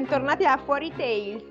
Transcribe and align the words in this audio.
bentornati 0.00 0.44
a 0.44 0.58
Fuori 0.58 0.90
Tales. 0.94 1.42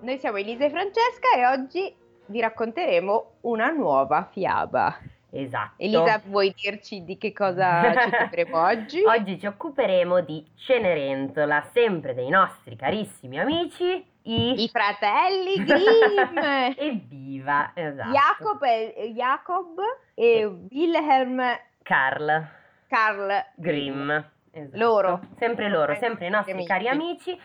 Noi 0.00 0.16
siamo 0.18 0.38
Elisa 0.38 0.64
e 0.64 0.70
Francesca 0.70 1.34
e 1.36 1.46
oggi 1.46 1.94
vi 2.28 2.40
racconteremo 2.40 3.32
una 3.42 3.68
nuova 3.72 4.26
fiaba. 4.32 4.98
Esatto. 5.30 5.74
Elisa, 5.82 6.18
vuoi 6.24 6.54
dirci 6.56 7.04
di 7.04 7.18
che 7.18 7.34
cosa 7.34 7.92
ci 7.92 8.08
occuperemo 8.08 8.58
oggi? 8.58 9.02
Oggi 9.04 9.38
ci 9.38 9.44
occuperemo 9.46 10.20
di 10.22 10.42
Cenerentola, 10.54 11.62
sempre 11.74 12.14
dei 12.14 12.30
nostri 12.30 12.74
carissimi 12.74 13.38
amici, 13.38 13.84
i, 14.22 14.62
I 14.62 14.68
fratelli 14.70 15.56
Grimm. 15.62 16.38
Evviva, 16.78 17.72
esatto. 17.74 18.10
Jacob 18.12 18.62
e, 18.62 19.12
Jacob 19.14 19.78
e 20.14 20.44
Wilhelm 20.70 21.42
Carl 21.82 22.46
Karl 22.88 23.44
Grimm. 23.56 24.10
Esatto. 24.52 24.78
Loro. 24.78 25.20
Sempre 25.36 25.68
loro, 25.68 25.92
Eh, 25.92 25.96
sempre 25.96 26.28
i 26.28 26.30
nostri 26.30 26.52
amici. 26.52 26.66
cari 26.68 26.88
amici. 26.88 27.38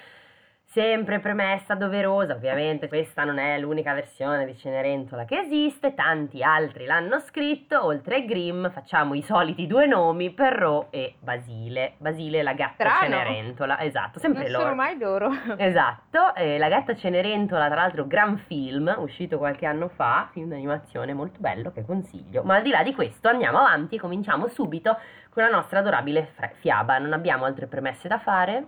Sempre 0.71 1.19
premessa 1.19 1.73
doverosa, 1.73 2.35
ovviamente 2.35 2.87
questa 2.87 3.23
non 3.23 3.39
è 3.39 3.57
l'unica 3.57 3.95
versione 3.95 4.45
di 4.45 4.55
Cenerentola 4.55 5.25
che 5.25 5.39
esiste, 5.39 5.95
tanti 5.95 6.43
altri 6.43 6.85
l'hanno 6.85 7.17
scritto, 7.21 7.83
oltre 7.83 8.17
a 8.17 8.19
Grimm 8.19 8.67
facciamo 8.67 9.15
i 9.15 9.23
soliti 9.23 9.65
due 9.65 9.87
nomi, 9.87 10.29
Perrault 10.29 10.89
e 10.91 11.15
Basile. 11.19 11.93
Basile 11.97 12.43
la 12.43 12.53
gatta 12.53 12.87
Strano. 12.87 13.15
Cenerentola, 13.15 13.79
esatto, 13.79 14.19
sempre 14.19 14.43
Non 14.43 14.51
loro. 14.51 14.63
sono 14.65 14.75
mai 14.75 14.97
loro. 14.99 15.29
Esatto, 15.57 16.35
eh, 16.35 16.59
La 16.59 16.69
gatta 16.69 16.95
Cenerentola, 16.95 17.65
tra 17.65 17.75
l'altro 17.81 18.05
gran 18.05 18.37
film, 18.37 18.93
uscito 18.99 19.39
qualche 19.39 19.65
anno 19.65 19.87
fa, 19.87 20.29
film 20.33 20.49
d'animazione 20.49 21.15
molto 21.15 21.39
bello 21.39 21.71
che 21.71 21.83
consiglio. 21.83 22.43
Ma 22.43 22.57
al 22.57 22.61
di 22.61 22.69
là 22.69 22.83
di 22.83 22.93
questo 22.93 23.27
andiamo 23.27 23.57
avanti 23.57 23.95
e 23.95 23.99
cominciamo 23.99 24.47
subito 24.47 24.95
con 25.31 25.41
la 25.41 25.49
nostra 25.49 25.79
adorabile 25.79 26.29
fra- 26.35 26.51
fiaba. 26.59 26.99
Non 26.99 27.13
abbiamo 27.13 27.45
altre 27.45 27.65
premesse 27.65 28.07
da 28.07 28.19
fare? 28.19 28.65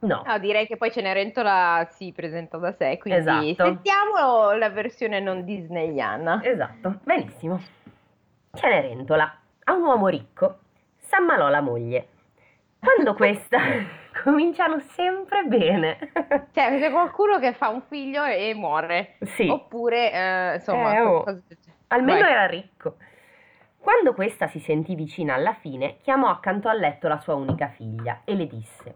No. 0.00 0.22
No, 0.24 0.38
direi 0.38 0.66
che 0.66 0.76
poi 0.76 0.92
Cenerentola 0.92 1.86
si 1.90 2.12
presenta 2.14 2.56
da 2.58 2.72
sé, 2.72 2.98
quindi 2.98 3.20
Esatto. 3.20 3.64
sentiamo 3.64 4.52
la 4.52 4.70
versione 4.70 5.18
non 5.20 5.44
disneyana. 5.44 6.40
Esatto, 6.44 7.00
benissimo. 7.02 7.60
Cenerentola 8.52 9.38
ha 9.64 9.72
un 9.72 9.82
uomo 9.82 10.08
ricco, 10.08 10.58
s'ammalò 10.98 11.48
la 11.48 11.60
moglie. 11.60 12.08
Quando 12.78 13.14
questa 13.14 13.58
cominciano 14.22 14.78
sempre 14.80 15.42
bene. 15.44 15.98
Cioè, 16.52 16.78
c'è 16.78 16.90
qualcuno 16.90 17.38
che 17.38 17.52
fa 17.52 17.68
un 17.68 17.82
figlio 17.82 18.24
e 18.24 18.54
muore. 18.54 19.16
sì. 19.22 19.48
Oppure, 19.48 20.12
eh, 20.12 20.54
insomma, 20.54 20.94
Eh, 20.96 21.00
oh. 21.00 21.22
qualcosa- 21.22 21.42
Almeno 21.88 22.20
Vai. 22.20 22.30
era 22.30 22.46
ricco. 22.46 22.96
Quando 23.78 24.12
questa 24.12 24.46
si 24.48 24.60
sentì 24.60 24.94
vicina 24.94 25.34
alla 25.34 25.54
fine, 25.54 25.96
chiamò 26.02 26.28
accanto 26.28 26.68
al 26.68 26.78
letto 26.78 27.08
la 27.08 27.18
sua 27.18 27.34
unica 27.34 27.68
figlia 27.68 28.20
e 28.24 28.34
le 28.34 28.46
disse: 28.46 28.94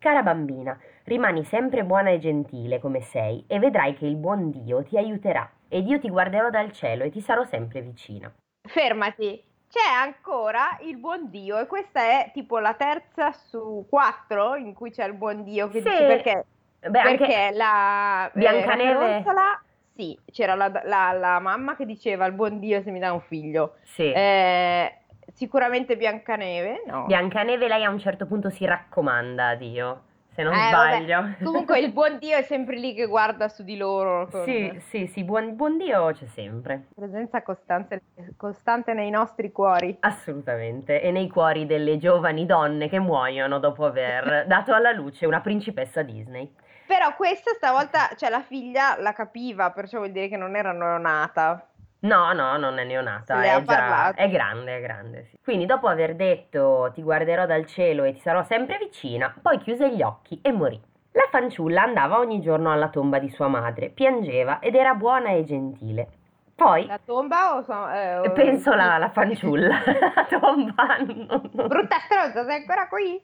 Cara 0.00 0.22
bambina, 0.22 0.78
rimani 1.04 1.44
sempre 1.44 1.84
buona 1.84 2.08
e 2.08 2.18
gentile 2.18 2.80
come 2.80 3.02
sei 3.02 3.44
e 3.46 3.58
vedrai 3.58 3.92
che 3.94 4.06
il 4.06 4.16
buon 4.16 4.50
Dio 4.50 4.82
ti 4.82 4.96
aiuterà 4.96 5.46
ed 5.68 5.86
io 5.86 6.00
ti 6.00 6.08
guarderò 6.08 6.48
dal 6.48 6.72
cielo 6.72 7.04
e 7.04 7.10
ti 7.10 7.20
sarò 7.20 7.44
sempre 7.44 7.82
vicina. 7.82 8.32
Fermati. 8.66 9.44
C'è 9.68 9.86
ancora 10.02 10.78
il 10.80 10.96
buon 10.96 11.28
Dio 11.28 11.58
e 11.58 11.66
questa 11.66 12.00
è 12.00 12.30
tipo 12.32 12.58
la 12.58 12.72
terza 12.72 13.30
su 13.32 13.84
quattro 13.90 14.56
in 14.56 14.72
cui 14.72 14.90
c'è 14.90 15.04
il 15.04 15.12
buon 15.12 15.44
Dio 15.44 15.68
che 15.68 15.82
Sì. 15.82 15.88
dice 15.90 16.06
perché, 16.06 16.44
Beh, 16.80 17.02
perché 17.02 17.50
la 17.52 18.26
eh, 18.26 18.38
Biancaneve- 18.38 18.92
Raffaellola- 18.94 19.62
sì, 19.94 20.18
c'era 20.32 20.54
la, 20.54 20.72
la- 20.84 21.12
la 21.12 21.38
mamma 21.40 21.76
che 21.76 21.84
diceva 21.84 22.24
il 22.24 22.32
buon 22.32 22.58
Dio 22.58 22.80
se 22.80 22.90
mi 22.90 22.98
dà 23.00 23.12
un 23.12 23.20
figlio. 23.20 23.74
sì. 23.82 24.10
Eh, 24.10 24.94
sicuramente 25.40 25.96
Biancaneve, 25.96 26.82
no. 26.86 27.06
Biancaneve 27.06 27.66
lei 27.66 27.82
a 27.82 27.88
un 27.88 27.98
certo 27.98 28.26
punto 28.26 28.50
si 28.50 28.66
raccomanda 28.66 29.48
a 29.48 29.54
Dio, 29.54 30.02
se 30.34 30.42
non 30.42 30.52
Eh, 30.52 30.68
sbaglio. 30.68 31.20
vabbè. 31.22 31.42
Comunque 31.44 31.78
il 31.78 31.92
buon 31.92 32.18
Dio 32.18 32.36
è 32.36 32.42
sempre 32.42 32.76
lì 32.76 32.92
che 32.92 33.06
guarda 33.06 33.48
su 33.48 33.62
di 33.64 33.78
loro 33.78 34.28
con 34.28 34.42
Sì, 34.44 34.70
sì, 34.88 35.06
sì, 35.06 35.24
buon, 35.24 35.56
buon 35.56 35.78
Dio 35.78 36.12
c'è 36.12 36.26
sempre. 36.26 36.88
presenza 36.94 37.42
costante, 37.42 38.02
costante 38.36 38.92
nei 38.92 39.08
nostri 39.08 39.50
cuori. 39.50 39.96
Assolutamente, 40.00 41.00
e 41.00 41.10
nei 41.10 41.28
cuori 41.30 41.64
delle 41.64 41.96
giovani 41.96 42.44
donne 42.44 42.90
che 42.90 42.98
muoiono 42.98 43.58
dopo 43.58 43.86
aver 43.86 44.44
dato 44.46 44.74
alla 44.74 44.92
luce 44.92 45.24
una 45.24 45.40
principessa 45.40 46.02
Disney. 46.02 46.52
Però 46.86 47.14
questa 47.14 47.52
stavolta, 47.54 48.10
cioè 48.16 48.28
la 48.30 48.42
figlia 48.42 48.96
la 49.00 49.12
capiva, 49.12 49.70
perciò 49.70 49.98
vuol 49.98 50.10
dire 50.10 50.28
che 50.28 50.36
non 50.36 50.54
era 50.56 50.72
neonata. 50.72 51.64
No, 52.02 52.32
no, 52.32 52.56
non 52.56 52.78
è 52.78 52.84
neonata, 52.84 53.42
è 53.42 53.62
già, 53.62 54.12
è 54.14 54.30
grande, 54.30 54.78
è 54.78 54.80
grande. 54.80 55.24
sì. 55.24 55.38
Quindi 55.42 55.66
dopo 55.66 55.86
aver 55.86 56.14
detto 56.16 56.90
ti 56.94 57.02
guarderò 57.02 57.44
dal 57.44 57.66
cielo 57.66 58.04
e 58.04 58.14
ti 58.14 58.20
sarò 58.20 58.42
sempre 58.44 58.78
vicina, 58.78 59.34
poi 59.42 59.58
chiuse 59.58 59.90
gli 59.94 60.02
occhi 60.02 60.38
e 60.42 60.50
morì. 60.50 60.80
La 61.12 61.26
fanciulla 61.30 61.82
andava 61.82 62.18
ogni 62.18 62.40
giorno 62.40 62.72
alla 62.72 62.88
tomba 62.88 63.18
di 63.18 63.28
sua 63.30 63.48
madre, 63.48 63.90
piangeva 63.90 64.60
ed 64.60 64.76
era 64.76 64.94
buona 64.94 65.30
e 65.30 65.44
gentile. 65.44 66.08
Poi, 66.54 66.86
La 66.86 67.00
tomba 67.04 67.56
o... 67.56 67.62
so- 67.62 67.88
eh, 67.90 68.18
o- 68.18 68.32
penso 68.32 68.74
la, 68.74 68.96
la 68.98 69.10
fanciulla, 69.10 69.78
la 70.14 70.26
tomba... 70.38 70.96
non- 71.06 71.50
non- 71.52 71.66
Brutta 71.68 71.98
stronza, 71.98 72.44
sei 72.46 72.56
ancora 72.60 72.86
qui? 72.88 73.20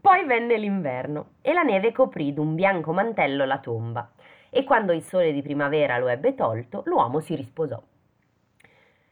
Poi 0.00 0.24
venne 0.24 0.56
l'inverno 0.56 1.26
e 1.42 1.52
la 1.52 1.62
neve 1.62 1.92
coprì 1.92 2.32
d'un 2.32 2.54
bianco 2.54 2.92
mantello 2.92 3.44
la 3.44 3.58
tomba 3.58 4.08
e 4.50 4.64
quando 4.64 4.92
il 4.92 5.02
sole 5.02 5.32
di 5.32 5.42
primavera 5.42 5.98
lo 5.98 6.08
ebbe 6.08 6.34
tolto, 6.34 6.82
l'uomo 6.86 7.20
si 7.20 7.34
risposò. 7.34 7.80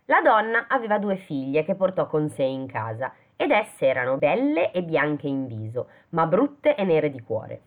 La 0.06 0.20
donna 0.20 0.66
aveva 0.68 0.98
due 0.98 1.16
figlie 1.16 1.64
che 1.64 1.74
portò 1.74 2.06
con 2.06 2.28
sé 2.30 2.42
in 2.42 2.66
casa 2.66 3.12
ed 3.36 3.50
esse 3.50 3.86
erano 3.86 4.16
belle 4.16 4.72
e 4.72 4.82
bianche 4.82 5.28
in 5.28 5.46
viso, 5.46 5.88
ma 6.10 6.26
brutte 6.26 6.74
e 6.74 6.84
nere 6.84 7.10
di 7.10 7.20
cuore. 7.20 7.60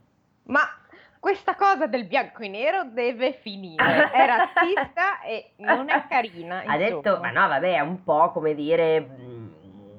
Ma 0.44 0.62
questa 1.20 1.56
cosa 1.56 1.86
del 1.86 2.08
bianco 2.08 2.42
e 2.42 2.48
nero 2.50 2.84
deve 2.86 3.34
finire. 3.34 4.10
È 4.12 4.26
razzista 4.26 5.22
e 5.22 5.52
non 5.58 5.88
è 5.90 6.06
carina. 6.10 6.64
Ha 6.66 6.78
detto, 6.78 6.96
insomma. 6.96 7.31
ma 7.31 7.42
no, 7.42 7.48
vabbè, 7.48 7.76
è 7.76 7.80
un 7.80 8.04
po' 8.04 8.31
come 8.31 8.56
dire 8.56 9.00
mm, 9.02 9.48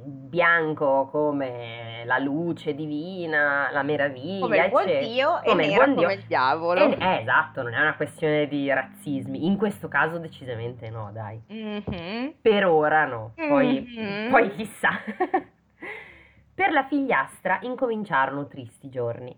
bianco 0.02 1.08
come 1.12 1.91
la 2.04 2.18
luce 2.18 2.74
divina, 2.74 3.70
la 3.72 3.82
meraviglia, 3.82 4.40
Come 4.40 4.58
il 4.58 4.68
buon 4.70 4.82
eccetera. 4.82 5.06
Dio 5.06 5.42
e 5.42 5.48
Come 5.48 5.62
il 5.64 5.68
nero 5.70 5.84
buon 5.84 5.94
Dio. 5.96 6.02
come 6.02 6.14
il 6.14 6.24
diavolo. 6.26 6.80
Eh, 6.80 6.96
eh, 6.98 7.20
esatto, 7.20 7.62
non 7.62 7.74
è 7.74 7.80
una 7.80 7.94
questione 7.94 8.46
di 8.48 8.72
razzismi. 8.72 9.46
In 9.46 9.56
questo 9.56 9.88
caso 9.88 10.18
decisamente 10.18 10.90
no, 10.90 11.10
dai. 11.12 11.40
Mhm. 11.46 12.34
Per 12.40 12.66
ora 12.66 13.04
no, 13.06 13.32
poi, 13.34 13.80
Mhm. 13.96 14.30
poi 14.30 14.50
chissà. 14.50 14.90
per 16.54 16.70
la 16.72 16.84
figliastra 16.84 17.58
incominciarono 17.62 18.46
tristi 18.46 18.88
giorni. 18.88 19.34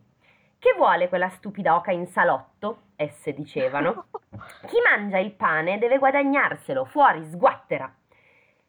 Che 0.59 0.75
vuole 0.77 1.09
quella 1.09 1.29
stupida 1.29 1.75
oca 1.77 1.91
in 1.93 2.07
salotto? 2.07 2.79
Esse 2.97 3.33
dicevano. 3.35 4.07
Chi 4.67 4.77
mangia 4.89 5.19
il 5.19 5.33
pane 5.33 5.79
deve 5.79 5.99
guadagnarselo, 5.99 6.85
fuori, 6.87 7.23
sguattera. 7.25 7.93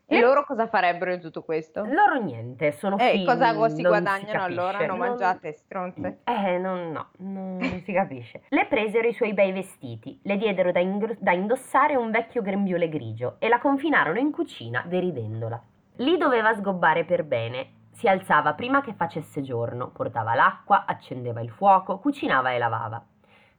E 0.07 0.19
loro 0.21 0.45
cosa 0.45 0.67
farebbero 0.67 1.15
di 1.15 1.21
tutto 1.21 1.41
questo? 1.41 1.83
Loro 1.83 2.21
niente, 2.21 2.71
sono 2.73 2.97
Eh, 2.97 3.11
figli, 3.11 3.25
cosa 3.25 3.51
si 3.51 3.57
non 3.57 3.69
si 3.71 3.81
guadagnano 3.81 4.43
allora? 4.43 4.71
capisce. 4.71 4.85
Non 4.85 4.97
mangiate 4.99 5.53
stronze. 5.53 6.19
Eh, 6.23 6.57
non, 6.59 6.91
no, 6.91 7.07
non, 7.17 7.57
non 7.57 7.81
si 7.83 7.91
capisce. 7.91 8.43
Le 8.49 8.67
presero 8.67 9.07
i 9.07 9.13
suoi 9.13 9.33
bei 9.33 9.51
vestiti, 9.51 10.19
le 10.23 10.37
diedero 10.37 10.71
da, 10.71 10.79
ingr- 10.79 11.17
da 11.19 11.31
indossare 11.31 11.95
un 11.95 12.11
vecchio 12.11 12.43
grembiule 12.43 12.87
grigio 12.87 13.37
e 13.39 13.47
la 13.47 13.59
confinarono 13.59 14.19
in 14.19 14.31
cucina 14.31 14.83
deridendola. 14.85 15.59
Lì 15.97 16.17
doveva 16.17 16.53
sgobbare 16.53 17.03
per 17.05 17.23
bene. 17.23 17.69
Si 17.91 18.07
alzava 18.07 18.53
prima 18.53 18.81
che 18.81 18.93
facesse 18.93 19.41
giorno, 19.41 19.89
portava 19.89 20.35
l'acqua, 20.35 20.83
accendeva 20.85 21.41
il 21.41 21.49
fuoco, 21.49 21.97
cucinava 21.97 22.51
e 22.51 22.57
lavava. 22.57 23.03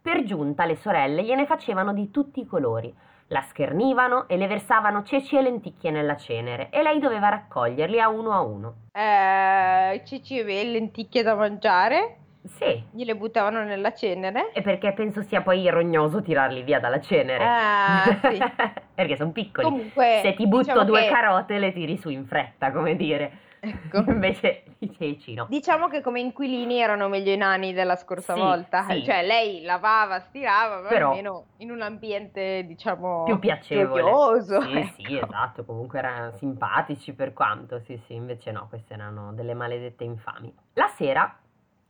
Per 0.01 0.23
giunta 0.23 0.65
le 0.67 0.77
sorelle 0.77 1.25
gliene 1.25 1.47
facevano 1.47 1.93
di 1.93 2.11
tutti 2.13 2.41
i 2.41 2.47
colori. 2.47 2.95
La 3.29 3.41
schernivano 3.43 4.29
e 4.29 4.37
le 4.37 4.47
versavano 4.47 5.03
ceci 5.03 5.37
e 5.37 5.43
lenticchie 5.43 5.91
nella 5.91 6.17
cenere 6.17 6.69
e 6.71 6.83
lei 6.83 7.01
doveva 7.01 7.29
raccoglierli 7.29 8.01
a 8.01 8.09
uno 8.09 8.33
a 8.33 8.41
uno. 8.41 8.75
Eh, 8.93 10.03
cici 10.05 10.39
e 10.39 10.65
lenticchie 10.65 11.25
da 11.25 11.35
mangiare, 11.35 12.19
Sì, 12.45 12.85
gliele 12.93 13.17
buttavano 13.17 13.65
nella 13.65 13.93
cenere. 13.93 14.53
E 14.53 14.63
perché 14.63 14.93
penso 14.93 15.23
sia 15.23 15.43
poi 15.43 15.69
rognoso 15.69 16.23
tirarli 16.23 16.63
via 16.63 16.79
dalla 16.79 17.01
cenere. 17.01 17.45
Ah, 17.45 18.03
sì. 18.31 18.39
perché 18.95 19.17
sono 19.17 19.33
piccoli. 19.33 19.67
Comunque, 19.67 20.21
Se 20.23 20.35
ti 20.35 20.47
butto 20.47 20.63
diciamo 20.63 20.85
due 20.85 21.03
che- 21.03 21.09
carote 21.09 21.59
le 21.59 21.73
tiri 21.73 21.97
su 21.97 22.09
in 22.11 22.25
fretta, 22.27 22.71
come 22.71 22.95
dire. 22.95 23.39
Ecco. 23.69 24.05
Invece 24.11 24.63
i 24.79 24.93
ceci 24.97 25.35
no. 25.35 25.47
Diciamo 25.49 25.89
che 25.89 26.01
come 26.01 26.21
inquilini 26.21 26.81
erano 26.81 27.09
meglio 27.09 27.33
i 27.33 27.37
nani 27.37 27.73
della 27.73 27.97
scorsa 27.97 28.35
Sì, 28.35 28.41
volta, 28.41 28.85
sì. 28.89 29.05
cioè 29.05 29.25
lei 29.25 29.63
lavava, 29.63 30.21
stirava, 30.21 30.83
ma 30.83 30.89
Però- 30.89 31.09
almeno 31.11 31.45
in 31.59 31.71
un 31.71 31.83
ambiente 31.83 32.65
diciamo 32.67 33.25
Più 33.25 33.39
piacevole. 33.39 34.03
gioioso. 34.03 34.61
Sì, 34.63 34.73
ecco. 34.77 35.03
sì, 35.03 35.19
esatto. 35.19 35.65
Comunque 35.65 35.99
erano 35.99 36.33
simpatici 36.33 37.13
per 37.13 37.33
quanto. 37.33 37.81
Sì, 37.81 37.97
sì, 38.07 38.15
invece 38.15 38.53
no, 38.53 38.67
queste 38.69 38.95
erano 38.95 39.33
delle 39.33 39.55
maledette 39.55 40.05
infami. 40.05 40.55
La 40.75 40.89
sera, 40.89 41.37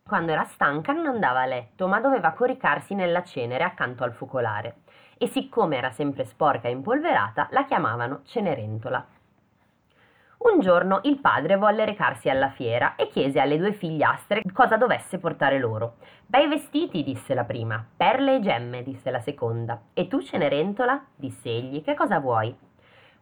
quando 0.07 0.33
era 0.33 0.45
stanca, 0.45 0.93
non 0.93 1.07
andava 1.07 1.41
a 1.41 1.47
letto, 1.47 1.89
ma 1.89 2.01
doveva 2.01 2.31
coricarsi 2.33 2.95
nella 2.95 3.23
cenere 3.25 3.65
accanto 3.65 4.05
al 4.05 4.13
focolare. 4.13 4.77
E 5.19 5.27
siccome 5.29 5.77
era 5.77 5.91
sempre 5.91 6.25
sporca 6.27 6.69
e 6.69 6.73
impolverata, 6.73 7.49
la 7.51 7.65
chiamavano 7.65 8.21
Cenerentola. 8.25 9.05
Un 10.53 10.61
giorno 10.61 11.01
il 11.03 11.19
padre 11.19 11.57
volle 11.57 11.85
recarsi 11.85 12.31
alla 12.31 12.51
fiera 12.51 12.95
e 12.95 13.09
chiese 13.09 13.41
alle 13.41 13.59
due 13.59 13.73
figliastre 13.73 14.43
cosa 14.53 14.77
dovesse 14.77 15.19
portare 15.19 15.59
loro. 15.59 15.97
Bei 16.25 16.47
vestiti, 16.47 17.03
disse 17.03 17.35
la 17.35 17.43
prima. 17.43 17.85
Perle 17.97 18.37
e 18.37 18.41
gemme, 18.41 18.85
disse 18.85 19.11
la 19.11 19.19
seconda. 19.19 19.81
E 19.93 20.07
tu, 20.07 20.23
Cenerentola? 20.23 21.05
disse 21.17 21.49
egli, 21.49 21.83
che 21.83 21.95
cosa 21.95 22.21
vuoi? 22.21 22.57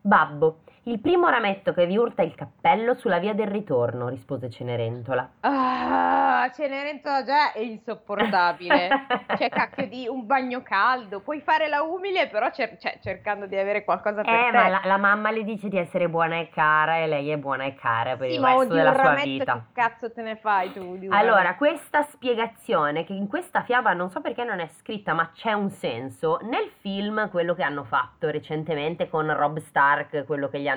Babbo, 0.02 0.58
il 0.86 1.00
primo 1.00 1.28
rametto 1.28 1.72
che 1.72 1.86
vi 1.86 1.96
urta 1.96 2.22
il 2.22 2.34
cappello 2.34 2.94
sulla 2.94 3.18
via 3.18 3.32
del 3.32 3.46
ritorno, 3.46 4.08
rispose 4.08 4.50
Cenerentola. 4.50 5.30
Ah, 5.40 6.50
Cenerentola 6.52 7.22
già 7.22 7.52
è 7.52 7.60
insopportabile. 7.60 8.88
C'è 9.34 9.48
cacchio 9.48 9.88
di 9.88 10.06
un 10.06 10.26
bagno 10.26 10.62
caldo, 10.62 11.20
puoi 11.20 11.40
fare 11.40 11.68
la 11.68 11.82
umile, 11.82 12.28
però 12.28 12.50
cer- 12.50 12.78
cioè, 12.78 12.98
cercando 13.00 13.46
di 13.46 13.56
avere 13.56 13.82
qualcosa 13.84 14.22
per 14.22 14.34
eh, 14.34 14.50
te. 14.50 14.56
ma 14.56 14.68
la, 14.68 14.80
la, 14.84 14.96
mamma 14.98 15.30
le 15.30 15.42
dice 15.44 15.68
di 15.68 15.78
essere 15.78 16.08
buona 16.08 16.36
e 16.36 16.50
cara 16.50 16.98
e 16.98 17.06
lei 17.06 17.30
è 17.30 17.38
buona 17.38 17.64
e 17.64 17.74
cara 17.74 18.16
per 18.16 18.28
sì, 18.28 18.36
il 18.36 18.44
resto 18.44 18.74
della 18.74 18.94
sua 18.94 19.14
vita. 19.22 19.52
Che 19.54 19.80
cazzo 19.80 20.12
te 20.12 20.20
ne 20.20 20.36
fai 20.36 20.70
tu? 20.72 20.98
allora, 21.10 21.36
rametto? 21.36 21.56
questa 21.56 22.02
spiegazione 22.02 23.04
che 23.04 23.14
in 23.14 23.26
questa 23.26 23.62
fiaba 23.62 23.94
non 23.94 24.10
so 24.10 24.20
perché 24.20 24.44
non 24.44 24.60
è 24.60 24.66
scritta, 24.66 25.14
ma 25.14 25.30
c'è 25.32 25.52
un 25.52 25.70
senso. 25.70 26.40
Nel 26.42 26.70
film, 26.80 27.30
quello 27.30 27.54
che 27.54 27.62
hanno 27.62 27.84
fatto 27.84 28.28
recentemente 28.28 29.08
con 29.08 29.34
Rob 29.34 29.58
Stark, 29.60 30.24
quello 30.26 30.48
che 30.48 30.60
gli 30.60 30.68
hanno 30.68 30.73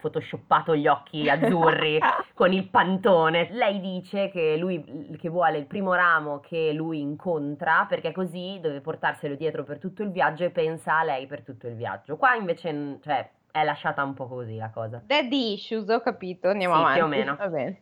photoshoppato 0.00 0.76
gli 0.76 0.86
occhi 0.86 1.28
azzurri 1.28 1.98
con 2.34 2.52
il 2.52 2.68
pantone. 2.68 3.48
Lei 3.52 3.80
dice 3.80 4.30
che 4.30 4.56
lui 4.56 5.16
che 5.18 5.28
vuole 5.28 5.58
il 5.58 5.66
primo 5.66 5.94
ramo 5.94 6.40
che 6.40 6.72
lui 6.72 7.00
incontra 7.00 7.86
perché 7.88 8.12
così 8.12 8.58
deve 8.60 8.80
portarselo 8.80 9.34
dietro 9.34 9.64
per 9.64 9.78
tutto 9.78 10.02
il 10.02 10.10
viaggio 10.10 10.44
e 10.44 10.50
pensa 10.50 10.98
a 10.98 11.04
lei 11.04 11.26
per 11.26 11.42
tutto 11.42 11.66
il 11.66 11.74
viaggio. 11.74 12.16
Qua 12.16 12.34
invece, 12.34 12.98
cioè, 13.02 13.28
è 13.50 13.64
lasciata 13.64 14.02
un 14.04 14.14
po' 14.14 14.28
così 14.28 14.56
la 14.56 14.70
cosa. 14.70 15.02
Daddy 15.04 15.54
issues, 15.54 15.88
ho 15.88 16.00
capito, 16.00 16.48
andiamo 16.48 16.74
Sì, 16.74 16.80
avanti. 16.80 16.98
più 16.98 17.06
o 17.06 17.10
meno. 17.10 17.36
Va 17.36 17.48
bene. 17.48 17.80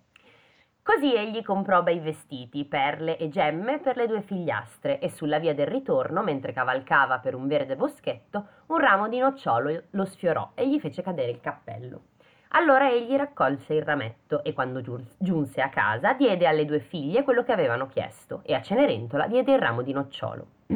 Così 0.91 1.15
egli 1.15 1.43
comprò 1.43 1.83
bei 1.83 1.99
vestiti, 1.99 2.65
perle 2.65 3.19
e 3.19 3.29
gemme 3.29 3.79
per 3.79 3.99
le 3.99 4.07
due 4.07 4.23
figliastre 4.23 5.01
e 5.01 5.11
sulla 5.11 5.39
via 5.39 5.55
del 5.55 5.67
ritorno, 5.67 6.23
mentre 6.23 6.55
cavalcava 6.55 7.19
per 7.19 7.35
un 7.35 7.47
verde 7.47 7.77
boschetto, 7.77 8.47
un 8.69 8.79
ramo 8.79 9.07
di 9.07 9.19
nocciolo 9.19 9.83
lo 9.91 10.05
sfiorò 10.07 10.53
e 10.55 10.67
gli 10.67 10.81
fece 10.81 11.03
cadere 11.03 11.31
il 11.31 11.43
cappello. 11.43 12.05
Allora 12.53 12.91
egli 12.91 13.15
raccolse 13.17 13.75
il 13.75 13.83
rametto 13.83 14.43
e 14.43 14.55
quando 14.55 14.81
giunse 15.19 15.61
a 15.61 15.69
casa 15.69 16.15
diede 16.15 16.47
alle 16.47 16.65
due 16.65 16.81
figlie 16.81 17.23
quello 17.23 17.45
che 17.45 17.53
avevano 17.53 17.87
chiesto 17.87 18.41
e 18.43 18.55
a 18.55 18.63
Cenerentola 18.63 19.27
diede 19.27 19.53
il 19.53 19.59
ramo 19.59 19.83
di 19.83 19.93
nocciolo. 19.93 20.47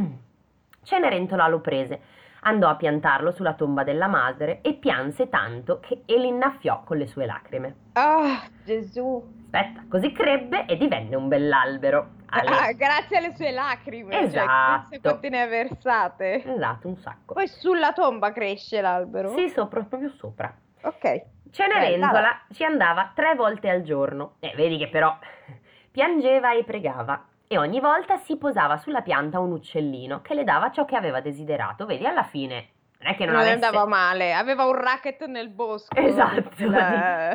Cenerentola 0.82 1.48
lo 1.48 1.60
prese, 1.60 2.00
andò 2.44 2.68
a 2.68 2.76
piantarlo 2.76 3.30
sulla 3.30 3.54
tomba 3.54 3.84
della 3.84 4.06
madre 4.06 4.60
e 4.62 4.74
pianse 4.74 5.28
tanto 5.28 5.80
che 5.80 6.02
e 6.06 6.18
l'innaffiò 6.18 6.82
con 6.84 6.96
le 6.96 7.06
sue 7.06 7.26
lacrime. 7.26 7.76
Ah, 7.94 8.42
Gesù. 8.64 9.40
Aspetta, 9.50 9.84
così 9.88 10.12
crebbe 10.12 10.64
e 10.64 10.76
divenne 10.76 11.14
un 11.14 11.28
bell'albero. 11.28 12.20
Alle... 12.30 12.48
Ah, 12.48 12.72
grazie 12.76 13.18
alle 13.18 13.34
sue 13.34 13.50
lacrime. 13.50 14.20
Esatto. 14.22 14.88
Cioè, 14.90 15.00
quante 15.00 15.28
ne 15.28 15.42
ha 15.42 15.46
versate. 15.46 16.44
Esatto, 16.44 16.88
un 16.88 16.96
sacco. 16.96 17.34
Poi 17.34 17.46
sulla 17.46 17.92
tomba 17.92 18.32
cresce 18.32 18.80
l'albero. 18.80 19.28
Sì, 19.36 19.48
sopra, 19.50 19.82
proprio 19.82 20.10
sopra. 20.10 20.54
Ok. 20.82 21.24
Cenerentola 21.50 22.46
ci 22.52 22.64
andava 22.64 23.12
tre 23.14 23.34
volte 23.34 23.68
al 23.68 23.82
giorno. 23.82 24.36
E 24.40 24.54
vedi 24.56 24.78
che 24.78 24.88
però 24.88 25.14
piangeva 25.92 26.54
e 26.54 26.64
pregava. 26.64 27.26
E 27.52 27.58
ogni 27.58 27.80
volta 27.80 28.16
si 28.16 28.38
posava 28.38 28.78
sulla 28.78 29.02
pianta 29.02 29.38
un 29.38 29.52
uccellino 29.52 30.22
che 30.22 30.32
le 30.32 30.42
dava 30.42 30.70
ciò 30.70 30.86
che 30.86 30.96
aveva 30.96 31.20
desiderato. 31.20 31.84
Vedi, 31.84 32.06
alla 32.06 32.22
fine 32.22 32.68
non 33.00 33.12
è 33.12 33.14
che 33.14 33.26
non, 33.26 33.34
non 33.34 33.42
avesse... 33.42 33.62
andava 33.66 33.86
male, 33.86 34.32
aveva 34.32 34.64
un 34.64 34.74
racket 34.74 35.26
nel 35.26 35.50
bosco. 35.50 35.94
Esatto. 35.94 36.48
La- 36.70 37.34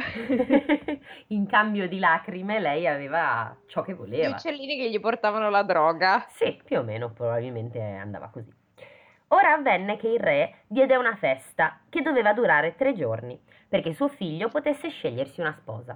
In 1.28 1.46
cambio 1.46 1.88
di 1.88 2.00
lacrime 2.00 2.60
lei 2.60 2.88
aveva 2.88 3.56
ciò 3.68 3.84
che 3.84 3.92
Gli 3.92 3.96
voleva. 3.96 4.30
uccellini 4.30 4.76
che 4.76 4.90
gli 4.90 5.00
portavano 5.00 5.52
la 5.52 5.62
droga. 5.62 6.26
Sì, 6.30 6.60
più 6.66 6.80
o 6.80 6.84
meno, 6.84 7.12
probabilmente 7.12 7.80
andava 7.80 8.30
così. 8.30 8.52
Ora 9.28 9.54
avvenne 9.54 9.98
che 9.98 10.08
il 10.08 10.20
re 10.20 10.62
diede 10.66 10.96
una 10.96 11.16
festa 11.16 11.82
che 11.90 12.02
doveva 12.02 12.34
durare 12.34 12.74
tre 12.76 12.96
giorni, 12.96 13.40
perché 13.70 13.94
suo 13.94 14.08
figlio 14.08 14.48
potesse 14.50 14.90
scegliersi 14.90 15.42
una 15.42 15.54
sposa. 15.54 15.96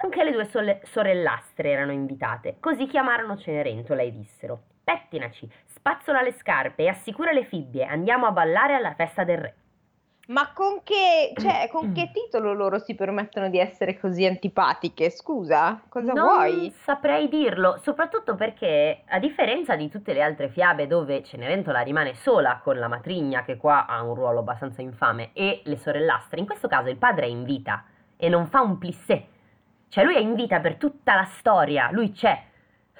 Anche 0.00 0.22
le 0.22 0.32
due 0.32 0.44
sole- 0.44 0.80
sorellastre 0.84 1.70
erano 1.70 1.92
invitate, 1.92 2.56
così 2.60 2.86
chiamarono 2.86 3.36
Cenerentola 3.36 4.02
e 4.02 4.12
dissero: 4.12 4.62
Pettinaci, 4.84 5.50
spazzola 5.66 6.22
le 6.22 6.32
scarpe 6.32 6.84
e 6.84 6.88
assicura 6.88 7.32
le 7.32 7.44
fibbie, 7.44 7.84
andiamo 7.84 8.26
a 8.26 8.30
ballare 8.30 8.74
alla 8.74 8.94
festa 8.94 9.24
del 9.24 9.38
re. 9.38 9.54
Ma 10.28 10.52
con 10.52 10.82
che, 10.84 11.32
cioè, 11.34 11.68
con 11.72 11.92
che 11.92 12.10
titolo 12.14 12.52
loro 12.52 12.78
si 12.78 12.94
permettono 12.94 13.48
di 13.48 13.58
essere 13.58 13.98
così 13.98 14.26
antipatiche? 14.26 15.10
Scusa, 15.10 15.80
cosa 15.88 16.12
non 16.12 16.26
vuoi? 16.26 16.70
saprei 16.82 17.28
dirlo, 17.28 17.78
soprattutto 17.82 18.34
perché, 18.34 19.04
a 19.08 19.18
differenza 19.18 19.74
di 19.74 19.88
tutte 19.88 20.12
le 20.12 20.22
altre 20.22 20.50
fiabe 20.50 20.86
dove 20.86 21.22
Cenerentola 21.24 21.80
rimane 21.80 22.14
sola 22.14 22.60
con 22.62 22.78
la 22.78 22.88
matrigna, 22.88 23.42
che 23.42 23.56
qua 23.56 23.86
ha 23.86 24.02
un 24.02 24.14
ruolo 24.14 24.40
abbastanza 24.40 24.82
infame, 24.82 25.30
e 25.32 25.62
le 25.64 25.76
sorellastre, 25.78 26.38
in 26.38 26.46
questo 26.46 26.68
caso 26.68 26.90
il 26.90 26.98
padre 26.98 27.24
è 27.24 27.28
in 27.28 27.44
vita 27.44 27.84
e 28.16 28.28
non 28.28 28.46
fa 28.46 28.60
un 28.60 28.76
plissé. 28.76 29.36
Cioè 29.88 30.04
lui 30.04 30.14
è 30.16 30.20
in 30.20 30.34
vita 30.34 30.60
per 30.60 30.76
tutta 30.76 31.14
la 31.14 31.24
storia, 31.24 31.88
lui 31.92 32.12
c'è. 32.12 32.44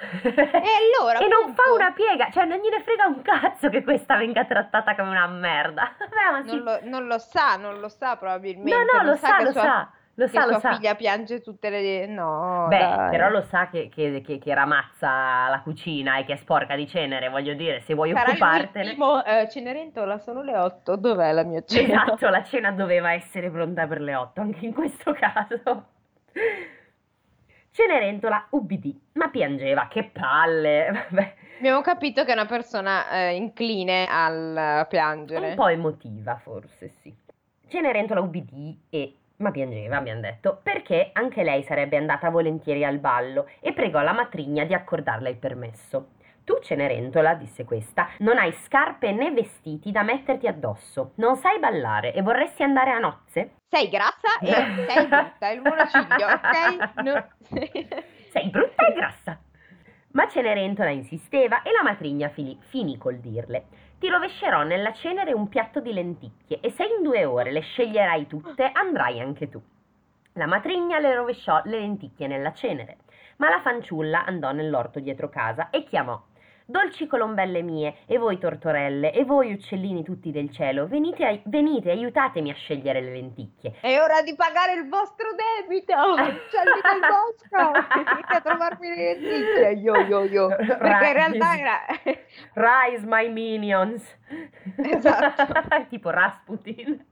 E 0.00 0.32
allora, 0.32 1.19
e 1.25 1.26
non 1.26 1.55
fa 1.55 1.73
una 1.75 1.93
piega, 1.93 2.31
cioè 2.31 2.44
non 2.44 2.58
gliene 2.58 2.82
frega 2.82 3.06
un 3.06 3.20
cazzo 3.23 3.69
che 3.69 3.82
questa 3.82 4.17
venga 4.17 4.44
trattata 4.44 4.94
come 4.94 5.11
una 5.11 5.26
merda. 5.26 5.94
Vabbè, 5.99 6.40
ma 6.40 6.43
sì. 6.46 6.55
non 6.55 6.62
lo, 6.64 6.79
non 6.85 7.06
lo 7.06 7.19
sa, 7.19 7.56
non 7.56 7.81
lo 7.81 7.88
sa 7.88 8.17
probabilmente. 8.17 8.70
No, 8.70 8.79
no, 8.79 9.02
non 9.02 9.06
lo 9.06 9.17
sa, 9.17 9.37
che 9.38 9.44
lo 9.44 9.50
sua, 9.50 9.61
sa, 9.61 9.90
lo 10.14 10.26
sa, 10.29 10.44
lo 10.46 10.50
sua 10.52 10.61
sa. 10.61 10.75
figlia 10.75 10.94
piange 10.94 11.40
tutte 11.40 11.69
le... 11.69 12.06
No, 12.06 12.67
Beh, 12.69 12.79
dai. 12.79 13.11
però 13.11 13.29
lo 13.29 13.43
sa 13.43 13.69
che, 13.69 13.88
che, 13.93 14.23
che, 14.25 14.38
che 14.38 14.55
ramazza 14.55 15.49
la 15.49 15.61
cucina 15.64 16.19
e 16.19 16.25
che 16.25 16.35
è 16.35 16.37
sporca 16.37 16.76
di 16.76 16.87
cenere, 16.87 17.29
voglio 17.29 17.55
dire, 17.55 17.81
se 17.81 17.94
vuoi 17.94 18.12
Sarà 18.12 18.31
occupartene. 18.31 18.85
l'ultimo, 18.85 19.25
eh, 19.25 19.49
Cenerentola, 19.50 20.19
sono 20.19 20.43
le 20.43 20.56
8, 20.56 20.96
dov'è 20.96 21.32
la 21.32 21.43
mia 21.43 21.62
cena? 21.64 22.05
Esatto, 22.05 22.29
la 22.29 22.43
cena 22.44 22.70
doveva 22.70 23.12
essere 23.12 23.50
pronta 23.50 23.87
per 23.88 24.00
le 24.00 24.14
8, 24.14 24.40
anche 24.40 24.64
in 24.64 24.73
questo 24.73 25.12
caso. 25.19 25.87
Cenerentola 27.79 28.49
ubbidì, 28.51 29.01
ma 29.13 29.29
piangeva, 29.29 29.87
che 29.87 30.11
palle. 30.13 30.91
Vabbè, 31.11 31.35
Abbiamo 31.59 31.81
capito 31.81 32.25
che 32.25 32.31
è 32.31 32.33
una 32.33 32.45
persona 32.45 33.09
eh, 33.09 33.37
incline 33.37 34.05
al 34.11 34.85
piangere. 34.89 35.51
un 35.51 35.55
po' 35.55 35.69
emotiva 35.69 36.35
forse, 36.39 36.88
sì. 36.88 37.14
Cenerentola 37.69 38.21
ubbidì 38.21 38.76
e 38.91 39.14
ma 39.37 39.52
piangeva, 39.52 39.97
abbiamo 39.97 40.21
detto, 40.21 40.59
perché 40.61 41.11
anche 41.12 41.45
lei 41.45 41.62
sarebbe 41.62 41.97
andata 41.97 42.31
volentieri 42.31 42.85
al 42.85 42.99
ballo 42.99 43.49
e 43.61 43.73
pregò 43.73 44.00
la 44.00 44.12
matrigna 44.12 44.64
di 44.64 44.75
accordarle 44.75 45.31
il 45.31 45.37
permesso. 45.37 46.09
Tu, 46.49 46.59
Cenerentola, 46.62 47.35
disse 47.35 47.67
questa, 47.67 48.09
non 48.21 48.38
hai 48.38 48.52
scarpe 48.52 49.12
né 49.12 49.31
vestiti 49.33 49.90
da 49.90 50.02
metterti 50.02 50.47
addosso, 50.47 51.12
non 51.17 51.37
sai 51.37 51.59
ballare 51.59 52.14
e 52.14 52.23
vorresti 52.23 52.62
andare 52.62 52.90
a 52.90 52.99
nozze? 52.99 53.57
Sei 53.69 53.90
grassa 53.90 54.38
e 54.40 54.87
sei 54.88 55.07
brutta, 55.09 55.50
il 55.50 55.61
monocinio, 55.61 56.25
ok? 56.33 57.02
No. 57.02 57.28
Sei 58.33 58.49
brutta 58.49 58.87
e 58.87 58.93
grassa. 58.95 59.38
Ma 60.12 60.26
Cenerentola 60.26 60.88
insisteva 60.88 61.61
e 61.61 61.71
la 61.71 61.83
matrigna 61.83 62.31
fili- 62.31 62.59
finì 62.62 62.97
col 62.97 63.19
dirle: 63.19 63.67
Ti 63.99 64.09
rovescerò 64.09 64.62
nella 64.62 64.95
cenere 64.95 65.35
un 65.35 65.49
piatto 65.49 65.81
di 65.81 65.93
lenticchie 65.93 66.61
e 66.61 66.71
se 66.71 66.85
in 66.85 67.02
due 67.02 67.26
ore 67.26 67.52
le 67.52 67.61
sceglierai 67.61 68.26
tutte, 68.26 68.71
andrai 68.73 69.21
anche 69.21 69.50
tu. 69.50 69.62
La 70.33 70.47
matrigna 70.47 70.99
le 70.99 71.14
rovesciò 71.14 71.61
le 71.64 71.78
lenticchie 71.78 72.26
nella 72.26 72.52
cenere, 72.52 72.99
ma 73.37 73.50
la 73.50 73.61
fanciulla 73.61 74.25
andò 74.25 74.52
nell'orto 74.52 74.99
dietro 75.00 75.28
casa 75.28 75.69
e 75.71 75.85
chiamò: 75.85 76.19
Dolci 76.71 77.07
colombelle 77.07 77.63
mie, 77.63 78.01
e 78.05 78.19
voi 78.19 78.37
tortorelle, 78.37 79.11
e 79.11 79.25
voi 79.25 79.55
uccellini 79.55 80.05
tutti 80.05 80.31
del 80.31 80.51
cielo, 80.51 80.87
venite, 80.87 81.25
ai- 81.25 81.41
venite, 81.47 81.91
aiutatemi 81.91 82.51
a 82.51 82.55
scegliere 82.55 83.01
le 83.01 83.11
lenticchie. 83.13 83.77
È 83.81 83.99
ora 83.99 84.21
di 84.21 84.35
pagare 84.35 84.75
il 84.75 84.87
vostro 84.87 85.29
debito, 85.33 85.95
uccelli 85.95 86.81
del 86.83 87.01
bosco, 87.09 87.73
venite 87.73 88.35
a 88.35 88.41
trovarmi 88.43 88.87
le 88.87 88.97
lenticchie, 88.97 89.73
io, 89.81 89.95
io, 89.95 90.25
io, 90.25 90.49
perché 90.49 91.07
in 91.07 91.13
realtà 91.15 91.57
era... 91.57 91.79
Rise 92.53 93.07
my 93.07 93.33
minions. 93.33 94.05
Esatto. 94.77 95.47
tipo 95.89 96.11
Rasputin. 96.11 97.03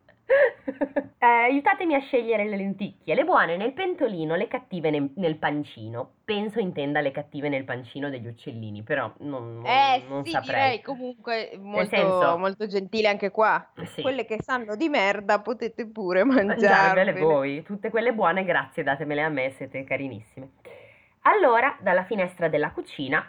Eh, 1.19 1.25
aiutatemi 1.27 1.95
a 1.95 2.01
scegliere 2.01 2.45
le 2.45 2.57
lenticchie, 2.57 3.15
le 3.15 3.25
buone 3.25 3.57
nel 3.57 3.73
pentolino, 3.73 4.35
le 4.35 4.49
cattive 4.49 4.91
nel, 4.91 5.11
nel 5.17 5.37
pancino. 5.37 6.11
Penso 6.25 6.59
intenda 6.61 7.01
le 7.01 7.11
cattive 7.11 7.49
nel 7.49 7.65
pancino 7.65 8.11
degli 8.11 8.27
uccellini, 8.27 8.83
però 8.83 9.11
non, 9.21 9.57
non- 9.57 9.67
Eh 9.67 10.03
non 10.09 10.25
sì, 10.25 10.33
saprei. 10.33 10.55
direi 10.55 10.83
comunque 10.83 11.53
molto, 11.61 11.89
senso- 11.97 12.37
molto 12.39 12.67
gentile 12.67 13.09
anche 13.09 13.31
qua. 13.31 13.65
Sì. 13.95 14.03
Quelle 14.03 14.25
che 14.25 14.39
sanno 14.43 14.77
di 14.77 14.89
merda 14.89 15.41
potete 15.41 15.87
pure 15.87 16.25
mangiarvele. 16.25 17.13
voi, 17.19 17.63
tutte 17.63 17.91
quelle 17.91 18.13
buone, 18.13 18.45
grazie, 18.45 18.83
datemele 18.83 19.23
a 19.23 19.29
me, 19.29 19.51
siete 19.57 19.85
carinissime. 19.85 20.51
Allora, 21.23 21.77
dalla 21.81 22.05
finestra 22.05 22.49
della 22.49 22.71
cucina 22.73 23.25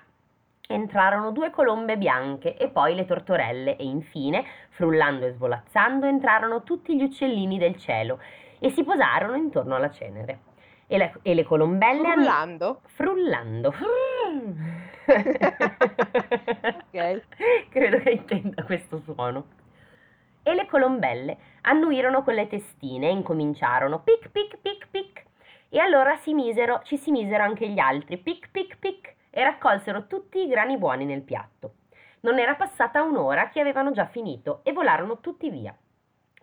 entrarono 0.67 1.31
due 1.31 1.49
colombe 1.49 1.97
bianche 1.97 2.55
e 2.57 2.69
poi 2.69 2.93
le 2.93 3.05
tortorelle 3.05 3.77
e 3.77 3.85
infine, 3.85 4.45
frullando 4.69 5.25
e 5.25 5.31
svolazzando, 5.31 6.05
entrarono 6.05 6.63
tutti 6.63 6.95
gli 6.95 7.03
uccellini 7.03 7.57
del 7.57 7.77
cielo. 7.77 8.19
e 8.59 8.69
si 8.71 8.83
posarono 8.83 9.35
intorno 9.35 9.75
alla 9.75 9.91
cenere. 9.91 10.39
E 10.87 10.97
le, 10.97 11.13
e 11.21 11.33
le 11.35 11.43
colombelle... 11.43 12.11
Frullando? 12.11 12.81
Frullando. 12.85 13.73
Ok. 15.07 15.23
Credo 17.69 17.99
che 17.99 18.09
intenda 18.09 18.63
questo 18.63 18.99
suono. 18.99 19.45
E 20.43 20.53
le 20.53 20.65
colombelle 20.65 21.37
annuirono 21.61 22.23
con 22.23 22.33
le 22.33 22.47
testine 22.47 23.07
e 23.07 23.11
incominciarono 23.11 24.01
pic 24.01 24.29
pic 24.29 24.57
pic 24.57 24.87
pic. 24.89 25.25
E 25.69 25.79
allora 25.79 26.15
si 26.17 26.33
misero, 26.33 26.81
ci 26.83 26.97
si 26.97 27.11
misero 27.11 27.43
anche 27.43 27.67
gli 27.69 27.79
altri 27.79 28.17
pic 28.17 28.49
pic 28.51 28.77
pic 28.79 29.15
e 29.29 29.43
raccolsero 29.43 30.07
tutti 30.07 30.39
i 30.39 30.47
grani 30.47 30.77
buoni 30.77 31.05
nel 31.05 31.21
piatto. 31.21 31.73
Non 32.21 32.39
era 32.39 32.55
passata 32.55 33.03
un'ora 33.03 33.49
che 33.49 33.59
avevano 33.59 33.91
già 33.91 34.05
finito 34.07 34.61
e 34.63 34.73
volarono 34.73 35.19
tutti 35.19 35.49
via. 35.49 35.75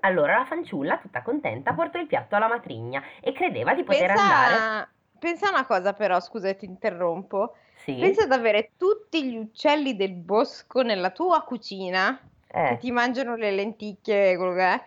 Allora 0.00 0.38
la 0.38 0.44
fanciulla, 0.44 0.98
tutta 0.98 1.22
contenta, 1.22 1.72
portò 1.72 1.98
il 1.98 2.06
piatto 2.06 2.36
alla 2.36 2.48
matrigna 2.48 3.02
e 3.20 3.32
credeva 3.32 3.74
di 3.74 3.84
poter 3.84 4.10
andare. 4.10 4.54
Pensa, 4.54 4.88
pensa 5.18 5.46
a 5.48 5.50
una 5.50 5.66
cosa 5.66 5.92
però, 5.94 6.20
scusa, 6.20 6.52
ti 6.54 6.66
interrompo. 6.66 7.56
Sì, 7.76 7.96
Pensa 7.96 8.24
ad 8.24 8.32
avere 8.32 8.72
tutti 8.76 9.24
gli 9.30 9.36
uccelli 9.36 9.96
del 9.96 10.14
bosco 10.14 10.82
nella 10.82 11.10
tua 11.10 11.42
cucina 11.42 12.18
che 12.46 12.70
eh. 12.70 12.76
ti 12.76 12.90
mangiano 12.92 13.34
le 13.34 13.50
lenticchie, 13.50 14.36
quello 14.36 14.54
che 14.54 14.74
è. 14.74 14.84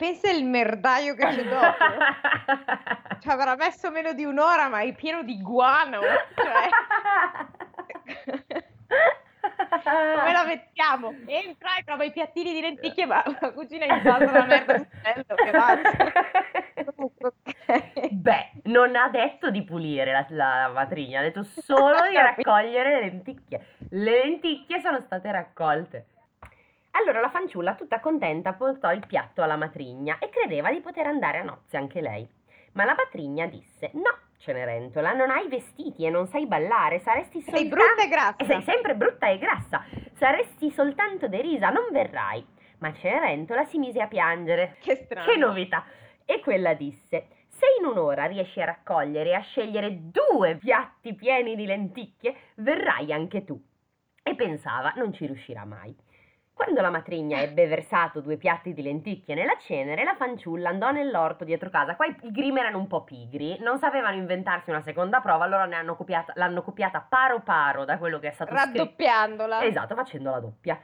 Pensa 0.00 0.30
il 0.30 0.46
merdaio 0.46 1.14
che 1.14 1.26
c'è 1.26 1.44
dopo. 1.44 1.76
Ci 3.20 3.28
avrà 3.28 3.54
messo 3.54 3.90
meno 3.90 4.14
di 4.14 4.24
un'ora, 4.24 4.70
ma 4.70 4.80
è 4.80 4.94
pieno 4.94 5.22
di 5.22 5.42
guano. 5.42 6.00
Cioè, 6.00 6.68
come 10.16 10.32
la 10.32 10.44
mettiamo? 10.46 11.14
Entra 11.26 11.76
e 11.76 11.84
trova 11.84 12.04
i 12.04 12.12
piattini 12.12 12.54
di 12.54 12.62
lenticchie, 12.62 13.04
ma 13.04 13.22
la 13.40 13.52
cucina 13.52 13.84
in 13.84 14.00
salsa 14.02 14.30
una 14.30 14.46
merda 14.46 14.78
d'uccello, 14.78 15.34
che. 15.34 15.50
Beh, 18.10 18.52
non 18.64 18.96
ha 18.96 19.10
detto 19.10 19.50
di 19.50 19.62
pulire 19.64 20.12
la, 20.12 20.24
la 20.30 20.60
lavatrigna, 20.60 21.20
ha 21.20 21.24
detto 21.24 21.42
solo 21.42 22.08
di 22.08 22.14
raccogliere 22.16 22.94
le 22.94 23.00
lenticchie. 23.00 23.66
Le 23.90 24.24
lenticchie 24.24 24.80
sono 24.80 24.98
state 25.00 25.30
raccolte. 25.30 26.06
Allora 26.92 27.20
la 27.20 27.30
fanciulla, 27.30 27.74
tutta 27.74 28.00
contenta, 28.00 28.52
portò 28.52 28.92
il 28.92 29.06
piatto 29.06 29.42
alla 29.42 29.56
matrigna 29.56 30.18
e 30.18 30.28
credeva 30.28 30.70
di 30.70 30.80
poter 30.80 31.06
andare 31.06 31.38
a 31.38 31.42
nozze 31.42 31.76
anche 31.76 32.00
lei. 32.00 32.28
Ma 32.72 32.84
la 32.84 32.94
matrigna 32.94 33.46
disse: 33.46 33.90
No, 33.94 34.16
Cenerentola, 34.38 35.12
non 35.12 35.30
hai 35.30 35.48
vestiti 35.48 36.04
e 36.04 36.10
non 36.10 36.26
sai 36.26 36.46
ballare, 36.46 37.00
saresti 37.00 37.40
Sei 37.42 37.68
soltanto. 37.68 37.74
brutta 37.76 38.02
e 38.02 38.08
grassa. 38.08 38.44
Sei 38.44 38.62
sempre 38.62 38.94
brutta 38.94 39.28
e 39.28 39.38
grassa, 39.38 39.84
saresti 40.14 40.70
soltanto 40.70 41.28
derisa, 41.28 41.70
non 41.70 41.86
verrai. 41.90 42.44
Ma 42.78 42.92
Cenerentola 42.92 43.64
si 43.64 43.78
mise 43.78 44.00
a 44.00 44.06
piangere. 44.06 44.76
Che 44.80 44.96
strano. 44.96 45.26
Che 45.26 45.36
novità! 45.36 45.84
E 46.24 46.40
quella 46.40 46.74
disse: 46.74 47.26
Se 47.48 47.66
in 47.78 47.86
un'ora 47.86 48.24
riesci 48.26 48.60
a 48.60 48.66
raccogliere 48.66 49.30
e 49.30 49.34
a 49.34 49.40
scegliere 49.40 50.10
due 50.10 50.56
piatti 50.56 51.14
pieni 51.14 51.56
di 51.56 51.66
lenticchie, 51.66 52.34
verrai 52.56 53.12
anche 53.12 53.44
tu. 53.44 53.60
E 54.22 54.34
pensava: 54.34 54.92
Non 54.96 55.12
ci 55.12 55.26
riuscirà 55.26 55.64
mai. 55.64 55.94
Quando 56.62 56.82
la 56.82 56.90
matrigna 56.90 57.40
ebbe 57.40 57.66
versato 57.66 58.20
due 58.20 58.36
piatti 58.36 58.74
di 58.74 58.82
lenticchie 58.82 59.34
nella 59.34 59.56
cenere, 59.60 60.04
la 60.04 60.14
fanciulla 60.14 60.68
andò 60.68 60.90
nell'orto 60.90 61.42
dietro 61.42 61.70
casa. 61.70 61.96
Qua 61.96 62.04
i, 62.04 62.14
Grimm 62.20 62.58
erano 62.58 62.76
un 62.76 62.86
po' 62.86 63.02
pigri, 63.02 63.56
non 63.60 63.78
sapevano 63.78 64.16
inventarsi 64.16 64.68
una 64.68 64.82
seconda 64.82 65.20
prova, 65.20 65.44
allora 65.44 65.64
ne 65.64 65.76
hanno 65.76 65.96
copiata- 65.96 66.34
l'hanno 66.36 66.60
copiata 66.60 67.00
paro 67.00 67.40
paro 67.40 67.86
da 67.86 67.96
quello 67.96 68.18
che 68.18 68.28
è 68.28 68.32
stato 68.32 68.54
scritto. 68.54 68.76
Raddoppiandola. 68.76 69.64
Esatto, 69.64 69.94
facendo 69.94 70.30
la 70.30 70.38
doppia. 70.38 70.78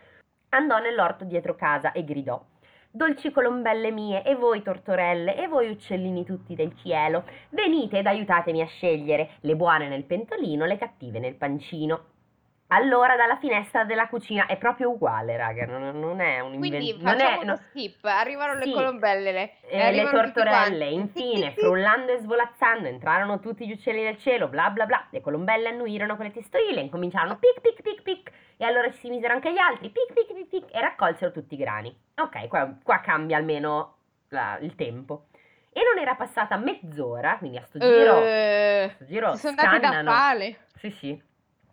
Andò 0.48 0.78
nell'orto 0.78 1.24
dietro 1.26 1.54
casa 1.54 1.92
e 1.92 2.04
gridò: 2.04 2.42
Dolci 2.90 3.30
colombelle 3.30 3.90
mie, 3.90 4.22
e 4.22 4.34
voi 4.34 4.62
tortorelle, 4.62 5.36
e 5.36 5.46
voi 5.46 5.68
uccellini 5.68 6.24
tutti 6.24 6.54
del 6.54 6.74
cielo, 6.78 7.24
venite 7.50 7.98
ed 7.98 8.06
aiutatemi 8.06 8.62
a 8.62 8.66
scegliere 8.66 9.32
le 9.40 9.54
buone 9.54 9.88
nel 9.88 10.04
pentolino, 10.04 10.64
le 10.64 10.78
cattive 10.78 11.18
nel 11.18 11.34
pancino. 11.34 12.14
Allora 12.68 13.14
dalla 13.14 13.36
finestra 13.36 13.84
della 13.84 14.08
cucina 14.08 14.46
è 14.46 14.56
proprio 14.56 14.90
uguale, 14.90 15.36
raga, 15.36 15.66
non, 15.66 16.00
non 16.00 16.20
è 16.20 16.40
un 16.40 16.58
Quindi 16.58 16.88
invento. 16.90 17.04
non 17.04 17.14
facciamo 17.18 17.40
è, 17.40 17.42
uno 17.44 17.52
no- 17.52 17.60
skip, 17.68 18.04
arrivano 18.04 18.60
Sì. 18.60 18.66
le 18.68 18.72
colombelle 18.74 19.30
le, 19.32 19.52
eh, 19.68 19.86
e 19.86 19.92
le 19.92 20.10
tortorelle, 20.10 20.86
infine, 20.86 21.52
frullando 21.56 22.12
e 22.12 22.18
svolazzando, 22.18 22.88
entrarono 22.88 23.38
tutti 23.38 23.68
gli 23.68 23.72
uccelli 23.72 24.02
del 24.02 24.18
cielo, 24.18 24.48
bla 24.48 24.70
bla 24.70 24.84
bla. 24.84 25.06
Le 25.10 25.20
colombelle 25.20 25.68
annuirono 25.68 26.16
con 26.16 26.24
le 26.24 26.32
testorile, 26.32 26.80
incominciarono 26.80 27.38
pic 27.38 27.60
pic 27.60 27.82
pic 27.82 28.02
pic, 28.02 28.32
e 28.56 28.64
allora 28.64 28.90
ci 28.90 28.98
si 28.98 29.10
misero 29.10 29.34
anche 29.34 29.52
gli 29.52 29.58
altri, 29.58 29.88
pic 29.90 30.12
pic 30.12 30.32
pic 30.34 30.46
pic, 30.48 30.74
e 30.74 30.80
raccolsero 30.80 31.30
tutti 31.30 31.54
i 31.54 31.58
grani. 31.58 31.96
Ok, 32.16 32.48
qua, 32.48 32.68
qua 32.82 32.98
cambia 33.00 33.36
almeno 33.36 33.94
la- 34.30 34.58
il 34.60 34.74
tempo. 34.74 35.26
E 35.72 35.82
non 35.84 36.02
era 36.02 36.16
passata 36.16 36.56
mezz'ora, 36.56 37.36
quindi 37.38 37.58
a 37.58 37.62
sto 37.64 37.78
giro, 37.78 38.22
Eh, 38.22 38.90
sto 38.94 39.04
giro 39.04 39.34
si 39.34 39.40
sono 39.42 39.54
dati 39.54 39.78
da 39.78 39.88
scannano. 39.88 40.10
pale. 40.10 40.58
Sì, 40.78 40.90
sì. 40.90 41.22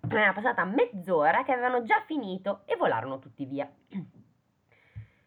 Non 0.09 0.19
era 0.19 0.33
passata 0.33 0.65
mezz'ora 0.65 1.43
che 1.43 1.53
avevano 1.53 1.83
già 1.83 2.03
finito 2.05 2.61
e 2.65 2.75
volarono 2.75 3.19
tutti 3.19 3.45
via. 3.45 3.69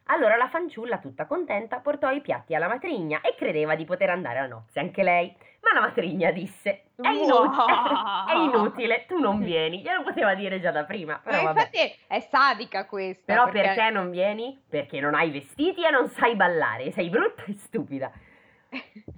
Allora 0.09 0.37
la 0.37 0.49
fanciulla, 0.49 0.99
tutta 0.99 1.27
contenta, 1.27 1.81
portò 1.81 2.13
i 2.13 2.21
piatti 2.21 2.55
alla 2.55 2.69
matrigna 2.69 3.21
e 3.23 3.35
credeva 3.35 3.75
di 3.75 3.85
poter 3.85 4.11
andare 4.11 4.39
a 4.39 4.47
nozze 4.47 4.79
anche 4.79 5.03
lei. 5.03 5.35
Ma 5.63 5.73
la 5.73 5.81
matrigna 5.81 6.31
disse: 6.31 6.83
È, 6.95 7.09
inutile, 7.09 7.73
Wow. 7.73 8.27
è 8.29 8.35
inutile, 8.37 9.05
tu 9.09 9.19
non 9.19 9.41
vieni. 9.41 9.81
Glielo 9.83 10.05
poteva 10.05 10.37
dire 10.37 10.61
già 10.61 10.71
da 10.71 10.85
prima. 10.85 11.19
Però, 11.19 11.39
Ma 11.39 11.43
vabbè. 11.53 11.59
infatti 11.59 12.05
è 12.07 12.21
sadica 12.21 12.87
questa. 12.87 13.25
Però 13.25 13.51
perché 13.51 13.91
non 13.91 14.11
vieni? 14.11 14.63
Perché 14.69 15.01
non 15.01 15.15
hai 15.17 15.33
vestiti 15.33 15.85
e 15.85 15.91
non 15.91 16.07
sai 16.07 16.37
ballare. 16.37 16.93
Sei 16.93 17.09
brutta 17.09 17.43
e 17.47 17.55
stupida. 17.55 18.13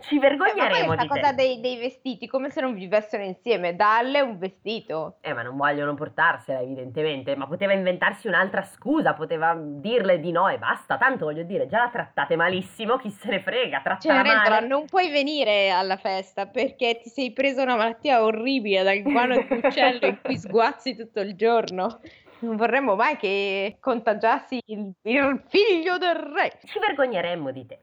Ci 0.01 0.19
vergogneremo 0.19 0.93
Eh, 0.93 0.97
ma 0.97 1.03
di 1.03 1.09
cosa 1.09 1.33
dei, 1.33 1.61
dei 1.61 1.77
vestiti, 1.79 2.27
come 2.27 2.51
se 2.51 2.61
non 2.61 2.75
vivessero 2.75 3.23
insieme, 3.23 3.75
dalle 3.75 4.21
un 4.21 4.39
vestito. 4.39 5.17
Eh, 5.21 5.33
ma 5.33 5.43
non 5.43 5.57
vogliono 5.57 5.95
portarsela, 5.95 6.61
evidentemente. 6.61 7.35
Ma 7.37 7.47
poteva 7.47 7.73
inventarsi 7.73 8.29
un'altra 8.29 8.63
scusa, 8.63 9.15
poteva 9.15 9.57
dirle 9.59 10.21
di 10.21 10.31
no 10.31 10.49
e 10.49 10.59
basta. 10.59 10.97
Tanto 10.97 11.25
voglio 11.25 11.43
dire, 11.43 11.67
già 11.67 11.79
la 11.79 11.91
trattate 11.91 12.37
malissimo, 12.37 12.97
chi 12.97 13.11
se 13.11 13.29
ne 13.29 13.41
frega, 13.41 13.81
trattala 13.83 14.23
Cenerentola, 14.23 14.55
male. 14.57 14.67
non 14.67 14.85
puoi 14.87 15.11
venire 15.11 15.71
alla 15.71 15.97
festa 15.97 16.47
perché 16.47 17.01
ti 17.03 17.09
sei 17.09 17.33
presa 17.33 17.63
una 17.63 17.77
malattia 17.77 18.23
orribile 18.23 18.83
dal 18.83 19.03
guano 19.03 19.35
d'uccello 19.43 20.07
in 20.07 20.19
cui 20.23 20.37
sguazzi 20.39 20.95
tutto 20.97 21.21
il 21.21 21.35
giorno. 21.35 22.01
Non 22.41 22.55
vorremmo 22.55 22.95
mai 22.95 23.17
che 23.17 23.79
contagiassi 23.81 24.63
il, 24.67 24.93
il 25.03 25.43
figlio 25.49 25.99
del 25.99 26.15
re. 26.15 26.61
Ci 26.65 26.79
vergogneremmo 26.79 27.51
di 27.51 27.67
te. 27.67 27.81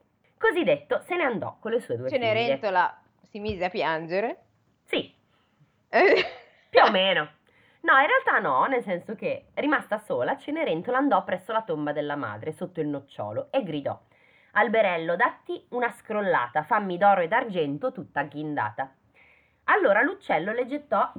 Così 0.47 0.63
detto, 0.63 1.01
se 1.01 1.15
ne 1.15 1.23
andò 1.23 1.57
con 1.59 1.71
le 1.71 1.79
sue 1.79 1.97
due 1.97 2.07
figlie. 2.07 2.23
Cenerentola 2.23 3.01
si 3.31 3.39
mise 3.39 3.65
a 3.65 3.69
piangere. 3.69 4.43
Sì, 4.83 5.11
più 5.89 6.81
o 6.83 6.91
meno. 6.91 7.29
No, 7.81 7.97
in 7.99 8.05
realtà 8.05 8.37
no, 8.37 8.65
nel 8.65 8.83
senso 8.83 9.15
che, 9.15 9.47
rimasta 9.55 9.97
sola, 9.97 10.37
Cenerentola 10.37 10.99
andò 10.99 11.23
presso 11.23 11.51
la 11.51 11.63
tomba 11.63 11.93
della 11.93 12.15
madre, 12.15 12.51
sotto 12.51 12.79
il 12.79 12.87
nocciolo, 12.87 13.47
e 13.49 13.63
gridò: 13.63 13.99
Alberello, 14.51 15.15
datti 15.15 15.65
una 15.69 15.89
scrollata, 15.89 16.61
fammi 16.61 16.99
d'oro 16.99 17.21
e 17.21 17.27
d'argento 17.27 17.91
tutta 17.91 18.19
agghindata. 18.19 18.93
Allora 19.63 20.03
l'uccello 20.03 20.53
le 20.53 20.67
gettò 20.67 21.11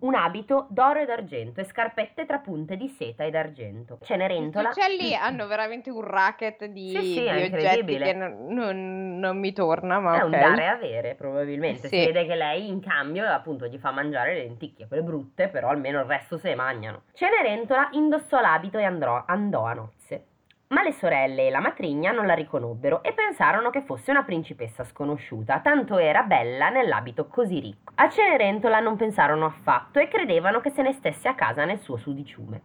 un 0.00 0.14
abito 0.14 0.66
d'oro 0.68 1.00
e 1.00 1.06
d'argento 1.06 1.60
e 1.60 1.64
scarpette 1.64 2.26
tra 2.26 2.38
punte 2.38 2.76
di 2.76 2.88
seta 2.88 3.24
e 3.24 3.30
d'argento. 3.30 3.98
Gli 4.00 4.04
Cenerentola. 4.04 4.68
uccelli 4.68 5.14
hanno 5.16 5.46
veramente 5.46 5.90
un 5.90 6.02
racket 6.02 6.66
di, 6.66 6.90
Sì, 6.90 7.02
sì, 7.14 7.22
di 7.22 7.42
oggetti 7.42 7.96
che 7.96 8.12
non, 8.12 8.46
non- 8.48 9.18
non 9.18 9.38
mi 9.38 9.52
torna, 9.52 10.00
ma 10.00 10.18
È 10.18 10.22
un 10.22 10.34
ok. 10.34 10.38
dare 10.40 10.62
e 10.62 10.66
avere, 10.66 11.14
probabilmente. 11.14 11.88
Sì. 11.88 11.98
Si 12.00 12.06
vede 12.06 12.26
che 12.26 12.34
lei 12.34 12.68
in 12.68 12.80
cambio, 12.80 13.24
appunto, 13.26 13.66
gli 13.66 13.78
fa 13.78 13.90
mangiare 13.92 14.34
le 14.34 14.40
lenticchie, 14.40 14.86
quelle 14.86 15.02
brutte, 15.02 15.48
però 15.48 15.68
almeno 15.68 16.00
il 16.00 16.06
resto 16.06 16.36
se 16.36 16.48
le 16.48 16.54
mangiano. 16.56 17.02
Cenerentola 17.14 17.88
indossò 17.92 18.40
l'abito 18.40 18.76
e 18.78 18.84
andrò- 18.84 19.22
andò 19.26 19.64
a 19.64 19.72
nozze. 19.72 20.26
Ma 20.74 20.82
le 20.82 20.90
sorelle 20.90 21.46
e 21.46 21.50
la 21.50 21.60
matrigna 21.60 22.10
non 22.10 22.26
la 22.26 22.34
riconobbero 22.34 23.04
e 23.04 23.12
pensarono 23.12 23.70
che 23.70 23.82
fosse 23.82 24.10
una 24.10 24.24
principessa 24.24 24.82
sconosciuta, 24.82 25.60
tanto 25.60 25.98
era 25.98 26.24
bella 26.24 26.68
nell'abito 26.68 27.28
così 27.28 27.60
ricco. 27.60 27.92
A 27.94 28.08
Cenerentola 28.08 28.80
non 28.80 28.96
pensarono 28.96 29.44
affatto 29.44 30.00
e 30.00 30.08
credevano 30.08 30.60
che 30.60 30.70
se 30.70 30.82
ne 30.82 30.90
stesse 30.90 31.28
a 31.28 31.36
casa 31.36 31.64
nel 31.64 31.78
suo 31.78 31.96
sudiciume. 31.96 32.60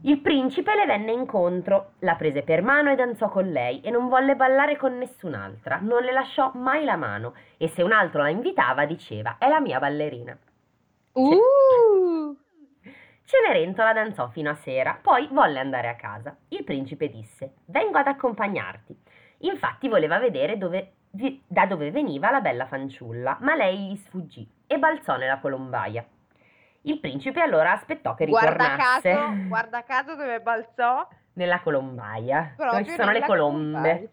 Il 0.00 0.18
principe 0.18 0.74
le 0.74 0.84
venne 0.84 1.12
incontro, 1.12 1.92
la 2.00 2.16
prese 2.16 2.42
per 2.42 2.60
mano 2.60 2.90
e 2.90 2.96
danzò 2.96 3.28
con 3.28 3.48
lei 3.48 3.80
e 3.82 3.90
non 3.90 4.08
volle 4.08 4.34
ballare 4.34 4.76
con 4.76 4.98
nessun'altra, 4.98 5.78
non 5.80 6.02
le 6.02 6.10
lasciò 6.10 6.50
mai 6.54 6.82
la 6.82 6.96
mano 6.96 7.34
e 7.56 7.68
se 7.68 7.82
un 7.82 7.92
altro 7.92 8.22
la 8.22 8.30
invitava 8.30 8.84
diceva 8.84 9.36
è 9.38 9.46
la 9.48 9.60
mia 9.60 9.78
ballerina. 9.78 10.36
Uh, 11.12 12.36
Cenerentola 13.32 13.94
danzò 13.94 14.28
fino 14.28 14.50
a 14.50 14.54
sera, 14.54 14.98
poi 15.00 15.26
volle 15.30 15.58
andare 15.58 15.88
a 15.88 15.94
casa. 15.96 16.36
Il 16.48 16.64
principe 16.64 17.08
disse 17.08 17.54
vengo 17.64 17.96
ad 17.96 18.06
accompagnarti. 18.06 18.94
Infatti 19.38 19.88
voleva 19.88 20.18
vedere 20.18 20.58
dove- 20.58 20.96
di- 21.10 21.42
da 21.46 21.64
dove 21.64 21.90
veniva 21.90 22.30
la 22.30 22.42
bella 22.42 22.66
fanciulla, 22.66 23.38
ma 23.40 23.54
lei 23.54 23.88
gli 23.88 23.96
sfuggì 23.96 24.46
e 24.66 24.78
balzò 24.78 25.16
nella 25.16 25.38
colombaia. 25.38 26.04
Il 26.82 27.00
principe 27.00 27.40
allora 27.40 27.72
aspettò 27.72 28.14
che 28.14 28.26
guarda 28.26 28.50
ritornasse 28.50 29.12
caso, 29.14 29.34
guarda 29.48 29.82
caso 29.82 30.14
dove 30.14 30.40
balzò 30.40 31.08
nella 31.32 31.60
colombaia, 31.60 32.52
proprio 32.54 32.80
dove 32.80 32.84
ci 32.90 32.96
sono 33.00 33.12
le 33.12 33.20
colombe. 33.22 33.70
colombaia. 33.80 34.08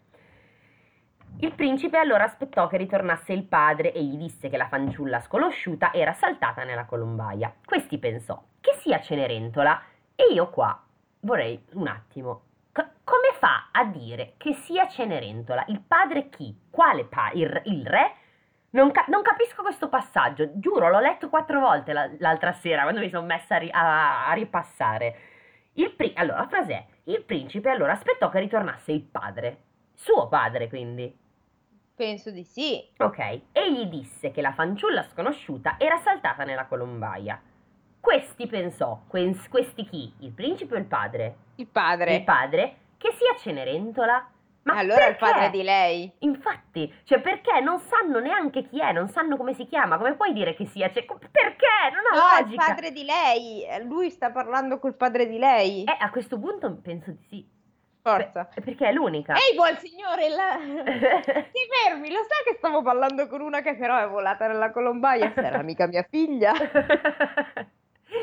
Il 1.38 1.54
principe 1.54 1.96
allora 1.96 2.24
aspettò 2.24 2.66
che 2.66 2.76
ritornasse 2.76 3.32
il 3.32 3.44
padre 3.44 3.92
e 3.92 4.02
gli 4.02 4.16
disse 4.16 4.50
che 4.50 4.58
la 4.58 4.68
fanciulla 4.68 5.20
sconosciuta 5.20 5.92
era 5.92 6.12
saltata 6.12 6.64
nella 6.64 6.84
colombaia. 6.84 7.54
Questi 7.64 7.98
pensò, 7.98 8.42
che 8.60 8.74
sia 8.80 9.00
Cenerentola? 9.00 9.82
E 10.14 10.32
io 10.32 10.50
qua 10.50 10.78
vorrei 11.20 11.64
un 11.72 11.86
attimo. 11.86 12.42
C- 12.72 12.86
come 13.04 13.30
fa 13.38 13.68
a 13.72 13.84
dire 13.84 14.34
che 14.36 14.52
sia 14.52 14.86
Cenerentola? 14.86 15.64
Il 15.68 15.80
padre 15.80 16.28
chi? 16.28 16.54
Quale 16.70 17.04
padre? 17.06 17.38
Il, 17.38 17.62
il, 17.64 17.86
re? 17.86 18.12
Non, 18.70 18.90
ca- 18.92 19.06
non, 19.08 19.22
capisco 19.22 19.62
questo 19.62 19.88
passaggio, 19.88 20.58
giuro, 20.58 20.90
l'ho 20.90 21.00
letto 21.00 21.30
quattro 21.30 21.58
volte 21.58 21.92
la- 21.94 22.10
l'altra 22.18 22.52
sera 22.52 22.82
quando 22.82 23.00
mi 23.00 23.08
sono 23.08 23.26
messa 23.26 23.54
a, 23.54 23.58
ri- 23.58 23.70
a-, 23.72 24.28
a 24.28 24.32
ripassare. 24.34 25.16
Pri- 25.96 26.12
allora, 26.16 26.40
la 26.40 26.48
frase 26.48 26.72
è: 26.74 26.86
Il 27.04 27.24
principe 27.24 27.70
allora 27.70 27.92
aspettò 27.92 28.28
che 28.28 28.40
ritornasse 28.40 28.92
il 28.92 29.02
padre. 29.02 29.62
Suo 30.02 30.28
padre, 30.28 30.66
quindi. 30.68 31.14
Penso 31.94 32.30
di 32.30 32.42
sì. 32.42 32.82
Ok, 32.96 33.18
e 33.52 33.70
gli 33.70 33.84
disse 33.84 34.30
che 34.30 34.40
la 34.40 34.54
fanciulla 34.54 35.02
sconosciuta 35.02 35.76
era 35.78 35.98
saltata 35.98 36.44
nella 36.44 36.64
colombaia. 36.64 37.38
Questi 38.00 38.46
pensò, 38.46 39.02
questi 39.06 39.84
chi? 39.84 40.10
Il 40.20 40.32
principe 40.32 40.74
o 40.74 40.78
il 40.78 40.86
padre? 40.86 41.36
Il 41.56 41.66
padre. 41.66 42.14
Il 42.14 42.24
padre, 42.24 42.76
che 42.96 43.12
sia 43.12 43.36
Cenerentola. 43.36 44.26
Ma 44.62 44.78
allora 44.78 45.04
perché? 45.04 45.10
il 45.10 45.30
padre 45.32 45.50
di 45.50 45.62
lei. 45.62 46.10
Infatti, 46.20 46.90
cioè 47.04 47.20
perché 47.20 47.60
non 47.60 47.78
sanno 47.80 48.20
neanche 48.20 48.66
chi 48.66 48.80
è, 48.80 48.92
non 48.92 49.10
sanno 49.10 49.36
come 49.36 49.52
si 49.52 49.66
chiama, 49.66 49.98
come 49.98 50.14
puoi 50.14 50.32
dire 50.32 50.54
che 50.54 50.64
sia? 50.64 50.90
Cioè, 50.90 51.04
perché? 51.04 51.66
Non 51.92 52.06
ha 52.10 52.38
no, 52.38 52.40
logica. 52.40 52.62
il 52.62 52.68
padre 52.68 52.90
di 52.92 53.04
lei, 53.04 53.66
lui 53.84 54.08
sta 54.08 54.30
parlando 54.30 54.78
col 54.78 54.94
padre 54.94 55.26
di 55.26 55.36
lei. 55.36 55.84
Eh, 55.84 55.96
a 55.98 56.08
questo 56.08 56.38
punto 56.38 56.74
penso 56.80 57.10
di 57.10 57.22
sì. 57.28 57.58
Forza. 58.02 58.44
Per, 58.44 58.62
perché 58.64 58.88
è 58.88 58.92
l'unica. 58.92 59.34
Ehi, 59.34 59.54
buon 59.54 59.76
signore, 59.76 60.28
la... 60.30 60.56
ti 61.52 61.60
fermi, 61.84 62.10
lo 62.10 62.20
sai 62.26 62.44
che 62.46 62.54
stavo 62.56 62.82
parlando 62.82 63.26
con 63.26 63.40
una 63.40 63.60
che 63.60 63.76
però 63.76 63.98
è 63.98 64.08
volata 64.08 64.46
nella 64.46 64.70
colombaia? 64.70 65.32
Sarà 65.34 65.62
mica 65.62 65.86
mia 65.86 66.06
figlia. 66.08 66.52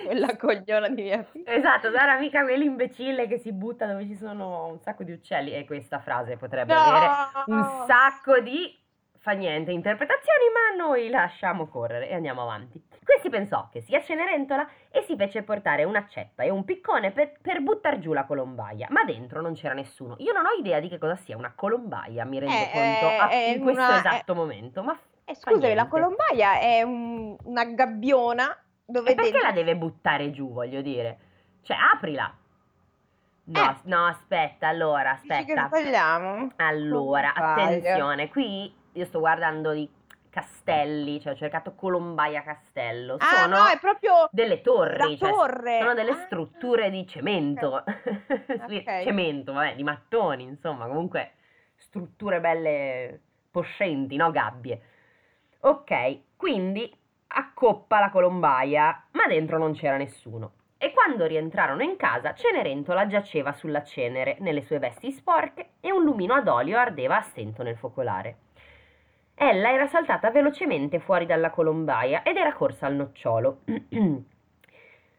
Quella 0.05 0.35
cogliona 0.35 0.89
di 0.89 1.03
mia 1.03 1.23
figlia. 1.23 1.51
Esatto, 1.51 1.91
sarà 1.91 2.17
mica 2.17 2.43
quell'imbecille 2.43 3.27
che 3.27 3.37
si 3.37 3.53
butta 3.53 3.85
dove 3.85 4.05
ci 4.05 4.15
sono 4.15 4.67
un 4.67 4.79
sacco 4.79 5.03
di 5.03 5.11
uccelli. 5.11 5.53
E 5.53 5.65
questa 5.65 5.99
frase 5.99 6.37
potrebbe 6.37 6.73
no! 6.73 6.79
avere 6.79 7.11
un 7.45 7.85
sacco 7.87 8.39
di 8.39 8.76
fa 9.27 9.33
niente 9.33 9.71
interpretazioni, 9.71 10.45
ma 10.53 10.81
noi 10.85 11.09
lasciamo 11.09 11.67
correre 11.67 12.07
e 12.07 12.13
andiamo 12.15 12.43
avanti. 12.43 12.81
Questi 13.03 13.29
pensò 13.29 13.67
che 13.69 13.81
sia 13.81 14.01
Cenerentola 14.01 14.65
e 14.89 15.01
si 15.01 15.17
fece 15.17 15.43
portare 15.43 15.83
un'accetta 15.83 16.43
e 16.43 16.49
un 16.49 16.63
piccone 16.63 17.11
per, 17.11 17.33
per 17.41 17.59
buttar 17.61 17.99
giù 17.99 18.13
la 18.13 18.23
colombaia, 18.23 18.87
ma 18.89 19.03
dentro 19.03 19.41
non 19.41 19.53
c'era 19.53 19.73
nessuno. 19.73 20.15
Io 20.19 20.31
non 20.31 20.45
ho 20.45 20.51
idea 20.57 20.79
di 20.79 20.87
che 20.87 20.97
cosa 20.97 21.17
sia 21.17 21.35
una 21.35 21.51
colombaia, 21.53 22.23
mi 22.23 22.39
rendo 22.39 22.55
Eh, 22.55 22.69
conto 22.71 23.05
eh, 23.05 23.17
a- 23.17 23.33
in 23.53 23.61
questo 23.63 23.81
una- 23.81 23.97
esatto 23.97 24.33
momento, 24.33 24.81
ma 24.81 24.97
Eh, 25.25 25.35
scusami, 25.35 25.73
la 25.73 25.87
colombaia 25.87 26.59
è 26.59 26.81
un- 26.83 27.35
una 27.43 27.65
gabbiona 27.65 28.57
dove 28.85 29.11
E 29.11 29.15
perché 29.15 29.31
dentro- 29.31 29.49
la 29.49 29.53
deve 29.53 29.75
buttare 29.75 30.31
giù, 30.31 30.53
voglio 30.53 30.79
dire? 30.81 31.17
Cioè, 31.63 31.75
aprila. 31.93 32.33
No, 33.49 33.61
Eh. 33.61 33.75
no, 33.83 34.05
aspetta, 34.05 34.67
allora, 34.69 35.17
Dici 35.21 35.27
che 35.45 35.51
aspetta. 35.53 35.67
sbagliamo? 35.67 36.51
Allora, 36.57 37.33
attenzione, 37.33 38.29
qui 38.29 38.73
io 38.97 39.05
sto 39.05 39.19
guardando 39.19 39.71
di 39.73 39.87
castelli, 40.29 41.19
cioè 41.21 41.33
ho 41.33 41.35
cercato 41.35 41.73
Colombaia 41.75 42.41
Castello. 42.43 43.15
Ah, 43.19 43.43
Sono 43.43 43.57
no, 43.59 43.67
è 43.67 43.79
proprio 43.79 44.27
delle 44.31 44.61
torri, 44.61 45.17
cioè, 45.17 45.29
torre. 45.31 45.79
sono 45.79 45.93
delle 45.93 46.11
Ah. 46.11 46.15
strutture 46.25 46.89
di 46.89 47.07
cemento. 47.07 47.83
Sì, 48.67 48.77
Ok. 48.85 49.03
Cemento, 49.03 49.53
vabbè, 49.53 49.75
di 49.75 49.83
mattoni, 49.83 50.43
insomma, 50.43 50.85
comunque 50.87 51.31
strutture 51.75 52.39
belle 52.39 53.19
poscenti, 53.51 54.15
no? 54.15 54.31
Gabbie. 54.31 54.81
Ok, 55.61 56.19
quindi 56.35 56.91
accoppa 57.27 57.99
la 57.99 58.09
colombaia, 58.09 59.05
ma 59.11 59.25
dentro 59.27 59.57
non 59.57 59.73
c'era 59.73 59.97
nessuno. 59.97 60.53
E 60.77 60.91
quando 60.93 61.25
rientrarono 61.25 61.81
in 61.81 61.95
casa, 61.97 62.33
Cenerentola 62.35 63.07
giaceva 63.07 63.51
sulla 63.53 63.83
cenere, 63.83 64.37
nelle 64.39 64.61
sue 64.61 64.77
vesti 64.79 65.11
sporche, 65.11 65.71
e 65.79 65.91
un 65.91 66.03
lumino 66.03 66.35
ad 66.35 66.47
olio 66.47 66.77
ardeva 66.77 67.17
a 67.17 67.21
stento 67.21 67.63
nel 67.63 67.77
focolare. 67.77 68.37
Ella 69.39 69.71
era 69.71 69.85
saltata 69.85 70.31
velocemente 70.31 70.99
fuori 70.99 71.27
dalla 71.27 71.51
colombaia 71.51 72.23
ed 72.23 72.37
era 72.37 72.53
corsa 72.53 72.87
al 72.87 72.95
nocciolo. 72.95 73.59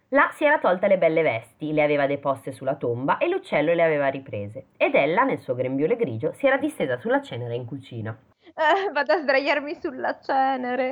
Là 0.08 0.30
si 0.32 0.44
era 0.44 0.58
tolta 0.58 0.88
le 0.88 0.98
belle 0.98 1.22
vesti, 1.22 1.72
le 1.72 1.84
aveva 1.84 2.06
deposte 2.08 2.50
sulla 2.50 2.74
tomba 2.74 3.18
e 3.18 3.28
l'uccello 3.28 3.72
le 3.74 3.82
aveva 3.84 4.08
riprese. 4.08 4.68
Ed 4.76 4.96
ella, 4.96 5.22
nel 5.22 5.38
suo 5.38 5.54
grembiule 5.54 5.94
grigio, 5.94 6.32
si 6.32 6.48
era 6.48 6.56
distesa 6.56 6.98
sulla 6.98 7.22
cenere 7.22 7.54
in 7.54 7.64
cucina. 7.64 8.18
Eh, 8.42 8.90
vado 8.90 9.12
a 9.12 9.18
sdraiarmi 9.18 9.76
sulla 9.76 10.18
cenere. 10.18 10.88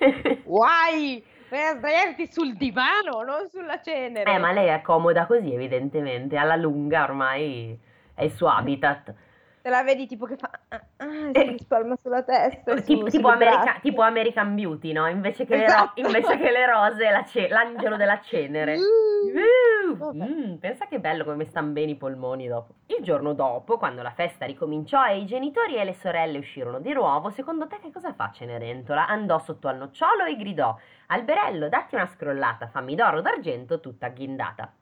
Guai! 0.42 1.22
Vai 1.50 1.62
a 1.62 1.76
sdraiarti 1.76 2.26
sul 2.32 2.54
divano, 2.54 3.22
non 3.22 3.48
sulla 3.50 3.82
cenere. 3.82 4.32
Eh, 4.32 4.38
ma 4.38 4.52
lei 4.52 4.68
è 4.68 4.80
comoda 4.80 5.26
così, 5.26 5.52
evidentemente. 5.52 6.38
Alla 6.38 6.56
lunga 6.56 7.02
ormai 7.02 7.78
è 8.14 8.24
il 8.24 8.32
suo 8.32 8.48
habitat. 8.48 9.12
Te 9.66 9.72
la 9.72 9.82
vedi 9.82 10.06
tipo 10.06 10.26
che 10.26 10.36
fa... 10.36 10.48
Ah, 10.68 10.80
ah, 10.98 11.06
si 11.34 11.42
rispalma 11.42 11.96
sulla 12.00 12.22
testa. 12.22 12.70
e 12.70 12.82
Tipo, 12.84 13.10
su- 13.10 13.16
tipo 13.16 13.26
America- 13.26 13.78
tipo 13.80 14.00
American 14.02 14.54
Beauty, 14.54 14.92
no? 14.92 15.08
Invece 15.08 15.44
che, 15.44 15.56
le, 15.56 15.62
ro- 15.66 15.72
Esatto. 15.72 16.00
invece 16.02 16.38
che 16.38 16.50
le 16.52 16.66
rose, 16.66 17.10
la 17.10 17.24
ce- 17.24 17.48
l'angelo 17.48 17.96
della 17.96 18.20
cenere. 18.20 18.76
Uh. 18.76 20.04
Uh, 20.04 20.14
mm, 20.14 20.54
pensa 20.58 20.86
che 20.86 21.00
bello 21.00 21.24
come 21.24 21.46
stanno 21.46 21.72
bene 21.72 21.90
i 21.90 21.96
polmoni 21.96 22.46
dopo. 22.46 22.74
Il 22.86 23.02
giorno 23.02 23.32
dopo, 23.32 23.76
quando 23.76 24.02
la 24.02 24.12
festa 24.12 24.46
ricominciò 24.46 25.04
e 25.04 25.18
i 25.18 25.26
genitori 25.26 25.74
e 25.78 25.84
le 25.84 25.94
sorelle 25.94 26.38
uscirono 26.38 26.78
di 26.78 26.92
nuovo, 26.92 27.30
secondo 27.30 27.66
te 27.66 27.80
che 27.80 27.90
cosa 27.90 28.12
fa 28.12 28.30
Cenerentola? 28.32 29.08
Andò 29.08 29.40
sotto 29.40 29.66
al 29.66 29.78
nocciolo 29.78 30.26
e 30.26 30.36
gridò: 30.36 30.76
Alberello, 31.08 31.68
datti 31.68 31.96
una 31.96 32.06
scrollata, 32.06 32.68
fammi 32.68 32.94
d'oro 32.94 33.20
d'argento 33.20 33.80
tutta 33.80 34.06
agghindata. 34.06 34.72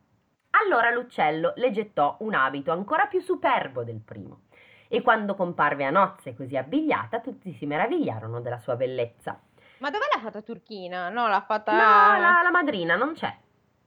Allora 0.62 0.90
l'uccello 0.90 1.52
le 1.56 1.70
gettò 1.72 2.16
un 2.20 2.34
abito 2.34 2.70
ancora 2.70 3.06
più 3.06 3.20
superbo 3.20 3.82
del 3.82 4.00
primo. 4.04 4.42
E 4.88 5.02
quando 5.02 5.34
comparve 5.34 5.84
a 5.84 5.90
nozze 5.90 6.34
così 6.34 6.56
abbigliata, 6.56 7.20
tutti 7.20 7.52
si 7.54 7.66
meravigliarono 7.66 8.40
della 8.40 8.58
sua 8.58 8.76
bellezza. 8.76 9.38
Ma 9.78 9.90
dov'è 9.90 10.06
la 10.14 10.20
fata 10.20 10.40
turchina? 10.42 11.08
No, 11.08 11.26
l'ha 11.28 11.42
fatta... 11.42 11.72
No, 11.72 12.20
la, 12.20 12.40
la 12.42 12.50
madrina 12.52 12.96
non 12.96 13.14
c'è. 13.14 13.34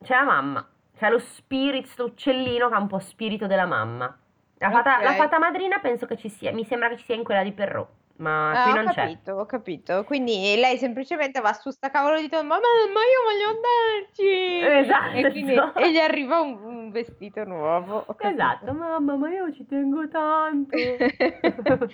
C'è 0.04 0.16
la 0.16 0.24
mamma. 0.24 0.68
C'è 0.98 1.10
lo 1.10 1.20
spirit, 1.20 1.86
sto 1.86 2.06
uccellino 2.06 2.68
che 2.70 2.74
ha 2.76 2.80
un 2.80 2.88
po' 2.88 3.00
spirito 3.00 3.48
della 3.48 3.66
mamma. 3.66 4.18
La 4.60 4.72
fata, 4.72 4.96
Ok. 4.98 5.04
la 5.04 5.14
fata 5.14 5.38
madrina 5.40 5.78
penso 5.80 6.08
che 6.08 6.18
ci 6.18 6.30
sia, 6.30 6.52
mi 6.52 6.66
sembra 6.66 6.90
che 6.90 6.98
ci 6.98 7.06
sia 7.06 7.14
in 7.16 7.24
quella 7.24 7.44
di 7.44 7.52
Perrault, 7.52 7.90
ma 8.18 8.52
Ah, 8.52 8.62
qui 8.62 8.72
ho 8.72 8.76
non 8.76 8.88
c'è. 8.88 9.02
capito, 9.02 9.32
ho 9.34 9.46
capito. 9.46 10.04
Quindi 10.04 10.56
lei 10.58 10.78
semplicemente 10.78 11.40
va 11.42 11.54
su 11.54 11.70
sta 11.70 11.90
cavolo 11.90 12.20
di 12.20 12.30
tomba, 12.30 12.56
ma, 12.56 12.62
ma 12.94 13.00
io 13.02 13.22
voglio 13.26 13.50
andarci! 13.56 14.86
Esatto. 14.86 15.16
E, 15.18 15.32
quindi, 15.32 15.54
e 15.54 15.92
gli 15.92 15.98
arriva 15.98 16.40
un, 16.42 16.58
un 16.64 16.92
vestito 16.92 17.44
nuovo. 17.44 18.04
ho. 18.08 18.16
Esatto, 18.20 18.74
mamma, 18.74 19.16
ma 19.16 19.30
io 19.30 19.52
ci 19.54 19.66
tengo 19.66 20.08
tanto. 20.08 20.76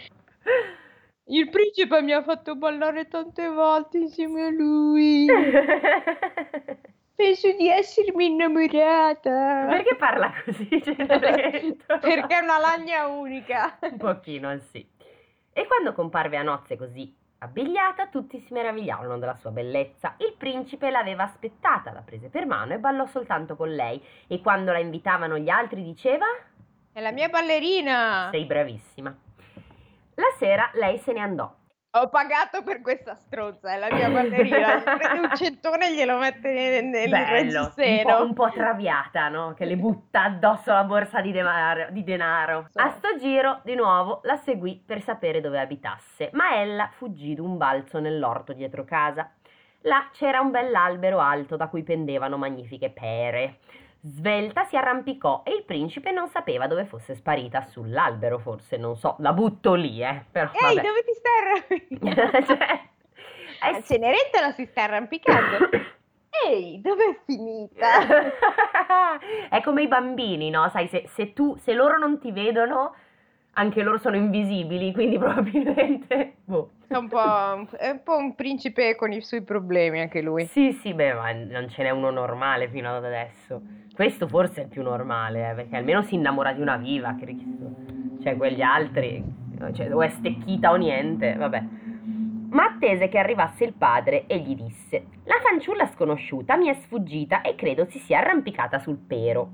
Il 1.26 1.50
principe 1.50 2.02
mi 2.02 2.12
ha 2.12 2.22
fatto 2.22 2.56
ballare 2.56 3.08
tante 3.08 3.48
volte 3.48 3.98
insieme 4.00 4.44
a 4.48 4.50
lui. 4.50 5.26
Penso 7.16 7.52
di 7.56 7.70
essermi 7.70 8.26
innamorata. 8.26 9.68
Perché 9.70 9.96
parla 9.96 10.34
così? 10.44 10.68
Perché 10.84 12.38
è 12.38 12.40
una 12.42 12.58
lagna 12.60 13.06
unica. 13.08 13.78
Un 13.82 13.98
pochino, 13.98 14.58
sì. 14.72 14.86
E 15.54 15.68
quando 15.68 15.94
comparve 15.94 16.38
a 16.38 16.42
nozze 16.42 16.76
così 16.76 17.16
abbigliata, 17.38 18.08
tutti 18.08 18.40
si 18.40 18.54
meravigliarono 18.54 19.20
della 19.20 19.36
sua 19.36 19.52
bellezza. 19.52 20.16
Il 20.18 20.34
principe 20.38 20.90
l'aveva 20.90 21.24
aspettata, 21.24 21.92
la 21.92 22.02
prese 22.02 22.30
per 22.30 22.46
mano 22.46 22.74
e 22.74 22.80
ballò 22.80 23.06
soltanto 23.06 23.56
con 23.56 23.70
lei. 23.70 24.04
E 24.28 24.42
quando 24.42 24.72
la 24.72 24.80
invitavano 24.80 25.38
gli 25.38 25.50
altri 25.50 25.84
diceva: 25.84 26.26
È 26.92 27.00
la 27.00 27.12
mia 27.12 27.30
ballerina. 27.30 28.30
Sei 28.32 28.46
bravissima. 28.46 29.16
La 30.16 30.34
sera 30.38 30.70
lei 30.74 30.98
se 30.98 31.14
ne 31.14 31.20
andò. 31.20 31.54
Ho 31.96 32.10
pagato 32.10 32.64
per 32.64 32.82
questa 32.82 33.14
stronza, 33.14 33.72
è 33.72 33.78
la 33.78 33.88
mia. 33.92 34.10
Prende 34.10 35.28
un 35.28 35.36
centone 35.36 35.94
glielo 35.94 36.18
mette 36.18 36.82
nel, 36.82 37.08
Bello, 37.08 37.60
un 37.62 37.72
reggiseno. 37.76 38.16
po', 38.18 38.24
un 38.24 38.34
po' 38.34 38.50
traviata, 38.50 39.30
no? 39.30 39.54
Che 39.54 39.64
le 39.66 39.78
butta 39.78 40.24
addosso 40.24 40.72
la 40.72 40.86
borsa 40.86 41.22
di, 41.22 41.32
denaro- 41.32 41.92
di 41.92 42.04
denaro. 42.04 42.66
Sì. 42.72 42.80
A 42.80 42.90
sto 42.90 43.16
giro, 43.20 43.60
di 43.64 43.76
nuovo, 43.76 44.22
la 44.24 44.38
seguì 44.38 44.82
per 44.84 45.04
sapere 45.04 45.40
dove 45.40 45.60
abitasse, 45.60 46.32
ma 46.34 46.56
ella 46.60 46.90
fuggì 46.92 47.36
d'un 47.36 47.58
balzo 47.58 48.00
nell'orto 48.00 48.54
dietro 48.54 48.84
casa. 48.84 49.32
Là 49.82 50.10
c'era 50.14 50.40
un 50.40 50.50
bell'albero 50.50 51.20
alto 51.20 51.58
da 51.58 51.68
cui 51.68 51.84
pendevano 51.84 52.38
magnifiche 52.38 52.90
pere. 52.90 53.60
Svelta 54.06 54.66
si 54.66 54.76
arrampicò 54.76 55.44
e 55.46 55.54
il 55.54 55.64
principe 55.64 56.12
non 56.12 56.28
sapeva 56.28 56.68
dove 56.68 56.84
fosse 56.84 57.16
sparita 57.16 57.62
sull'albero, 57.62 58.38
forse, 58.38 58.76
non 58.76 58.98
so, 58.98 59.16
la 59.20 59.32
butto 59.32 59.76
lì, 59.76 60.04
eh. 60.04 60.26
Però, 60.30 60.52
Ehi, 60.52 60.76
vabbè. 60.76 60.88
dove 60.88 61.04
ti 61.06 61.14
stai 61.14 61.32
arrampicando? 61.40 62.44
cioè, 62.46 62.82
eh. 63.70 63.84
Cenerentola 63.84 64.52
si 64.52 64.66
sta 64.66 64.84
arrampicando. 64.84 65.70
Ehi, 66.46 66.82
dove 66.82 67.04
è 67.06 67.20
finita? 67.26 67.88
è 69.50 69.62
come 69.62 69.84
i 69.84 69.88
bambini, 69.88 70.50
no? 70.50 70.68
Sai, 70.68 70.88
se, 70.90 71.06
se 71.08 71.32
tu, 71.32 71.56
se 71.56 71.72
loro 71.72 71.98
non 71.98 72.20
ti 72.20 72.34
vedono, 72.34 72.96
anche 73.54 73.84
loro 73.84 73.98
sono 74.00 74.16
invisibili, 74.16 74.94
quindi 74.94 75.18
probabilmente... 75.20 76.36
Boh. 76.46 76.72
È 76.88 76.96
un, 76.96 77.10
è 77.78 77.90
un 77.90 78.04
po' 78.04 78.18
un 78.18 78.36
principe 78.36 78.96
con 78.96 79.12
i 79.12 79.22
suoi 79.22 79.42
problemi 79.42 80.00
anche 80.00 80.22
lui. 80.22 80.46
Sì, 80.46 80.74
sì, 80.74 80.94
beh, 80.94 81.14
ma 81.14 81.32
non 81.32 81.68
ce 81.70 81.82
n'è 81.82 81.90
uno 81.90 82.12
normale 82.12 82.70
fino 82.70 82.96
ad 82.96 83.04
adesso. 83.04 83.62
Questo 83.96 84.28
forse 84.28 84.62
è 84.62 84.64
il 84.66 84.70
più 84.70 84.84
normale, 84.84 85.50
eh, 85.50 85.54
perché 85.56 85.76
almeno 85.76 86.04
si 86.04 86.16
innamora 86.16 86.54
di 86.54 86.62
una 86.62 86.78
viva, 86.78 87.16
Cristo. 87.16 87.76
Cioè, 88.22 88.38
quegli 88.38 88.62
altri, 88.62 89.24
cioè, 89.74 89.92
o 89.94 90.04
è 90.04 90.10
stecchita 90.10 90.72
o 90.72 90.76
niente, 90.76 91.34
vabbè. 91.34 91.64
Ma 92.50 92.66
attese 92.66 93.08
che 93.08 93.18
arrivasse 93.18 93.64
il 93.64 93.74
padre 93.74 94.28
e 94.28 94.38
gli 94.38 94.56
disse: 94.56 95.06
La 95.24 95.40
fanciulla 95.42 95.88
sconosciuta 95.88 96.56
mi 96.58 96.68
è 96.68 96.76
sfuggita 96.76 97.42
e 97.42 97.56
credo 97.56 97.86
si 97.86 97.98
sia 97.98 98.20
arrampicata 98.20 98.78
sul 98.78 98.98
pero. 98.98 99.50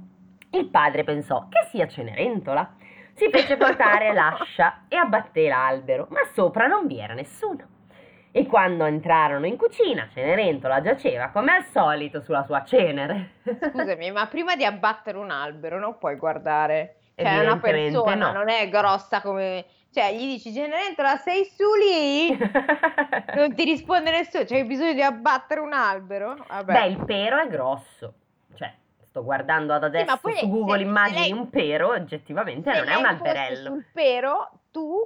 Il 0.52 0.68
padre 0.68 1.06
pensò 1.06 1.48
che 1.48 1.68
sia 1.70 1.88
Cenerentola 1.88 2.76
si 3.20 3.30
fece 3.30 3.58
portare 3.58 4.14
l'ascia 4.14 4.86
e 4.88 4.96
abbatté 4.96 5.50
l'albero, 5.50 6.08
ma 6.10 6.22
sopra 6.34 6.68
non 6.68 6.88
vi 6.88 7.00
era 7.00 7.14
nessuno. 7.14 7.78
E 8.32 8.46
quando 8.46 8.86
entrarono 8.86 9.46
in 9.46 9.58
cucina, 9.58 10.08
Cenerentola 10.14 10.82
giaceva 10.82 11.28
come 11.30 11.52
al 11.52 11.66
solito 11.66 12.22
sulla 12.22 12.44
sua 12.44 12.64
cenere. 12.64 13.40
Scusami, 13.44 14.12
ma 14.12 14.26
prima 14.28 14.56
di 14.56 14.64
abbattere 14.64 15.18
un 15.18 15.32
albero 15.32 15.80
non 15.80 15.98
puoi 15.98 16.16
guardare. 16.16 16.96
Cioè, 17.16 17.40
una 17.40 17.60
persona 17.60 18.28
no. 18.28 18.32
non 18.32 18.48
è 18.48 18.70
grossa 18.70 19.20
come. 19.20 19.66
Cioè, 19.92 20.14
gli 20.14 20.26
dici 20.26 20.54
Cenerentola, 20.54 21.18
sei 21.18 21.44
su 21.44 21.66
lì? 21.74 22.38
non 23.36 23.54
ti 23.54 23.66
risponde 23.66 24.12
nessuno. 24.12 24.46
C'hai 24.46 24.64
bisogno 24.64 24.94
di 24.94 25.02
abbattere 25.02 25.60
un 25.60 25.74
albero? 25.74 26.38
Vabbè. 26.48 26.72
Beh, 26.72 26.86
il 26.86 27.04
pero 27.06 27.38
è 27.40 27.48
grosso. 27.48 28.14
Cioè, 28.56 28.72
sto 29.10 29.24
guardando 29.24 29.74
ad 29.74 29.84
adesso 29.84 30.20
sì, 30.24 30.38
su 30.38 30.50
Google 30.50 30.82
immagini 30.82 31.22
lei, 31.22 31.32
un 31.32 31.50
pero, 31.50 31.90
oggettivamente 31.90 32.72
non 32.72 32.88
è 32.88 32.96
un 32.96 33.06
alberello. 33.06 33.70
sul 33.72 33.86
pero, 33.92 34.50
tu 34.72 34.98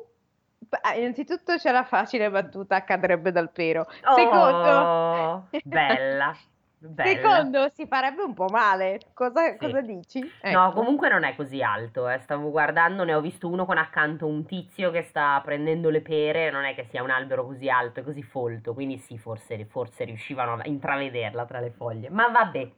ah, 0.82 0.96
innanzitutto 0.96 1.56
c'è 1.56 1.72
la 1.72 1.84
facile 1.84 2.30
battuta 2.30 2.84
cadrebbe 2.84 3.32
dal 3.32 3.52
pero. 3.52 3.88
Oh, 4.04 4.16
Secondo, 4.16 5.48
bella. 5.64 6.38
Bella. 6.86 7.10
Secondo, 7.10 7.70
si 7.74 7.88
farebbe 7.88 8.24
un 8.24 8.34
po' 8.34 8.48
male. 8.50 9.00
Cosa, 9.14 9.52
sì. 9.52 9.58
cosa 9.58 9.80
dici? 9.80 10.20
Ecco. 10.42 10.60
No, 10.60 10.74
comunque 10.74 11.08
non 11.08 11.24
è 11.24 11.34
così 11.34 11.64
alto. 11.64 12.10
Eh. 12.10 12.20
Stavo 12.20 12.52
guardando, 12.52 13.06
ne 13.06 13.14
ho 13.14 13.22
visto 13.22 13.48
uno 13.48 13.66
con 13.66 13.78
accanto 13.78 14.28
un 14.28 14.46
tizio 14.46 14.92
che 14.92 15.04
sta 15.04 15.40
prendendo 15.46 15.90
le 15.90 16.02
pere. 16.02 16.52
Non 16.52 16.66
è 16.66 16.76
che 16.76 16.88
sia 16.90 17.02
un 17.02 17.10
albero 17.10 17.46
così 17.46 17.70
alto 17.70 18.02
e 18.02 18.04
così 18.04 18.22
folto. 18.22 18.74
Quindi 18.74 18.98
sì, 18.98 19.18
forse, 19.18 19.64
forse 19.64 20.04
riuscivano 20.04 20.56
a 20.56 20.66
intravederla 20.66 21.46
tra 21.46 21.62
le 21.62 21.72
foglie. 21.72 22.10
Ma 22.10 22.28
vabbè, 22.28 22.72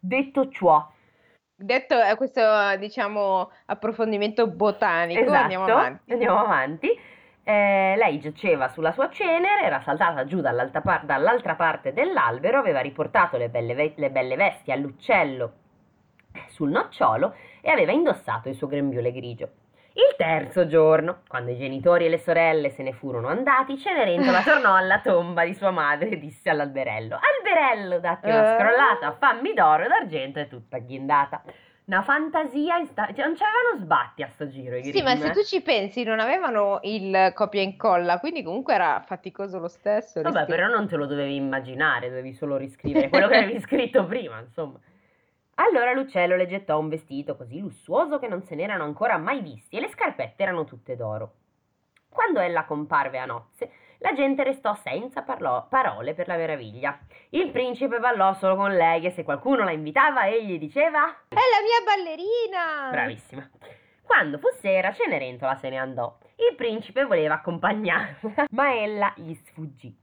Detto 0.00 0.48
ciò, 0.48 0.90
detto 1.54 1.94
eh, 2.00 2.16
questo 2.16 2.40
diciamo 2.78 3.50
approfondimento 3.66 4.46
botanico, 4.46 5.20
esatto, 5.20 5.42
andiamo 5.42 5.64
avanti. 5.64 6.12
Andiamo 6.12 6.38
avanti. 6.38 7.00
Eh, 7.42 7.94
lei 7.96 8.18
giaceva 8.20 8.68
sulla 8.68 8.92
sua 8.92 9.10
cenere, 9.10 9.64
era 9.64 9.80
saltata 9.82 10.24
giù 10.24 10.40
dall'altra, 10.40 10.80
par- 10.80 11.04
dall'altra 11.04 11.54
parte 11.54 11.92
dell'albero, 11.92 12.58
aveva 12.58 12.80
riportato 12.80 13.36
le 13.36 13.48
belle, 13.48 13.74
ve- 13.74 13.94
le 13.96 14.10
belle 14.10 14.36
vesti 14.36 14.72
all'uccello 14.72 15.52
sul 16.48 16.70
nocciolo 16.70 17.34
e 17.60 17.70
aveva 17.70 17.92
indossato 17.92 18.48
il 18.48 18.54
suo 18.54 18.68
grembiule 18.68 19.12
grigio. 19.12 19.48
Il 20.00 20.16
terzo 20.16 20.66
giorno, 20.66 21.20
quando 21.28 21.50
i 21.50 21.58
genitori 21.58 22.06
e 22.06 22.08
le 22.08 22.18
sorelle 22.18 22.70
se 22.70 22.82
ne 22.82 22.94
furono 22.94 23.28
andati, 23.28 23.76
Cenerentola 23.76 24.40
tornò 24.42 24.74
alla 24.74 25.00
tomba 25.00 25.44
di 25.44 25.52
sua 25.52 25.70
madre 25.70 26.08
e 26.08 26.18
disse 26.18 26.48
all'alberello: 26.48 27.18
Alberello, 27.18 27.98
datti 27.98 28.30
una 28.30 28.54
eh? 28.54 28.58
scrollata, 28.58 29.16
fammi 29.18 29.52
d'oro 29.52 29.84
e 29.84 29.88
d'argento 29.88 30.38
e 30.38 30.48
tutta 30.48 30.78
ghiandata. 30.78 31.42
Una 31.84 32.02
fantasia, 32.02 32.82
sta... 32.86 33.08
cioè, 33.12 33.26
non 33.26 33.34
c'avevano 33.34 33.76
sbatti 33.78 34.22
a 34.22 34.28
sto 34.28 34.48
giro. 34.48 34.76
I 34.76 34.84
sì, 34.84 34.92
Grimm, 34.92 35.04
ma 35.04 35.16
se 35.16 35.30
tu 35.32 35.42
ci 35.42 35.60
pensi, 35.60 36.02
non 36.04 36.20
avevano 36.20 36.78
il 36.84 37.32
copia 37.34 37.60
e 37.60 37.64
incolla, 37.64 38.20
quindi 38.20 38.42
comunque 38.42 38.74
era 38.74 39.02
faticoso 39.04 39.58
lo 39.58 39.68
stesso. 39.68 40.22
Vabbè, 40.22 40.46
però 40.46 40.68
non 40.68 40.86
te 40.86 40.96
lo 40.96 41.04
dovevi 41.04 41.34
immaginare, 41.34 42.08
dovevi 42.08 42.32
solo 42.32 42.56
riscrivere 42.56 43.08
quello 43.10 43.26
che 43.26 43.36
avevi 43.42 43.60
scritto 43.60 44.06
prima, 44.06 44.38
insomma. 44.38 44.78
Allora 45.60 45.92
l'uccello 45.92 46.36
le 46.36 46.46
gettò 46.46 46.78
un 46.78 46.88
vestito 46.88 47.36
così 47.36 47.58
lussuoso 47.58 48.18
che 48.18 48.28
non 48.28 48.42
se 48.42 48.54
n'erano 48.54 48.84
ancora 48.84 49.18
mai 49.18 49.42
visti 49.42 49.76
e 49.76 49.80
le 49.80 49.90
scarpette 49.90 50.42
erano 50.42 50.64
tutte 50.64 50.96
d'oro. 50.96 51.34
Quando 52.08 52.40
ella 52.40 52.64
comparve 52.64 53.18
a 53.18 53.26
nozze, 53.26 53.70
la 53.98 54.14
gente 54.14 54.42
restò 54.42 54.74
senza 54.74 55.20
parlo- 55.20 55.66
parole 55.68 56.14
per 56.14 56.28
la 56.28 56.36
meraviglia. 56.36 56.98
Il 57.30 57.50
principe 57.50 57.98
ballò 57.98 58.32
solo 58.32 58.56
con 58.56 58.74
lei 58.74 59.04
e 59.04 59.10
se 59.10 59.22
qualcuno 59.22 59.62
la 59.62 59.72
invitava 59.72 60.26
egli 60.26 60.58
diceva 60.58 61.04
È 61.28 61.34
la 61.34 61.60
mia 61.62 61.84
ballerina! 61.84 62.90
Bravissima. 62.90 63.50
Quando 64.02 64.38
fu 64.38 64.48
sera 64.60 64.94
Cenerentola 64.94 65.56
se 65.56 65.68
ne 65.68 65.76
andò. 65.76 66.16
Il 66.36 66.56
principe 66.56 67.04
voleva 67.04 67.34
accompagnarla, 67.34 68.46
ma 68.52 68.74
ella 68.74 69.12
gli 69.14 69.34
sfuggì. 69.34 69.94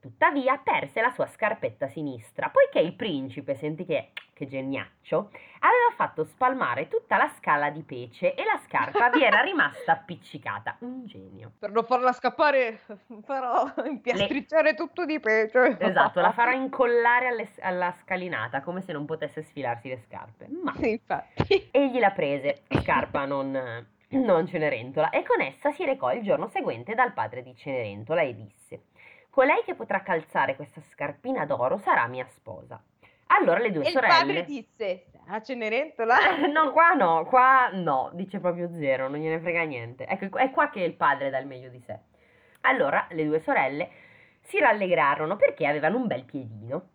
Tuttavia 0.00 0.58
perse 0.58 1.00
la 1.00 1.10
sua 1.10 1.26
scarpetta 1.26 1.88
sinistra, 1.88 2.48
poiché 2.48 2.78
il 2.80 2.94
principe 2.94 3.54
sentì 3.54 3.84
che, 3.84 4.12
che 4.34 4.46
geniaccio, 4.46 5.30
aveva 5.60 5.94
fatto 5.94 6.24
spalmare 6.24 6.88
tutta 6.88 7.16
la 7.16 7.28
scala 7.28 7.70
di 7.70 7.82
pece 7.82 8.34
e 8.34 8.44
la 8.44 8.60
scarpa 8.66 9.08
vi 9.08 9.22
era 9.22 9.40
rimasta 9.42 9.92
appiccicata. 9.92 10.76
Un 10.80 11.06
genio. 11.06 11.52
Per 11.58 11.70
non 11.70 11.84
farla 11.84 12.12
scappare 12.12 12.80
farò 13.22 13.72
impiastricciare 13.86 14.70
Le... 14.72 14.76
tutto 14.76 15.06
di 15.06 15.18
pece. 15.20 15.76
Esatto, 15.78 16.20
la 16.20 16.32
farò 16.32 16.50
incollare 16.52 17.28
alle, 17.28 17.48
alla 17.60 17.94
scalinata 18.02 18.60
come 18.60 18.82
se 18.82 18.92
non 18.92 19.06
potesse 19.06 19.42
sfilarsi 19.42 19.88
le 19.88 20.02
scarpe. 20.06 20.48
Ma 20.62 20.74
sì, 20.76 20.90
infatti. 20.90 21.68
Egli 21.70 21.98
la 21.98 22.10
prese, 22.10 22.64
scarpa 22.68 23.24
non 23.24 23.92
non 24.14 24.46
Cenerentola, 24.46 25.10
e 25.10 25.24
con 25.24 25.40
essa 25.40 25.72
si 25.72 25.84
recò 25.84 26.12
il 26.12 26.22
giorno 26.22 26.46
seguente 26.48 26.94
dal 26.94 27.12
padre 27.12 27.42
di 27.42 27.54
Cenerentola 27.56 28.22
e 28.22 28.34
disse 28.34 28.82
Colei 29.34 29.64
che 29.64 29.74
potrà 29.74 30.00
calzare 30.02 30.54
questa 30.54 30.80
scarpina 30.80 31.44
d'oro 31.44 31.78
sarà 31.78 32.06
mia 32.06 32.24
sposa. 32.26 32.80
Allora 33.28 33.60
le 33.60 33.70
due 33.70 33.84
e 33.84 33.90
sorelle. 33.90 34.14
Il 34.14 34.20
padre 34.20 34.44
disse: 34.44 35.04
A 35.28 35.40
Cenerentola? 35.40 36.16
no, 36.52 36.72
qua 36.72 36.90
no, 36.90 37.24
qua 37.24 37.70
no, 37.72 38.10
dice 38.12 38.40
proprio 38.40 38.70
zero, 38.72 39.08
non 39.08 39.20
gliene 39.20 39.40
frega 39.40 39.62
niente. 39.62 40.06
Ecco, 40.06 40.36
è 40.38 40.50
qua 40.50 40.70
che 40.70 40.80
il 40.80 40.94
padre 40.94 41.30
dà 41.30 41.38
il 41.38 41.46
meglio 41.46 41.68
di 41.68 41.80
sé. 41.80 41.98
Allora 42.62 43.06
le 43.10 43.24
due 43.24 43.40
sorelle 43.40 43.90
si 44.40 44.58
rallegrarono 44.58 45.36
perché 45.36 45.66
avevano 45.66 45.96
un 45.96 46.06
bel 46.06 46.24
piedino. 46.24 46.88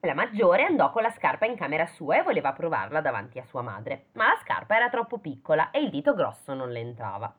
La 0.00 0.14
maggiore 0.14 0.64
andò 0.64 0.90
con 0.90 1.02
la 1.02 1.10
scarpa 1.10 1.46
in 1.46 1.56
camera 1.56 1.86
sua 1.86 2.18
e 2.18 2.22
voleva 2.22 2.52
provarla 2.52 3.00
davanti 3.00 3.38
a 3.38 3.44
sua 3.44 3.62
madre, 3.62 4.06
ma 4.12 4.26
la 4.26 4.38
scarpa 4.42 4.76
era 4.76 4.90
troppo 4.90 5.18
piccola 5.18 5.70
e 5.70 5.80
il 5.80 5.88
dito 5.88 6.14
grosso 6.14 6.52
non 6.52 6.70
le 6.70 6.80
entrava. 6.80 7.34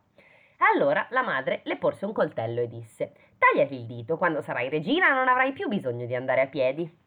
Allora 0.74 1.06
la 1.12 1.22
madre 1.22 1.62
le 1.66 1.78
porse 1.78 2.06
un 2.06 2.14
coltello 2.14 2.62
e 2.62 2.68
disse: 2.68 3.14
Tagliati 3.38 3.76
il 3.76 3.86
dito, 3.86 4.18
quando 4.18 4.42
sarai 4.42 4.70
regina 4.70 5.14
non 5.14 5.28
avrai 5.28 5.54
più 5.54 5.68
bisogno 5.68 6.06
di 6.06 6.16
andare 6.16 6.42
a 6.42 6.48
piedi. 6.48 7.04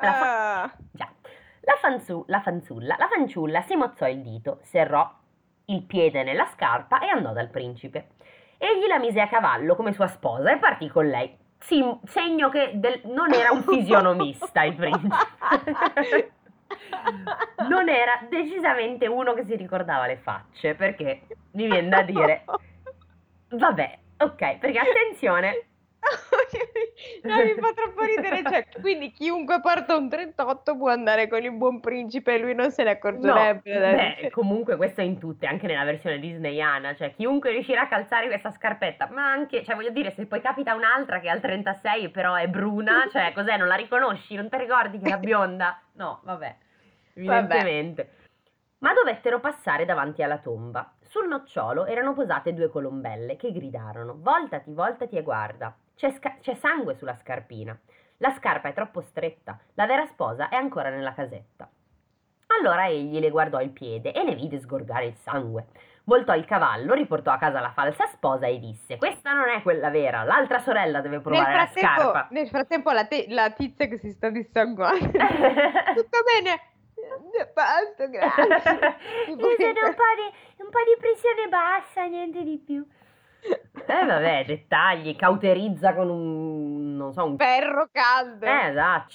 La, 0.00 0.12
fa-. 0.12 0.72
Già. 0.92 1.08
La, 1.62 1.76
fanzu- 1.80 2.28
la 2.28 2.40
fanzulla, 2.40 2.96
la 2.98 3.08
fanciulla 3.08 3.62
si 3.62 3.74
mozzò 3.76 4.06
il 4.08 4.22
dito, 4.22 4.58
serrò 4.62 5.10
il 5.66 5.82
piede 5.82 6.22
nella 6.22 6.46
scarpa 6.46 7.00
e 7.00 7.08
andò 7.08 7.32
dal 7.32 7.48
principe. 7.48 8.08
Egli 8.58 8.86
la 8.86 8.98
mise 8.98 9.20
a 9.20 9.28
cavallo 9.28 9.74
come 9.74 9.92
sua 9.92 10.06
sposa 10.06 10.52
e 10.52 10.58
partì 10.58 10.88
con 10.88 11.06
lei. 11.08 11.36
Sì, 11.58 11.82
segno 12.04 12.48
che 12.48 12.72
del- 12.74 13.00
non 13.04 13.32
era 13.32 13.50
un 13.50 13.62
fisionomista 13.62 14.62
il 14.62 14.74
principe. 14.76 15.14
non 17.68 17.88
era 17.88 18.20
decisamente 18.28 19.06
uno 19.06 19.34
che 19.34 19.44
si 19.44 19.56
ricordava 19.56 20.06
le 20.06 20.16
facce, 20.18 20.74
perché 20.74 21.22
mi 21.52 21.66
viene 21.66 21.88
da 21.88 22.02
dire 22.02 22.44
Vabbè, 23.48 23.98
ok, 24.18 24.58
perché 24.58 24.78
attenzione. 24.78 25.66
no, 27.22 27.36
mi 27.36 27.54
fa 27.54 27.72
troppo 27.72 28.02
ridere, 28.02 28.42
cioè, 28.42 28.66
quindi 28.80 29.10
chiunque 29.10 29.60
porta 29.60 29.96
un 29.96 30.08
38 30.08 30.76
può 30.76 30.90
andare 30.90 31.28
con 31.28 31.42
il 31.42 31.52
buon 31.52 31.80
principe 31.80 32.34
e 32.34 32.38
lui 32.38 32.54
non 32.54 32.70
se 32.70 32.82
ne 32.82 32.90
accorgerebbe. 32.90 33.72
No, 33.74 33.80
beh, 33.80 34.30
comunque 34.30 34.76
questo 34.76 35.00
è 35.00 35.04
in 35.04 35.18
tutte, 35.18 35.46
anche 35.46 35.66
nella 35.66 35.84
versione 35.84 36.18
disneyana, 36.18 36.94
cioè 36.94 37.12
chiunque 37.14 37.50
riuscirà 37.50 37.82
a 37.82 37.88
calzare 37.88 38.26
questa 38.26 38.50
scarpetta, 38.50 39.08
ma 39.10 39.30
anche, 39.30 39.64
cioè 39.64 39.74
voglio 39.74 39.90
dire, 39.90 40.10
se 40.10 40.26
poi 40.26 40.40
capita 40.40 40.74
un'altra 40.74 41.20
che 41.20 41.28
al 41.28 41.40
36 41.40 42.10
però 42.10 42.34
è 42.34 42.48
bruna, 42.48 43.06
cioè 43.12 43.32
cos'è, 43.32 43.56
non 43.56 43.68
la 43.68 43.76
riconosci, 43.76 44.34
non 44.34 44.48
ti 44.48 44.56
ricordi 44.56 44.98
che 44.98 45.14
è 45.14 45.18
bionda? 45.18 45.80
No, 45.94 46.20
vabbè, 46.24 46.56
evidentemente. 47.14 48.02
Vabbè. 48.02 48.24
Ma 48.78 48.92
dovettero 48.92 49.40
passare 49.40 49.86
davanti 49.86 50.22
alla 50.22 50.38
tomba. 50.38 50.92
Sul 51.00 51.28
nocciolo 51.28 51.86
erano 51.86 52.12
posate 52.12 52.52
due 52.52 52.68
colombelle 52.68 53.36
che 53.36 53.50
gridarono: 53.50 54.16
Voltati, 54.18 54.72
voltati 54.72 55.16
e 55.16 55.22
guarda. 55.22 55.74
C'è, 55.96 56.10
sca- 56.10 56.36
c'è 56.40 56.54
sangue 56.54 56.94
sulla 56.94 57.16
scarpina. 57.16 57.76
La 58.18 58.30
scarpa 58.32 58.68
è 58.68 58.74
troppo 58.74 59.00
stretta. 59.00 59.58
La 59.74 59.86
vera 59.86 60.06
sposa 60.06 60.48
è 60.50 60.54
ancora 60.54 60.90
nella 60.90 61.14
casetta. 61.14 61.68
Allora 62.58 62.86
egli 62.86 63.18
le 63.18 63.30
guardò 63.30 63.60
il 63.60 63.70
piede 63.70 64.12
e 64.12 64.22
ne 64.22 64.34
vide 64.34 64.60
sgorgare 64.60 65.06
il 65.06 65.16
sangue. 65.16 65.66
Voltò 66.04 66.34
il 66.34 66.44
cavallo, 66.44 66.94
riportò 66.94 67.32
a 67.32 67.38
casa 67.38 67.60
la 67.60 67.72
falsa 67.72 68.06
sposa 68.06 68.46
e 68.46 68.58
disse: 68.60 68.96
Questa 68.96 69.32
non 69.32 69.48
è 69.48 69.62
quella 69.62 69.90
vera, 69.90 70.22
l'altra 70.22 70.60
sorella 70.60 71.00
deve 71.00 71.20
provare 71.20 71.54
la 71.54 71.66
scarpa. 71.66 72.28
Nel 72.30 72.48
frattempo, 72.48 72.92
la, 72.92 73.06
te- 73.06 73.26
la 73.28 73.50
tizia 73.50 73.86
che 73.88 73.98
si 73.98 74.10
sta 74.10 74.30
dissanguando. 74.30 74.98
Tutto 75.10 76.18
bene? 76.22 76.74
Basta, 77.52 78.06
grazie. 78.06 78.44
Mi 79.26 79.36
sono 79.36 79.86
un 79.88 79.94
po' 79.94 80.12
di, 80.14 80.62
un 80.62 80.70
po' 80.70 80.82
di 80.84 80.96
pressione 80.98 81.48
bassa, 81.48 82.04
niente 82.04 82.42
di 82.42 82.58
più. 82.64 82.86
Eh 83.88 84.04
vabbè, 84.04 84.44
dettagli, 84.44 85.14
cauterizza 85.14 85.94
con 85.94 86.08
un, 86.10 86.96
non 86.96 87.12
so, 87.12 87.24
un... 87.24 87.36
Ferro 87.36 87.88
caldo. 87.92 88.44
Eh, 88.44 88.68
esatto, 88.68 89.12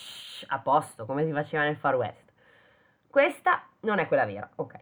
a 0.48 0.60
posto, 0.60 1.06
come 1.06 1.26
si 1.26 1.32
faceva 1.32 1.63
nel 1.63 1.76
Far 1.76 1.96
West. 1.96 2.32
Questa 3.10 3.63
non 3.82 4.00
è 4.00 4.08
quella 4.08 4.26
vera, 4.26 4.50
ok. 4.56 4.74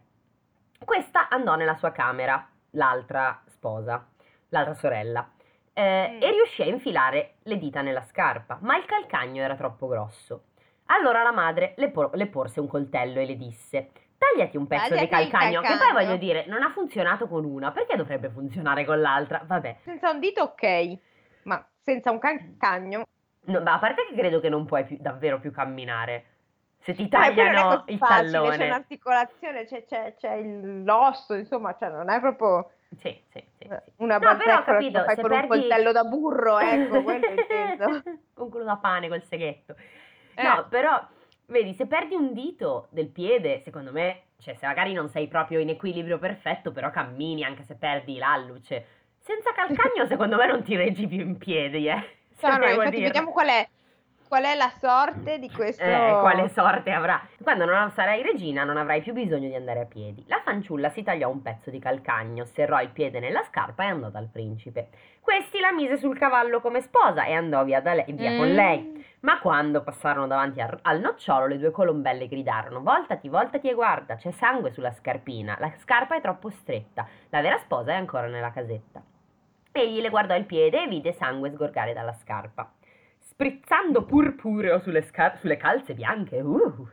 Questa 0.84 1.28
andò 1.28 1.56
nella 1.56 1.74
sua 1.74 1.90
camera, 1.90 2.48
l'altra 2.70 3.42
sposa, 3.46 4.06
l'altra 4.50 4.74
sorella, 4.74 5.28
eh, 5.72 6.08
Mm. 6.12 6.22
e 6.22 6.30
riuscì 6.30 6.62
a 6.62 6.66
infilare 6.66 7.34
le 7.42 7.58
dita 7.58 7.80
nella 7.82 8.02
scarpa, 8.02 8.58
ma 8.60 8.76
il 8.76 8.84
calcagno 8.84 9.42
era 9.42 9.56
troppo 9.56 9.88
grosso. 9.88 10.44
Allora 10.86 11.22
la 11.22 11.32
madre 11.32 11.74
le, 11.76 11.90
por- 11.90 12.14
le 12.14 12.26
porse 12.26 12.60
un 12.60 12.66
coltello 12.68 13.18
e 13.20 13.26
le 13.26 13.36
disse: 13.36 13.90
Tagliati 14.20 14.56
un 14.58 14.66
pezzo 14.66 14.94
di 14.94 15.08
Tagliati 15.08 15.22
il 15.24 15.30
calcagno, 15.30 15.60
che 15.62 15.68
poi 15.68 15.78
calcagno." 15.78 16.06
voglio 16.06 16.16
dire, 16.18 16.44
non 16.46 16.62
ha 16.62 16.70
funzionato 16.70 17.26
con 17.26 17.44
una, 17.46 17.72
perché 17.72 17.96
dovrebbe 17.96 18.28
funzionare 18.28 18.84
con 18.84 19.00
l'altra? 19.00 19.42
Vabbè, 19.44 19.76
Senza 19.82 20.10
un 20.10 20.20
dito 20.20 20.42
ok, 20.42 20.98
ma 21.44 21.66
senza 21.82 22.10
un 22.10 22.18
calcagno. 22.18 23.04
No, 23.46 23.60
ma 23.62 23.72
a 23.74 23.78
parte 23.78 24.06
che 24.10 24.14
credo 24.14 24.38
che 24.40 24.50
non 24.50 24.66
puoi 24.66 24.84
più, 24.84 24.98
davvero 25.00 25.40
più 25.40 25.50
camminare. 25.50 26.24
Se 26.82 26.92
ti 26.94 27.04
è 27.06 27.08
tagliano 27.08 27.84
il 27.86 27.96
facile, 27.98 28.26
C'è 28.30 28.32
tallone. 28.32 28.64
un'articolazione, 28.66 29.64
c'è, 29.64 29.84
c'è, 29.86 30.14
c'è 30.16 30.32
il- 30.34 30.84
l'osso, 30.84 31.34
insomma, 31.34 31.74
cioè 31.78 31.88
non 31.88 32.10
è 32.10 32.20
proprio 32.20 32.70
Sì, 32.98 33.18
sì, 33.30 33.42
sì. 33.58 33.68
una 33.96 34.18
No, 34.18 34.36
però 34.36 34.56
ho 34.58 34.62
che 34.62 34.72
capito, 34.72 35.02
fai 35.04 35.14
se 35.16 35.22
con 35.22 35.30
un 35.30 35.40
perdi- 35.40 35.58
coltello 35.60 35.92
da 35.92 36.04
burro, 36.04 36.58
ecco, 36.58 37.02
quello 37.02 37.26
intendo. 37.32 38.02
Con 38.34 38.50
quello 38.50 38.64
da 38.66 38.76
pane, 38.76 39.08
col 39.08 39.22
seghetto. 39.24 39.74
Eh. 40.34 40.42
No, 40.42 40.66
però, 40.68 41.06
vedi, 41.50 41.74
se 41.74 41.86
perdi 41.86 42.14
un 42.14 42.32
dito 42.32 42.88
del 42.90 43.08
piede, 43.08 43.60
secondo 43.60 43.92
me, 43.92 44.22
cioè 44.38 44.54
se 44.54 44.66
magari 44.66 44.92
non 44.92 45.08
sei 45.08 45.28
proprio 45.28 45.58
in 45.60 45.68
equilibrio 45.68 46.18
perfetto, 46.18 46.72
però 46.72 46.90
cammini 46.90 47.44
anche 47.44 47.64
se 47.64 47.74
perdi 47.74 48.16
l'alluce. 48.18 48.86
Senza 49.18 49.52
calcagno, 49.52 50.06
secondo 50.08 50.36
me, 50.36 50.46
non 50.46 50.62
ti 50.62 50.76
reggi 50.76 51.06
più 51.06 51.20
in 51.20 51.36
piedi, 51.36 51.86
eh. 51.88 52.02
Se 52.34 52.48
No, 52.48 52.56
no, 52.56 52.66
infatti 52.66 52.90
dire. 52.90 53.02
vediamo 53.02 53.32
qual 53.32 53.48
è, 53.48 53.68
qual 54.30 54.44
è 54.44 54.54
la 54.54 54.70
sorte 54.78 55.40
di 55.40 55.50
questo... 55.50 55.82
Eh, 55.82 56.16
quale 56.20 56.48
sorte 56.50 56.92
avrà? 56.92 57.20
Quando 57.42 57.64
non 57.64 57.90
sarai 57.90 58.22
regina 58.22 58.62
non 58.62 58.76
avrai 58.76 59.02
più 59.02 59.12
bisogno 59.12 59.48
di 59.48 59.56
andare 59.56 59.80
a 59.80 59.84
piedi. 59.86 60.24
La 60.28 60.40
fanciulla 60.44 60.88
si 60.90 61.02
tagliò 61.02 61.28
un 61.28 61.42
pezzo 61.42 61.68
di 61.68 61.80
calcagno, 61.80 62.44
serrò 62.44 62.80
il 62.80 62.90
piede 62.90 63.18
nella 63.18 63.42
scarpa 63.42 63.82
e 63.82 63.86
andò 63.88 64.08
dal 64.08 64.28
principe. 64.28 64.90
Questi 65.20 65.58
la 65.58 65.72
mise 65.72 65.96
sul 65.96 66.16
cavallo 66.16 66.60
come 66.60 66.80
sposa 66.80 67.24
e 67.24 67.32
andò 67.32 67.64
via, 67.64 67.80
da 67.80 67.94
lei, 67.94 68.04
via 68.12 68.36
con 68.36 68.46
Mm. 68.50 68.54
lei. 68.54 69.04
Ma 69.22 69.40
quando 69.40 69.82
passarono 69.82 70.28
davanti 70.28 70.60
al, 70.60 70.78
al 70.82 71.00
nocciolo, 71.00 71.46
le 71.46 71.58
due 71.58 71.72
colombelle 71.72 72.28
gridarono: 72.28 72.82
Voltati, 72.82 73.28
voltati 73.28 73.68
e 73.68 73.74
guarda, 73.74 74.14
c'è 74.14 74.30
sangue 74.30 74.70
sulla 74.70 74.92
scarpina. 74.92 75.56
La 75.58 75.72
scarpa 75.78 76.14
è 76.14 76.20
troppo 76.20 76.50
stretta. 76.50 77.04
La 77.30 77.40
vera 77.40 77.58
sposa 77.58 77.90
è 77.90 77.96
ancora 77.96 78.28
nella 78.28 78.52
casetta. 78.52 79.02
Egli 79.72 80.00
le 80.00 80.08
guardò 80.08 80.36
il 80.36 80.44
piede 80.46 80.84
e 80.84 80.86
vide 80.86 81.12
sangue 81.14 81.50
sgorgare 81.50 81.92
dalla 81.92 82.12
scarpa. 82.14 82.70
Sprizzando 83.44 84.04
purpureo 84.04 84.80
sulle, 84.80 85.00
scar- 85.00 85.38
sulle 85.38 85.56
calze 85.56 85.94
bianche. 85.94 86.40
uh. 86.42 86.86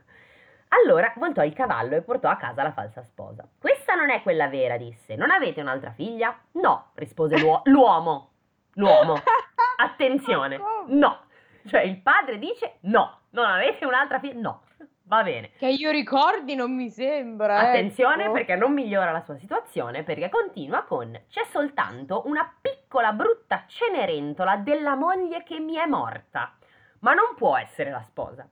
Allora 0.68 1.12
voltò 1.16 1.44
il 1.44 1.52
cavallo 1.52 1.96
e 1.96 2.00
portò 2.00 2.30
a 2.30 2.36
casa 2.36 2.62
la 2.62 2.72
falsa 2.72 3.02
sposa. 3.02 3.46
Questa 3.60 3.94
non 3.94 4.08
è 4.08 4.22
quella 4.22 4.48
vera, 4.48 4.78
disse. 4.78 5.14
Non 5.14 5.30
avete 5.30 5.60
un'altra 5.60 5.90
figlia? 5.92 6.34
No, 6.52 6.92
rispose 6.94 7.36
l'uo- 7.38 7.60
l'uomo. 7.68 8.30
L'uomo. 8.76 9.20
Attenzione. 9.76 10.58
No. 10.86 11.18
Cioè 11.66 11.82
il 11.82 12.00
padre 12.00 12.38
dice 12.38 12.76
no. 12.82 13.18
Non 13.30 13.44
avete 13.44 13.84
un'altra 13.84 14.18
figlia? 14.18 14.40
No. 14.40 14.62
Va 15.04 15.22
bene. 15.22 15.50
Che 15.58 15.68
io 15.68 15.90
ricordi 15.90 16.54
non 16.54 16.74
mi 16.74 16.88
sembra. 16.88 17.58
Attenzione 17.58 18.24
ecco. 18.24 18.32
perché 18.32 18.56
non 18.56 18.72
migliora 18.72 19.10
la 19.10 19.20
sua 19.22 19.36
situazione 19.36 20.02
perché 20.02 20.30
continua 20.30 20.84
con 20.84 21.12
c'è 21.28 21.44
soltanto 21.50 22.22
una 22.26 22.50
piccola 22.88 23.12
brutta 23.12 23.64
cenerentola 23.66 24.56
della 24.56 24.94
moglie 24.94 25.42
che 25.42 25.58
mi 25.58 25.76
è 25.76 25.84
morta, 25.84 26.54
ma 27.00 27.12
non 27.12 27.34
può 27.36 27.54
essere 27.58 27.90
la 27.90 28.00
sposa. 28.00 28.48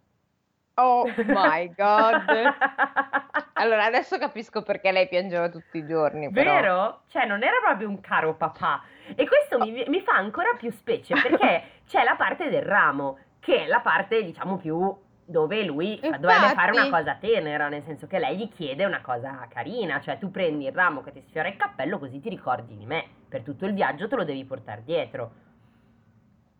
Oh 0.74 1.06
my 1.16 1.72
god. 1.74 2.24
Allora, 3.58 3.86
adesso 3.86 4.18
capisco 4.18 4.60
perché 4.60 4.92
lei 4.92 5.08
piangeva 5.08 5.48
tutti 5.48 5.78
i 5.78 5.86
giorni, 5.86 6.30
però. 6.30 6.52
Vero? 6.52 7.00
Cioè 7.08 7.24
non 7.24 7.42
era 7.42 7.56
proprio 7.64 7.88
un 7.88 7.98
caro 8.00 8.34
papà 8.34 8.82
e 9.14 9.26
questo 9.26 9.58
mi, 9.58 9.82
mi 9.88 10.02
fa 10.02 10.12
ancora 10.12 10.50
più 10.58 10.70
specie 10.70 11.14
perché 11.14 11.80
c'è 11.86 12.04
la 12.04 12.16
parte 12.16 12.50
del 12.50 12.60
ramo 12.60 13.18
che 13.40 13.64
è 13.64 13.66
la 13.66 13.80
parte 13.80 14.22
diciamo 14.22 14.58
più 14.58 14.94
dove 15.26 15.64
lui 15.64 15.94
Infatti. 15.94 16.20
dovrebbe 16.20 16.54
fare 16.54 16.70
una 16.70 16.88
cosa 16.88 17.16
tenera, 17.16 17.68
nel 17.68 17.82
senso 17.82 18.06
che 18.06 18.18
lei 18.18 18.36
gli 18.36 18.48
chiede 18.48 18.84
una 18.84 19.00
cosa 19.00 19.46
carina, 19.48 20.00
cioè 20.00 20.18
tu 20.18 20.30
prendi 20.30 20.66
il 20.66 20.72
ramo 20.72 21.02
che 21.02 21.12
ti 21.12 21.20
sfiora 21.26 21.48
il 21.48 21.56
cappello 21.56 21.98
così 21.98 22.20
ti 22.20 22.28
ricordi 22.28 22.76
di 22.76 22.86
me, 22.86 23.04
per 23.28 23.42
tutto 23.42 23.66
il 23.66 23.74
viaggio 23.74 24.08
te 24.08 24.16
lo 24.16 24.24
devi 24.24 24.44
portare 24.44 24.82
dietro. 24.84 25.32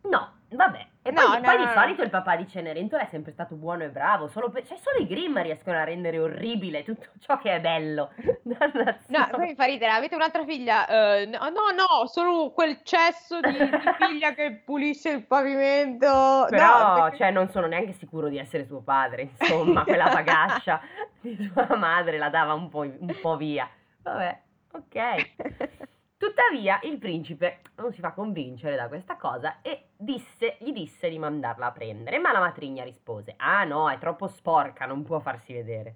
No, 0.03 0.31
vabbè. 0.49 0.85
E 1.03 1.11
No, 1.11 1.21
poi, 1.21 1.35
no, 1.39 1.41
poi 1.41 1.57
no, 1.57 1.65
di 1.65 1.71
solito 1.71 2.01
il 2.03 2.09
papà 2.09 2.35
di 2.35 2.47
Cenerentola 2.49 3.03
è 3.03 3.07
sempre 3.09 3.31
stato 3.31 3.55
buono 3.55 3.83
e 3.83 3.89
bravo, 3.89 4.27
solo 4.27 4.49
per- 4.49 4.65
cioè 4.67 4.77
solo 4.77 4.97
i 4.99 5.07
Grimm 5.07 5.37
riescono 5.39 5.77
a 5.77 5.85
rendere 5.85 6.19
orribile 6.19 6.83
tutto 6.83 7.07
ciò 7.19 7.37
che 7.37 7.53
è 7.55 7.59
bello. 7.61 8.11
No, 9.07 9.27
poi 9.31 9.47
mi 9.47 9.55
fa 9.55 9.65
ridere, 9.65 9.91
avete 9.91 10.15
un'altra 10.15 10.43
figlia? 10.43 10.85
Eh, 10.87 11.25
no, 11.27 11.39
no, 11.49 12.07
solo 12.07 12.51
quel 12.51 12.81
cesso 12.83 13.39
di, 13.39 13.51
di 13.51 13.69
figlia 13.99 14.33
che 14.33 14.61
pulisce 14.65 15.09
il 15.09 15.25
pavimento. 15.25 16.47
Però, 16.49 16.95
no, 16.95 17.01
perché- 17.03 17.17
cioè, 17.17 17.31
non 17.31 17.49
sono 17.49 17.67
neanche 17.67 17.93
sicuro 17.93 18.27
di 18.27 18.37
essere 18.37 18.65
suo 18.65 18.81
padre, 18.81 19.29
insomma, 19.39 19.83
quella 19.83 20.09
pagascia 20.11 20.81
di 21.21 21.49
sua 21.53 21.75
madre 21.77 22.17
la 22.17 22.29
dava 22.29 22.53
un 22.53 22.67
po', 22.69 22.79
un 22.81 23.15
po' 23.21 23.37
via. 23.37 23.69
Vabbè, 24.01 24.39
ok. 24.73 25.95
Tuttavia, 26.17 26.79
il 26.81 26.97
principe 26.97 27.61
non 27.75 27.93
si 27.93 28.01
fa 28.01 28.11
convincere 28.11 28.75
da 28.75 28.87
questa 28.87 29.17
cosa 29.17 29.61
e 29.61 29.89
disse, 29.95 30.57
gli 30.59 30.71
disse 30.71 31.09
di 31.09 31.19
mandarla 31.19 31.67
a 31.67 31.71
prendere, 31.71 32.17
ma 32.17 32.31
la 32.31 32.39
matrigna 32.39 32.83
rispose: 32.83 33.35
Ah 33.37 33.63
no, 33.65 33.89
è 33.89 33.99
troppo 33.99 34.27
sporca, 34.27 34.87
non 34.87 35.03
può 35.03 35.19
farsi 35.19 35.53
vedere. 35.53 35.95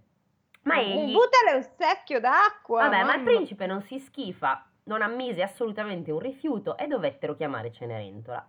Ma 0.63 0.79
egli. 0.79 1.12
Buttale 1.12 1.55
un 1.55 1.63
secchio 1.75 2.19
d'acqua. 2.19 2.84
Vabbè, 2.84 3.03
ma 3.03 3.15
il 3.15 3.21
mamma. 3.21 3.23
principe 3.23 3.65
non 3.65 3.81
si 3.81 3.97
schifa, 3.97 4.63
non 4.84 5.01
ammise 5.01 5.41
assolutamente 5.41 6.12
un 6.12 6.19
rifiuto 6.19 6.77
e 6.77 6.86
dovettero 6.86 7.36
chiamare 7.36 7.71
Cenerentola. 7.71 8.47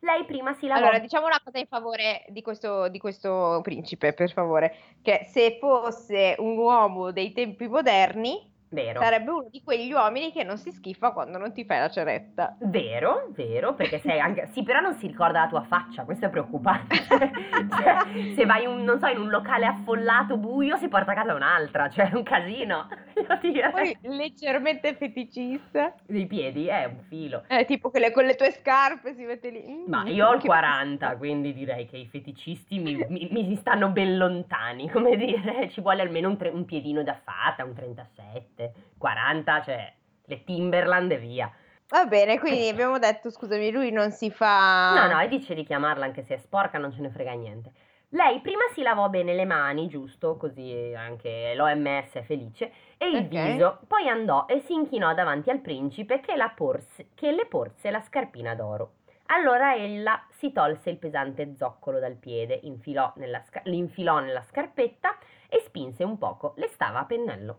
Lei 0.00 0.24
prima 0.24 0.52
si 0.54 0.66
lavò. 0.66 0.80
Allora, 0.80 0.98
diciamo 0.98 1.26
una 1.26 1.40
cosa 1.42 1.58
in 1.58 1.66
favore 1.68 2.24
di 2.30 2.42
questo, 2.42 2.88
di 2.88 2.98
questo 2.98 3.60
principe, 3.62 4.12
per 4.12 4.32
favore, 4.32 4.74
che 5.00 5.28
se 5.30 5.58
fosse 5.60 6.34
un 6.38 6.56
uomo 6.58 7.12
dei 7.12 7.30
tempi 7.32 7.68
moderni, 7.68 8.51
Vero. 8.72 9.00
sarebbe 9.02 9.30
uno 9.30 9.46
di 9.50 9.62
quegli 9.62 9.92
uomini 9.92 10.32
che 10.32 10.44
non 10.44 10.56
si 10.56 10.70
schifa 10.72 11.12
quando 11.12 11.36
non 11.38 11.52
ti 11.52 11.64
fai 11.64 11.78
la 11.78 11.90
ceretta. 11.90 12.56
Vero, 12.60 13.28
vero, 13.34 13.74
perché 13.74 14.00
sei 14.00 14.18
anche... 14.18 14.48
Sì, 14.52 14.62
però 14.62 14.80
non 14.80 14.94
si 14.94 15.06
ricorda 15.06 15.40
la 15.42 15.48
tua 15.48 15.62
faccia, 15.62 16.04
questo 16.04 16.26
è 16.26 16.30
preoccupante. 16.30 16.96
cioè, 17.06 18.34
se 18.34 18.44
vai, 18.46 18.66
un, 18.66 18.82
non 18.82 18.98
so, 18.98 19.06
in 19.06 19.18
un 19.18 19.28
locale 19.28 19.66
affollato, 19.66 20.36
buio, 20.36 20.76
si 20.76 20.88
porta 20.88 21.12
a 21.12 21.14
casa 21.14 21.34
un'altra, 21.34 21.88
cioè 21.90 22.10
è 22.10 22.14
un 22.14 22.22
casino. 22.22 22.88
Poi 23.72 23.96
leggermente 24.02 24.94
feticista, 24.94 25.94
Dei 26.06 26.26
piedi 26.26 26.66
è 26.66 26.84
un 26.86 27.00
filo. 27.08 27.44
eh, 27.48 27.64
tipo 27.64 27.90
che 27.90 27.98
le- 27.98 28.10
con 28.12 28.24
le 28.24 28.34
tue 28.34 28.50
scarpe 28.52 29.14
si 29.14 29.24
mette 29.24 29.50
lì. 29.50 29.64
Mm, 29.68 29.84
Ma 29.88 30.04
io 30.06 30.28
ho 30.28 30.34
il 30.34 30.40
che- 30.40 30.46
40, 30.46 31.16
quindi 31.16 31.52
direi 31.52 31.86
che 31.86 31.96
i 31.98 32.06
feticisti 32.06 32.78
mi, 32.78 32.94
mi- 33.08 33.28
mi 33.30 33.56
stanno 33.56 33.88
ben 33.88 34.16
lontani, 34.16 34.88
come 34.90 35.16
dire, 35.16 35.68
ci 35.70 35.80
vuole 35.80 36.02
almeno 36.02 36.28
un, 36.28 36.36
tre- 36.36 36.50
un 36.50 36.64
piedino 36.64 37.02
da 37.02 37.14
fata, 37.22 37.64
un 37.64 37.74
37, 37.74 38.61
40, 38.98 39.62
cioè 39.62 39.92
le 40.24 40.44
Timberland 40.44 41.10
e 41.10 41.18
via. 41.18 41.52
Va 41.88 42.06
bene, 42.06 42.38
quindi 42.38 42.68
abbiamo 42.68 42.98
detto, 42.98 43.30
scusami, 43.30 43.70
lui 43.70 43.90
non 43.90 44.12
si 44.12 44.30
fa... 44.30 44.94
No, 44.94 45.14
no, 45.14 45.20
e 45.20 45.28
dice 45.28 45.54
di 45.54 45.64
chiamarla 45.64 46.04
anche 46.04 46.22
se 46.22 46.34
è 46.34 46.38
sporca, 46.38 46.78
non 46.78 46.92
ce 46.92 47.00
ne 47.02 47.10
frega 47.10 47.32
niente. 47.32 47.72
Lei 48.14 48.40
prima 48.40 48.62
si 48.72 48.82
lavò 48.82 49.08
bene 49.08 49.34
le 49.34 49.44
mani, 49.46 49.88
giusto? 49.88 50.36
Così 50.36 50.92
anche 50.94 51.54
l'OMS 51.54 52.12
è 52.12 52.22
felice. 52.22 52.70
E 52.98 53.08
il 53.08 53.16
Ok. 53.16 53.28
viso. 53.28 53.78
Poi 53.86 54.08
andò 54.08 54.46
e 54.46 54.60
si 54.60 54.74
inchinò 54.74 55.14
davanti 55.14 55.48
al 55.50 55.60
principe 55.60 56.20
che, 56.20 56.36
la 56.36 56.50
porse- 56.54 57.08
che 57.14 57.30
le 57.30 57.46
porse 57.46 57.90
la 57.90 58.02
scarpina 58.02 58.54
d'oro. 58.54 58.96
Allora 59.26 59.74
ella 59.74 60.22
si 60.30 60.52
tolse 60.52 60.90
il 60.90 60.98
pesante 60.98 61.54
zoccolo 61.56 61.98
dal 61.98 62.16
piede, 62.16 62.58
infilò 62.64 63.12
nella 63.16 63.42
l'infilò 63.64 64.18
nella 64.20 64.42
scarpetta 64.42 65.16
e 65.48 65.60
spinse 65.60 66.04
un 66.04 66.18
poco. 66.18 66.52
Le 66.56 66.68
stava 66.68 67.00
a 67.00 67.04
pennello. 67.06 67.58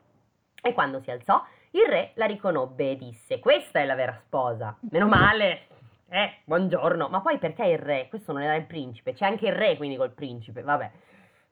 E 0.65 0.73
quando 0.73 1.01
si 1.01 1.11
alzò, 1.11 1.43
il 1.71 1.85
re 1.87 2.11
la 2.15 2.25
riconobbe 2.25 2.91
e 2.91 2.95
disse: 2.95 3.39
Questa 3.39 3.79
è 3.79 3.85
la 3.85 3.95
vera 3.95 4.17
sposa. 4.25 4.75
Meno 4.91 5.07
male. 5.07 5.67
Eh, 6.09 6.37
buongiorno. 6.45 7.09
Ma 7.09 7.19
poi 7.19 7.37
perché 7.37 7.65
il 7.65 7.79
re? 7.79 8.07
Questo 8.07 8.31
non 8.31 8.43
era 8.43 8.55
il 8.55 8.63
principe. 8.65 9.13
C'è 9.13 9.25
anche 9.25 9.47
il 9.47 9.53
re 9.53 9.75
quindi 9.75 9.97
col 9.97 10.11
principe. 10.11 10.61
Vabbè. 10.61 10.91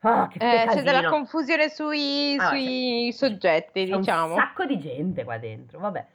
Ah, 0.04 0.28
che, 0.30 0.38
Eh, 0.40 0.66
c'è 0.68 0.82
della 0.82 1.10
confusione 1.10 1.68
sui, 1.70 2.38
Ah, 2.40 2.48
sui 2.48 3.12
soggetti, 3.12 3.86
C'è 3.86 3.98
diciamo. 3.98 4.34
un 4.34 4.40
sacco 4.40 4.66
di 4.66 4.80
gente 4.80 5.24
qua 5.26 5.38
dentro. 5.38 5.80
Vabbè. 5.80 6.06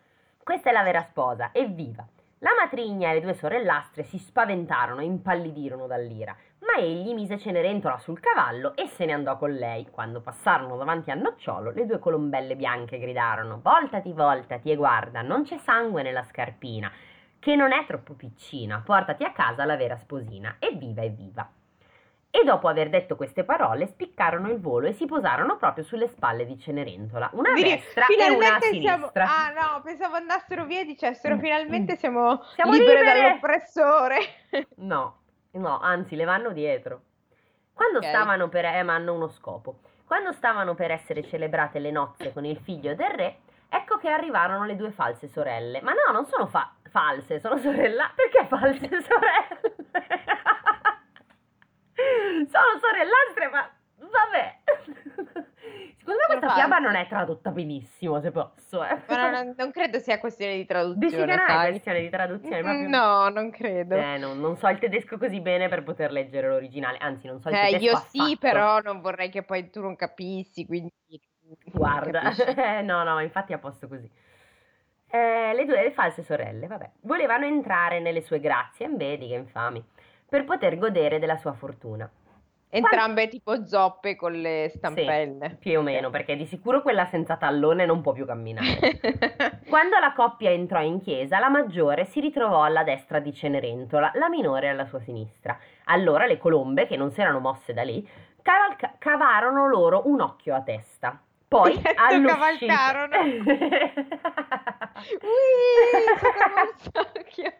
Questa 0.42 0.70
è 0.70 0.72
la 0.72 0.82
vera 0.82 1.02
sposa. 1.10 1.50
Evviva. 1.52 2.06
La 2.38 2.50
matrigna 2.58 3.10
e 3.10 3.14
le 3.14 3.20
due 3.20 3.34
sorellastre 3.34 4.04
si 4.04 4.18
spaventarono 4.18 5.00
e 5.00 5.04
impallidirono 5.04 5.86
dall'ira. 5.86 6.34
Ma 6.60 6.82
egli 6.82 7.12
mise 7.12 7.38
Cenerentola 7.38 7.98
sul 7.98 8.20
cavallo 8.20 8.74
e 8.76 8.86
se 8.88 9.04
ne 9.04 9.12
andò 9.12 9.36
con 9.36 9.52
lei. 9.52 9.86
Quando 9.90 10.20
passarono 10.20 10.76
davanti 10.76 11.10
a 11.10 11.14
Nocciolo, 11.14 11.70
le 11.70 11.86
due 11.86 11.98
colombelle 11.98 12.56
bianche 12.56 12.98
gridarono: 12.98 13.60
Voltati, 13.62 14.12
voltati 14.12 14.70
e 14.70 14.76
guarda, 14.76 15.22
non 15.22 15.42
c'è 15.44 15.58
sangue 15.58 16.02
nella 16.02 16.22
scarpina, 16.24 16.90
che 17.38 17.56
non 17.56 17.72
è 17.72 17.84
troppo 17.86 18.14
piccina, 18.14 18.82
portati 18.84 19.24
a 19.24 19.32
casa 19.32 19.64
la 19.64 19.76
vera 19.76 19.96
sposina. 19.96 20.56
Evviva, 20.58 21.02
evviva! 21.02 21.50
E 22.30 22.44
dopo 22.44 22.68
aver 22.68 22.90
detto 22.90 23.16
queste 23.16 23.44
parole, 23.44 23.86
spiccarono 23.86 24.50
il 24.50 24.60
volo 24.60 24.88
e 24.88 24.92
si 24.92 25.06
posarono 25.06 25.56
proprio 25.56 25.84
sulle 25.84 26.06
spalle 26.08 26.44
di 26.44 26.58
Cenerentola, 26.58 27.30
una 27.32 27.52
a 27.52 27.54
destra 27.54 28.06
e 28.06 28.30
una 28.30 28.56
a 28.56 28.60
sinistra. 28.60 28.80
Siamo... 28.80 29.10
Ah 29.14 29.52
no, 29.52 29.80
pensavo 29.82 30.16
andassero 30.16 30.66
via 30.66 30.80
e 30.80 30.84
dicessero 30.84 31.38
finalmente 31.38 31.96
siamo, 31.96 32.42
Siamo 32.54 32.72
libere, 32.72 32.98
libere! 32.98 33.22
dall'oppressore. 33.22 34.16
No, 34.76 35.20
no, 35.58 35.78
anzi, 35.80 36.16
le 36.16 36.24
vanno 36.24 36.50
dietro. 36.52 37.00
Quando 37.72 37.98
Ok. 37.98 38.06
stavano 38.06 38.48
per... 38.48 38.64
Eh, 38.64 38.82
ma 38.82 38.94
hanno 38.94 39.12
uno 39.14 39.28
scopo. 39.28 39.80
Quando 40.06 40.32
stavano 40.32 40.74
per 40.74 40.90
essere 40.90 41.22
celebrate 41.24 41.78
le 41.78 41.90
nozze 41.90 42.32
con 42.32 42.44
il 42.44 42.58
figlio 42.58 42.94
del 42.94 43.10
re, 43.10 43.38
ecco 43.68 43.98
che 43.98 44.08
arrivarono 44.08 44.64
le 44.64 44.76
due 44.76 44.90
false 44.92 45.28
sorelle. 45.28 45.80
Ma 45.82 45.92
no, 45.92 46.12
non 46.12 46.26
sono 46.26 46.46
fa- 46.46 46.72
false, 46.90 47.40
sono 47.40 47.58
sorella... 47.58 48.10
Perché 48.14 48.46
false 48.46 48.88
sorelle? 49.02 49.74
sono 52.48 52.78
sorellastre, 52.80 53.48
ma... 53.50 53.70
Vabbè. 53.98 54.55
Secondo 56.06 56.20
me 56.28 56.38
questa 56.38 56.54
fiaba 56.54 56.78
non 56.78 56.94
è 56.94 57.06
tradotta 57.08 57.50
benissimo, 57.50 58.20
se 58.20 58.30
posso. 58.30 58.84
Eh. 58.84 58.96
Ma 59.08 59.30
non, 59.30 59.54
non 59.56 59.70
credo 59.72 59.98
sia 59.98 60.18
questione 60.20 60.54
di 60.54 60.64
traduzione. 60.64 61.04
Dici 61.06 61.16
che 61.16 61.24
non 61.26 61.38
è 61.38 61.48
sai. 61.48 61.70
questione 61.70 62.00
di 62.00 62.08
traduzione, 62.10 62.60
Mm, 62.60 62.64
proprio... 62.64 62.88
No, 62.88 63.28
non 63.28 63.50
credo. 63.50 63.94
Eh, 63.96 64.16
non, 64.18 64.38
non 64.40 64.56
so 64.56 64.68
il 64.68 64.78
tedesco 64.78 65.18
così 65.18 65.40
bene 65.40 65.68
per 65.68 65.82
poter 65.82 66.12
leggere 66.12 66.48
l'originale, 66.48 66.98
anzi 66.98 67.26
non 67.26 67.40
so 67.40 67.48
il 67.48 67.54
Eh, 67.56 67.58
tedesco 67.72 67.84
io 67.84 67.96
sì, 68.08 68.18
affatto. 68.20 68.36
però 68.38 68.80
non 68.80 69.00
vorrei 69.00 69.30
che 69.30 69.42
poi 69.42 69.68
tu 69.70 69.80
non 69.80 69.96
capissi, 69.96 70.64
quindi... 70.64 70.92
Guarda, 71.64 72.22
eh, 72.78 72.82
no, 72.82 73.02
no, 73.04 73.20
infatti 73.20 73.52
a 73.52 73.58
posto 73.58 73.86
così. 73.88 74.10
Eh, 75.08 75.52
le 75.54 75.64
due 75.64 75.82
le 75.82 75.92
false 75.92 76.22
sorelle, 76.22 76.66
vabbè, 76.66 76.90
volevano 77.02 77.44
entrare 77.46 78.00
nelle 78.00 78.20
sue 78.22 78.40
grazie, 78.40 78.88
vedi 78.88 79.28
che 79.28 79.34
infami, 79.34 79.84
per 80.28 80.44
poter 80.44 80.76
godere 80.78 81.18
della 81.20 81.36
sua 81.36 81.52
fortuna. 81.52 82.10
Entrambe 82.68 83.28
tipo 83.28 83.64
zoppe 83.64 84.16
con 84.16 84.32
le 84.32 84.70
stampelle. 84.74 85.56
Più 85.58 85.78
o 85.78 85.82
meno, 85.82 86.10
perché 86.10 86.36
di 86.36 86.46
sicuro 86.46 86.82
quella 86.82 87.06
senza 87.06 87.36
tallone 87.36 87.86
non 87.86 88.02
può 88.02 88.12
più 88.12 88.26
camminare. 88.26 88.98
Quando 89.68 89.98
la 89.98 90.12
coppia 90.14 90.50
entrò 90.50 90.82
in 90.82 91.00
chiesa, 91.00 91.38
la 91.38 91.48
maggiore 91.48 92.04
si 92.06 92.20
ritrovò 92.20 92.64
alla 92.64 92.82
destra 92.82 93.20
di 93.20 93.32
Cenerentola, 93.32 94.10
la 94.14 94.28
minore 94.28 94.68
alla 94.68 94.84
sua 94.84 95.00
sinistra. 95.00 95.56
Allora 95.84 96.26
le 96.26 96.38
colombe, 96.38 96.86
che 96.86 96.96
non 96.96 97.12
si 97.12 97.20
erano 97.20 97.38
mosse 97.38 97.72
da 97.72 97.82
lì, 97.82 98.06
cavalca- 98.42 98.94
cavarono 98.98 99.68
loro 99.68 100.02
un 100.06 100.20
occhio 100.20 100.54
a 100.54 100.62
testa. 100.62 101.20
Poi 101.48 101.80
all'uscita... 101.96 102.74
cavalcarono? 102.74 103.22
Ui, 103.22 103.46
un 106.56 106.72
sacchio. 106.92 107.52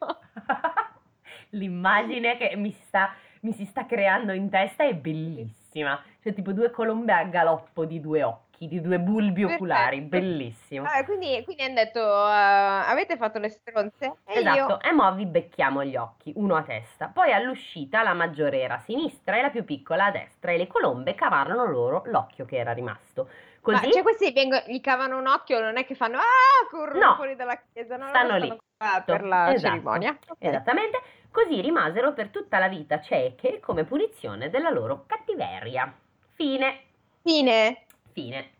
L'immagine 1.50 2.36
che 2.36 2.56
mi 2.56 2.72
sta, 2.72 3.14
mi 3.46 3.52
si 3.52 3.64
sta 3.64 3.86
creando 3.86 4.32
in 4.32 4.50
testa 4.50 4.84
è 4.84 4.92
bellissima. 4.94 6.02
Cioè, 6.20 6.34
tipo 6.34 6.52
due 6.52 6.70
colombe 6.70 7.12
a 7.12 7.22
galoppo 7.24 7.84
di 7.84 8.00
due 8.00 8.24
occhi, 8.24 8.66
di 8.66 8.80
due 8.80 8.98
bulbi 8.98 9.44
oculari, 9.44 10.00
Perfetto. 10.02 10.08
bellissimo. 10.32 10.86
Ah, 10.88 11.04
quindi, 11.04 11.40
quindi 11.44 11.62
hanno 11.62 11.74
detto, 11.74 12.00
eh, 12.00 12.90
avete 12.90 13.16
fatto 13.16 13.38
le 13.38 13.50
stronze? 13.50 14.16
E 14.26 14.38
Esatto, 14.40 14.56
io... 14.56 14.80
e 14.80 14.92
mo 14.92 15.14
vi 15.14 15.26
becchiamo 15.26 15.84
gli 15.84 15.94
occhi, 15.94 16.32
uno 16.34 16.56
a 16.56 16.62
testa. 16.62 17.06
Poi 17.14 17.32
all'uscita 17.32 18.02
la 18.02 18.14
maggiore 18.14 18.60
era 18.60 18.74
a 18.76 18.80
sinistra 18.80 19.36
e 19.36 19.42
la 19.42 19.50
più 19.50 19.64
piccola 19.64 20.06
a 20.06 20.10
destra 20.10 20.50
e 20.50 20.56
le 20.56 20.66
colombe 20.66 21.14
cavarono 21.14 21.64
loro 21.66 22.02
l'occhio 22.06 22.44
che 22.46 22.56
era 22.56 22.72
rimasto. 22.72 23.28
Ma 23.66 23.78
Così 23.80 23.92
cioè 23.92 24.02
questi 24.02 24.32
vengono, 24.32 24.62
gli 24.66 24.80
cavano 24.80 25.18
un 25.18 25.26
occhio, 25.26 25.60
non 25.60 25.76
è 25.76 25.84
che 25.84 25.94
fanno 25.94 26.18
ah, 26.18 26.68
corrono 26.70 27.04
No. 27.04 27.14
fuori 27.14 27.36
dalla 27.36 27.60
chiesa, 27.72 27.96
no, 27.96 28.06
Stanno 28.08 28.36
lì. 28.38 28.48
qua 28.76 29.02
per 29.04 29.24
la 29.24 29.52
Esatto. 29.52 29.72
cerimonia. 29.72 30.10
Ok. 30.28 30.36
Esattamente, 30.38 31.00
così 31.36 31.60
rimasero 31.60 32.14
per 32.14 32.28
tutta 32.30 32.58
la 32.58 32.68
vita 32.68 33.00
cieche 33.02 33.60
come 33.60 33.84
punizione 33.84 34.48
della 34.48 34.70
loro 34.70 35.04
cattiveria. 35.06 35.92
Fine, 36.34 36.80
Fine. 37.22 37.84
fine. 38.12 38.50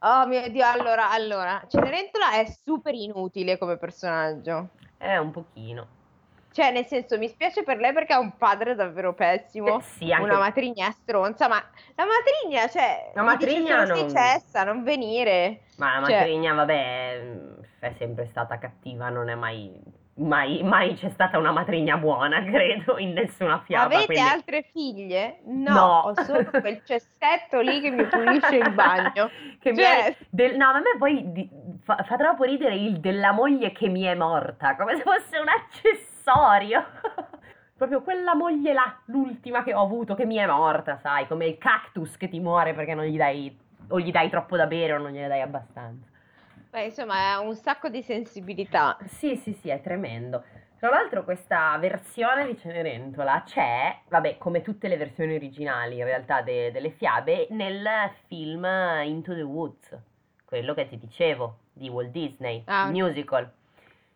Oh 0.00 0.26
mio 0.26 0.48
Dio, 0.50 0.64
allora, 0.66 1.10
allora, 1.10 1.64
Cenerentola 1.68 2.32
è 2.34 2.44
super 2.44 2.94
inutile 2.94 3.58
come 3.58 3.78
personaggio. 3.78 4.68
È 4.96 5.16
un 5.16 5.30
pochino. 5.32 5.86
Cioè, 6.52 6.70
nel 6.70 6.84
senso, 6.86 7.18
mi 7.18 7.26
spiace 7.26 7.64
per 7.64 7.78
lei 7.78 7.92
perché 7.92 8.12
ha 8.12 8.20
un 8.20 8.36
padre 8.36 8.76
davvero 8.76 9.12
pessimo. 9.12 9.78
Eh, 9.78 9.82
sì, 9.82 10.12
anche 10.12 10.24
Una 10.24 10.38
matrigna 10.38 10.90
stronza, 10.92 11.48
ma 11.48 11.56
la 11.96 12.04
matrigna, 12.06 12.68
cioè, 12.68 13.10
La 13.14 13.22
dice 13.22 13.34
matrigna 13.34 13.84
solo 13.86 14.00
non- 14.00 14.10
sei 14.10 14.22
cessa, 14.22 14.62
non 14.62 14.84
venire. 14.84 15.62
Ma 15.78 15.98
la 15.98 16.06
Cioè- 16.06 16.18
matrigna, 16.18 16.54
vabbè, 16.54 17.20
mm, 17.24 17.52
è 17.80 17.94
sempre 17.98 18.26
stata 18.26 18.58
cattiva, 18.58 19.08
non 19.08 19.28
è 19.30 19.34
mai... 19.34 20.02
Mai, 20.16 20.62
mai 20.62 20.94
c'è 20.94 21.08
stata 21.10 21.38
una 21.38 21.50
matrigna 21.50 21.96
buona, 21.96 22.40
credo, 22.46 22.98
in 22.98 23.12
nessuna 23.14 23.58
fiaba. 23.64 23.86
Avete 23.86 24.06
quindi- 24.06 24.22
altre 24.30 24.62
figlie? 24.70 25.40
No, 25.46 25.72
No. 25.74 25.98
ho 26.04 26.14
solo 26.22 26.48
quel 26.50 26.82
cessetto 26.84 27.60
lì 27.60 27.80
che 27.80 27.90
mi 27.90 28.04
pulisce 28.04 28.56
il 28.56 28.70
bagno. 28.72 29.28
Che 29.58 29.70
mi 29.72 29.78
Cioè- 29.78 30.04
è- 30.06 30.16
del- 30.30 30.56
no, 30.56 30.68
a 30.68 30.78
me 30.78 30.94
poi 30.98 31.32
di- 31.32 31.50
fa, 31.82 31.96
fa 32.06 32.16
troppo 32.16 32.44
ridere 32.44 32.76
il 32.76 33.00
della 33.00 33.32
moglie 33.32 33.72
che 33.72 33.88
mi 33.88 34.02
è 34.02 34.14
morta, 34.14 34.76
come 34.76 34.94
se 34.96 35.02
fosse 35.02 35.38
un 35.38 35.48
accessorio. 35.48 36.84
Proprio 37.76 38.02
quella 38.02 38.36
moglie 38.36 38.72
là, 38.72 38.96
l'ultima 39.06 39.64
che 39.64 39.74
ho 39.74 39.82
avuto, 39.82 40.14
che 40.14 40.26
mi 40.26 40.36
è 40.36 40.46
morta, 40.46 40.96
sai, 40.98 41.26
come 41.26 41.46
il 41.46 41.58
cactus 41.58 42.16
che 42.16 42.28
ti 42.28 42.38
muore 42.38 42.72
perché 42.72 42.94
non 42.94 43.04
gli 43.06 43.16
dai, 43.16 43.58
o 43.88 43.98
gli 43.98 44.12
dai 44.12 44.30
troppo 44.30 44.56
da 44.56 44.66
bere 44.66 44.92
o 44.92 44.98
non 44.98 45.10
gliene 45.10 45.26
dai 45.26 45.40
abbastanza. 45.40 46.06
Beh, 46.74 46.86
insomma, 46.86 47.34
ha 47.34 47.38
un 47.38 47.54
sacco 47.54 47.88
di 47.88 48.02
sensibilità. 48.02 48.96
Sì, 49.06 49.36
sì, 49.36 49.52
sì, 49.52 49.68
è 49.68 49.80
tremendo. 49.80 50.42
Tra 50.80 50.88
l'altro 50.88 51.22
questa 51.22 51.78
versione 51.78 52.46
di 52.46 52.58
Cenerentola 52.58 53.44
c'è, 53.46 53.96
vabbè, 54.08 54.38
come 54.38 54.60
tutte 54.60 54.88
le 54.88 54.96
versioni 54.96 55.36
originali 55.36 55.98
in 55.98 56.04
realtà 56.04 56.42
de- 56.42 56.72
delle 56.72 56.90
fiabe, 56.90 57.46
nel 57.50 57.88
film 58.26 58.66
Into 59.04 59.34
the 59.34 59.42
Woods, 59.42 59.96
quello 60.44 60.74
che 60.74 60.88
ti 60.88 60.98
dicevo, 60.98 61.58
di 61.72 61.88
Walt 61.88 62.10
Disney, 62.10 62.64
Ah. 62.66 62.86
musical, 62.86 63.52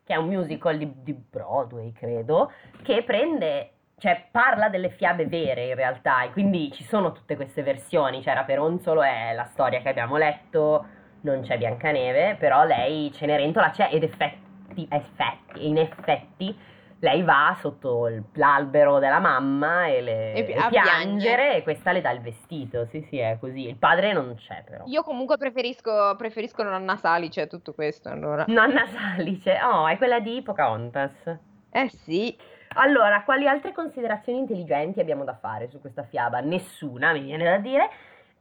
che 0.02 0.14
è 0.14 0.16
un 0.16 0.26
musical 0.26 0.76
di, 0.78 0.92
di 1.04 1.12
Broadway, 1.12 1.92
credo, 1.92 2.50
che 2.82 3.04
prende, 3.04 3.70
cioè 3.98 4.26
parla 4.32 4.68
delle 4.68 4.90
fiabe 4.90 5.26
vere 5.28 5.68
in 5.68 5.76
realtà, 5.76 6.24
e 6.24 6.32
quindi 6.32 6.72
ci 6.72 6.82
sono 6.82 7.12
tutte 7.12 7.36
queste 7.36 7.62
versioni, 7.62 8.20
cioè 8.20 8.34
Raperonzolo 8.34 9.00
è 9.04 9.32
la 9.32 9.44
storia 9.44 9.80
che 9.80 9.88
abbiamo 9.90 10.16
letto, 10.16 10.96
non 11.22 11.42
c'è 11.42 11.58
Biancaneve, 11.58 12.36
però 12.38 12.64
lei 12.64 13.12
Cenerentola 13.12 13.70
c'è 13.70 13.88
ed 13.92 14.02
effetti, 14.02 14.86
effetti, 14.90 15.66
in 15.66 15.78
effetti 15.78 16.56
lei 17.00 17.22
va 17.22 17.56
sotto 17.60 18.08
l'albero 18.34 18.98
della 18.98 19.20
mamma 19.20 19.86
e, 19.86 20.00
le, 20.00 20.32
E 20.32 20.52
e 20.52 20.54
a 20.54 20.68
piangere 20.68 21.56
e 21.56 21.62
questa 21.62 21.92
le 21.92 22.00
dà 22.00 22.10
il 22.10 22.20
vestito, 22.20 22.86
sì 22.86 23.02
sì 23.02 23.18
è 23.18 23.36
così, 23.38 23.68
il 23.68 23.76
padre 23.76 24.12
non 24.12 24.34
c'è 24.34 24.64
però. 24.64 24.84
Io 24.86 25.02
comunque 25.02 25.36
preferisco, 25.36 26.16
preferisco 26.16 26.62
Nonna 26.62 26.96
Salice, 26.96 27.46
tutto 27.46 27.72
questo, 27.72 28.08
allora. 28.08 28.44
Nonna 28.48 28.86
Salice, 28.86 29.60
oh 29.62 29.86
è 29.86 29.96
quella 29.96 30.18
di 30.18 30.42
Pocahontas. 30.42 31.36
Eh 31.70 31.88
sì. 31.88 32.36
Allora, 32.74 33.22
quali 33.22 33.46
altre 33.48 33.72
considerazioni 33.72 34.38
intelligenti 34.38 35.00
abbiamo 35.00 35.24
da 35.24 35.34
fare 35.34 35.68
su 35.68 35.80
questa 35.80 36.02
fiaba? 36.02 36.40
Nessuna, 36.40 37.12
mi 37.12 37.20
viene 37.20 37.44
da 37.44 37.58
dire. 37.58 37.90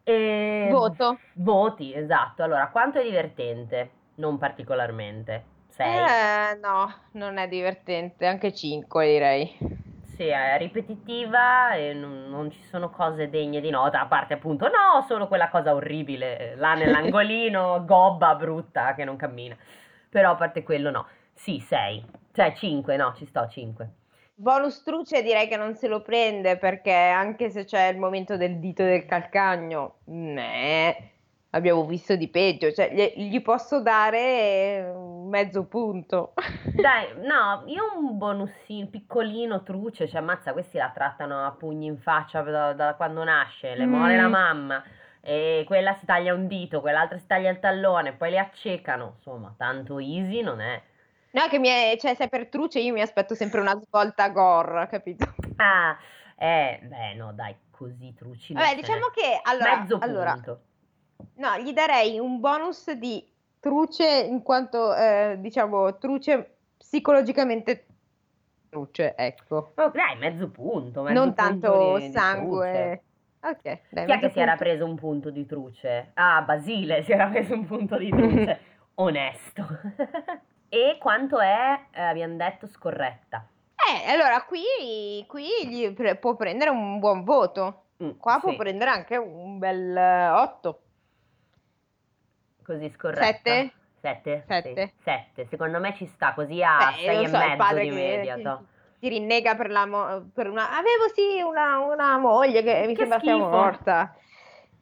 E... 0.09 0.69
Voto. 0.71 1.19
Voti, 1.33 1.93
esatto. 1.93 2.41
Allora, 2.41 2.69
quanto 2.69 2.97
è 2.97 3.03
divertente? 3.03 3.89
Non 4.15 4.37
particolarmente. 4.37 5.43
6. 5.67 5.85
Eh, 5.85 6.59
no, 6.61 6.93
non 7.11 7.37
è 7.37 7.49
divertente, 7.49 8.25
anche 8.25 8.53
5 8.53 9.05
direi. 9.05 9.57
Sì, 10.15 10.27
è 10.27 10.57
ripetitiva 10.57 11.73
e 11.73 11.93
non, 11.93 12.29
non 12.29 12.49
ci 12.51 12.63
sono 12.63 12.89
cose 12.89 13.29
degne 13.29 13.59
di 13.59 13.69
nota, 13.69 13.99
a 13.99 14.05
parte 14.05 14.35
appunto, 14.35 14.67
no, 14.69 15.03
solo 15.05 15.27
quella 15.27 15.49
cosa 15.49 15.75
orribile 15.75 16.55
là 16.55 16.73
nell'angolino, 16.73 17.83
gobba, 17.85 18.33
brutta, 18.35 18.95
che 18.95 19.03
non 19.03 19.17
cammina. 19.17 19.57
Però 20.09 20.31
a 20.31 20.35
parte 20.35 20.63
quello 20.63 20.89
no. 20.89 21.05
Sì, 21.33 21.59
6. 21.59 22.05
Cioè 22.31 22.53
5, 22.53 22.95
no, 22.95 23.13
ci 23.13 23.25
sto, 23.25 23.45
5. 23.45 23.89
Bonus 24.39 24.83
truce 24.83 25.23
direi 25.23 25.47
che 25.47 25.57
non 25.57 25.73
se 25.73 25.87
lo 25.87 26.03
prende 26.03 26.57
perché 26.57 26.93
anche 26.93 27.49
se 27.49 27.65
c'è 27.65 27.87
il 27.87 27.97
momento 27.97 28.37
del 28.37 28.59
dito 28.59 28.83
del 28.83 29.05
calcagno, 29.05 30.01
ne, 30.05 31.11
abbiamo 31.49 31.83
visto 31.85 32.15
di 32.15 32.27
peggio, 32.27 32.71
cioè 32.71 32.93
gli, 32.93 33.29
gli 33.29 33.41
posso 33.41 33.81
dare 33.81 34.91
un 34.93 35.27
mezzo 35.27 35.65
punto. 35.65 36.33
Dai, 36.71 37.07
no, 37.25 37.63
io 37.65 37.97
un 37.97 38.15
bonusino 38.19 38.87
piccolino, 38.87 39.63
truce, 39.63 40.07
cioè 40.07 40.19
ammazza, 40.21 40.53
questi 40.53 40.77
la 40.77 40.91
trattano 40.93 41.43
a 41.43 41.51
pugni 41.51 41.87
in 41.87 41.97
faccia 41.97 42.41
da, 42.41 42.73
da 42.73 42.93
quando 42.93 43.23
nasce, 43.23 43.73
le 43.73 43.87
muore 43.87 44.13
Mm. 44.13 44.17
la 44.17 44.27
mamma, 44.27 44.83
e 45.19 45.63
quella 45.65 45.93
si 45.95 46.05
taglia 46.05 46.35
un 46.35 46.45
dito, 46.45 46.79
quell'altra 46.81 47.17
si 47.17 47.25
taglia 47.25 47.49
il 47.49 47.59
tallone, 47.59 48.13
poi 48.13 48.29
le 48.29 48.37
accecano, 48.37 49.13
insomma, 49.15 49.51
tanto 49.57 49.97
easy 49.97 50.41
non 50.41 50.61
è. 50.61 50.79
No, 51.37 51.47
che 51.49 51.59
mi 51.59 51.67
è, 51.67 51.95
cioè 51.99 52.15
se 52.15 52.27
per 52.29 52.47
truce 52.47 52.79
io 52.79 52.93
mi 52.93 53.01
aspetto 53.01 53.35
sempre 53.35 53.59
una 53.61 53.79
svolta 53.79 54.27
gore, 54.29 54.87
capito? 54.87 55.35
Ah, 55.57 55.95
Eh, 56.35 56.79
beh, 56.83 57.13
no, 57.13 57.31
dai, 57.33 57.55
così 57.69 58.13
truci. 58.15 58.53
Vabbè, 58.53 58.75
diciamo 58.75 59.07
che 59.13 59.39
allora, 59.43 59.77
Mezzo 59.79 59.97
allora, 59.99 60.31
punto. 60.33 60.61
no, 61.35 61.57
gli 61.59 61.73
darei 61.73 62.17
un 62.17 62.39
bonus 62.39 62.91
di 62.91 63.23
truce 63.59 64.05
in 64.27 64.41
quanto, 64.41 64.95
eh, 64.95 65.37
diciamo, 65.39 65.97
truce 65.97 66.57
psicologicamente 66.77 67.85
truce, 68.69 69.15
ecco. 69.15 69.73
Oh, 69.75 69.89
dai, 69.89 70.17
mezzo 70.17 70.49
punto. 70.49 71.01
Mezzo 71.03 71.13
Non 71.13 71.33
punto 71.35 71.41
tanto 71.41 71.97
di- 71.97 72.03
di 72.05 72.11
sangue. 72.11 73.03
Ok, 73.41 73.79
dai. 73.89 74.05
Chi 74.05 74.11
è 74.11 74.19
che 74.19 74.29
si 74.29 74.39
era 74.39 74.51
punto. 74.55 74.63
preso 74.63 74.85
un 74.85 74.95
punto 74.95 75.29
di 75.29 75.45
truce? 75.45 76.11
Ah, 76.15 76.41
Basile 76.41 77.03
si 77.03 77.11
era 77.11 77.27
preso 77.27 77.53
un 77.53 77.65
punto 77.65 77.97
di 77.97 78.09
truce. 78.09 78.59
Onesto. 78.95 79.65
E 80.69 80.97
quanto 80.99 81.39
è, 81.39 81.87
eh, 81.91 82.01
abbiamo 82.01 82.35
detto, 82.35 82.67
scorretta? 82.67 83.47
Eh, 83.75 84.11
allora 84.11 84.43
qui, 84.43 85.25
qui 85.27 85.93
pre- 85.95 86.17
può 86.17 86.35
prendere 86.35 86.69
un 86.69 86.99
buon 86.99 87.23
voto. 87.23 87.83
Mm, 88.03 88.11
Qua 88.19 88.39
può 88.39 88.49
sì, 88.51 88.57
prendere 88.57 88.89
anche 88.91 89.15
un 89.17 89.57
bel 89.59 89.95
8. 89.97 90.81
Così 92.63 92.89
scorretta. 92.89 93.27
Sette? 93.55 93.71
Sette? 94.01 94.43
Sette. 94.47 94.73
Sì, 94.73 94.93
sette. 95.03 95.47
Secondo 95.47 95.79
me 95.79 95.95
ci 95.95 96.05
sta 96.05 96.33
così 96.33 96.61
a 96.61 96.77
Beh, 96.77 96.97
sei 97.03 97.15
lo 97.15 97.23
e 97.23 97.27
so, 97.27 97.37
mezzo 97.37 97.73
di 97.79 97.89
media. 97.91 98.35
che 98.35 98.41
to. 98.43 98.65
ti 98.99 99.07
rinnega 99.09 99.55
per, 99.55 99.69
la 99.69 99.85
mo- 99.85 100.29
per 100.33 100.49
una... 100.49 100.69
Avevo 100.77 101.07
sì 101.13 101.41
una, 101.41 101.77
una 101.79 102.17
moglie 102.17 102.61
che 102.63 102.83
mi 102.87 102.93
Che 102.93 102.99
sembra 102.99 103.19
sia 103.19 103.35
morta. 103.37 104.15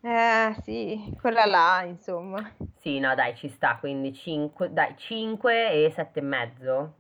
Eh, 0.08 0.56
sì, 0.62 1.12
quella 1.20 1.46
là, 1.46 1.84
insomma. 1.84 2.52
Sì, 2.80 3.00
no, 3.00 3.16
dai, 3.16 3.36
ci 3.36 3.50
sta, 3.50 3.78
quindi 3.78 4.14
5, 4.14 4.72
dai, 4.72 4.96
5 4.98 5.72
e 5.72 5.90
sette 5.92 6.20
e 6.20 6.22
mezzo. 6.22 6.94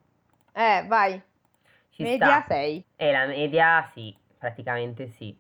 Eh, 0.56 0.86
vai. 0.88 1.22
Ci 1.92 2.04
Media 2.04 2.42
sta. 2.42 2.46
6. 2.48 2.84
E 2.98 3.12
la 3.12 3.26
media, 3.28 3.90
sì, 3.94 4.16
praticamente 4.40 5.10
sì. 5.10 5.38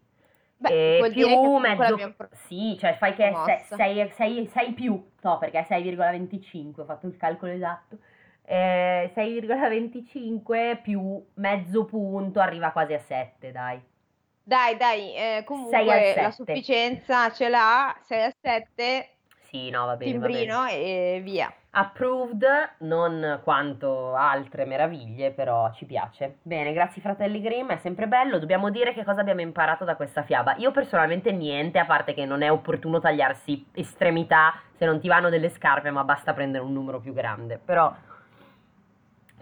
Beh, 0.57 0.69
e 0.69 1.09
più 1.11 1.27
mezzo, 1.57 2.13
pro- 2.15 2.29
sì, 2.47 2.77
cioè 2.79 2.95
fai 2.97 3.15
che 3.15 3.29
promossa. 3.31 3.75
6 4.51 4.73
più, 4.73 5.03
no, 5.21 5.37
perché 5.39 5.59
è 5.59 5.63
6,25, 5.63 6.83
ho 6.83 6.85
fatto 6.85 7.07
il 7.07 7.17
calcolo 7.17 7.51
esatto. 7.51 7.97
Eh, 8.43 9.09
6,25 9.15 10.79
più 10.83 11.25
mezzo 11.35 11.85
punto 11.85 12.39
arriva 12.39 12.71
quasi 12.71 12.93
a 12.93 12.99
7, 12.99 13.51
dai. 13.51 13.81
Dai, 14.47 14.77
dai, 14.77 15.15
eh, 15.15 15.43
comunque 15.43 16.13
la 16.15 16.29
sufficienza 16.29 17.31
ce 17.31 17.49
l'ha, 17.49 17.95
6 18.03 18.23
a 18.25 18.31
7, 18.39 19.09
Sì, 19.39 19.71
no, 19.71 19.85
va 19.85 19.95
bene, 19.95 20.19
va 20.19 20.27
bene. 20.27 20.37
timbrino 20.37 20.65
e 20.67 21.19
via. 21.23 21.51
Approved, 21.71 22.45
non 22.79 23.41
quanto 23.43 24.13
altre 24.13 24.65
meraviglie, 24.65 25.31
però 25.31 25.73
ci 25.73 25.85
piace. 25.85 26.37
Bene, 26.43 26.73
grazie 26.73 27.01
fratelli 27.01 27.41
Grimm, 27.41 27.69
è 27.71 27.77
sempre 27.77 28.07
bello. 28.07 28.37
Dobbiamo 28.37 28.69
dire 28.69 28.93
che 28.93 29.03
cosa 29.03 29.21
abbiamo 29.21 29.41
imparato 29.41 29.83
da 29.83 29.95
questa 29.95 30.21
fiaba. 30.23 30.55
Io 30.57 30.71
personalmente 30.71 31.31
niente, 31.31 31.79
a 31.79 31.85
parte 31.85 32.13
che 32.13 32.25
non 32.25 32.43
è 32.43 32.51
opportuno 32.51 32.99
tagliarsi 32.99 33.65
estremità 33.73 34.53
se 34.77 34.85
non 34.85 34.99
ti 34.99 35.07
vanno 35.07 35.29
delle 35.29 35.49
scarpe, 35.49 35.89
ma 35.89 36.03
basta 36.03 36.33
prendere 36.33 36.63
un 36.63 36.71
numero 36.71 36.99
più 36.99 37.13
grande. 37.13 37.57
Però 37.57 37.93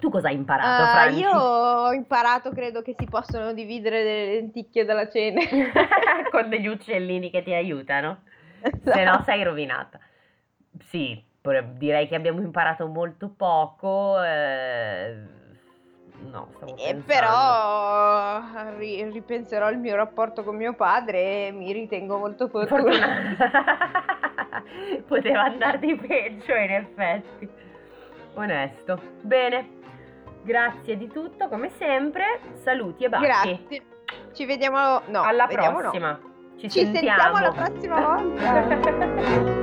tu 0.03 0.09
cosa 0.09 0.27
hai 0.27 0.35
imparato, 0.35 0.83
Ah, 0.83 0.91
Franci? 0.91 1.19
io 1.21 1.31
ho 1.31 1.93
imparato, 1.93 2.51
credo 2.51 2.81
che 2.81 2.93
si 2.99 3.05
possono 3.05 3.53
dividere 3.53 4.03
delle 4.03 4.33
lenticchie 4.33 4.83
dalla 4.83 5.07
cena. 5.09 5.39
Con 6.29 6.49
degli 6.49 6.67
uccellini 6.67 7.29
che 7.29 7.41
ti 7.41 7.53
aiutano. 7.53 8.23
Se 8.83 9.03
no 9.05 9.23
sei 9.23 9.43
rovinata. 9.43 9.97
Sì, 10.89 11.23
direi 11.77 12.09
che 12.09 12.15
abbiamo 12.15 12.41
imparato 12.41 12.85
molto 12.87 13.29
poco. 13.29 14.21
eh, 14.21 15.15
No, 16.29 16.49
stavo 16.57 16.75
Eh, 16.75 16.95
pensando. 16.95 17.05
però 17.05 18.41
ri- 18.77 19.09
ripenserò 19.09 19.67
al 19.67 19.77
mio 19.77 19.95
rapporto 19.95 20.43
con 20.43 20.57
mio 20.57 20.73
padre 20.73 21.47
e 21.47 21.51
mi 21.53 21.71
ritengo 21.71 22.17
molto. 22.17 22.49
Fortunata. 22.49 23.51
Poteva 25.07 25.43
andarti 25.43 25.95
peggio, 25.95 26.55
in 26.55 26.71
effetti. 26.71 27.49
Onesto. 28.33 28.99
Bene. 29.21 29.81
Grazie 30.43 30.97
di 30.97 31.07
tutto, 31.07 31.47
come 31.47 31.69
sempre. 31.77 32.39
Saluti 32.61 33.05
e 33.05 33.09
baci. 33.09 33.23
Grazie. 33.23 33.81
Ci 34.33 34.45
vediamo, 34.45 35.01
no, 35.07 35.21
Alla 35.23 35.47
vediamo 35.47 35.77
no. 35.77 35.89
prossima. 35.89 36.19
Ci, 36.57 36.69
Ci 36.69 36.79
sentiamo 36.85 37.35
sentiamo. 37.35 37.39
la 37.39 37.51
prossima 37.51 37.99
volta. 38.15 39.61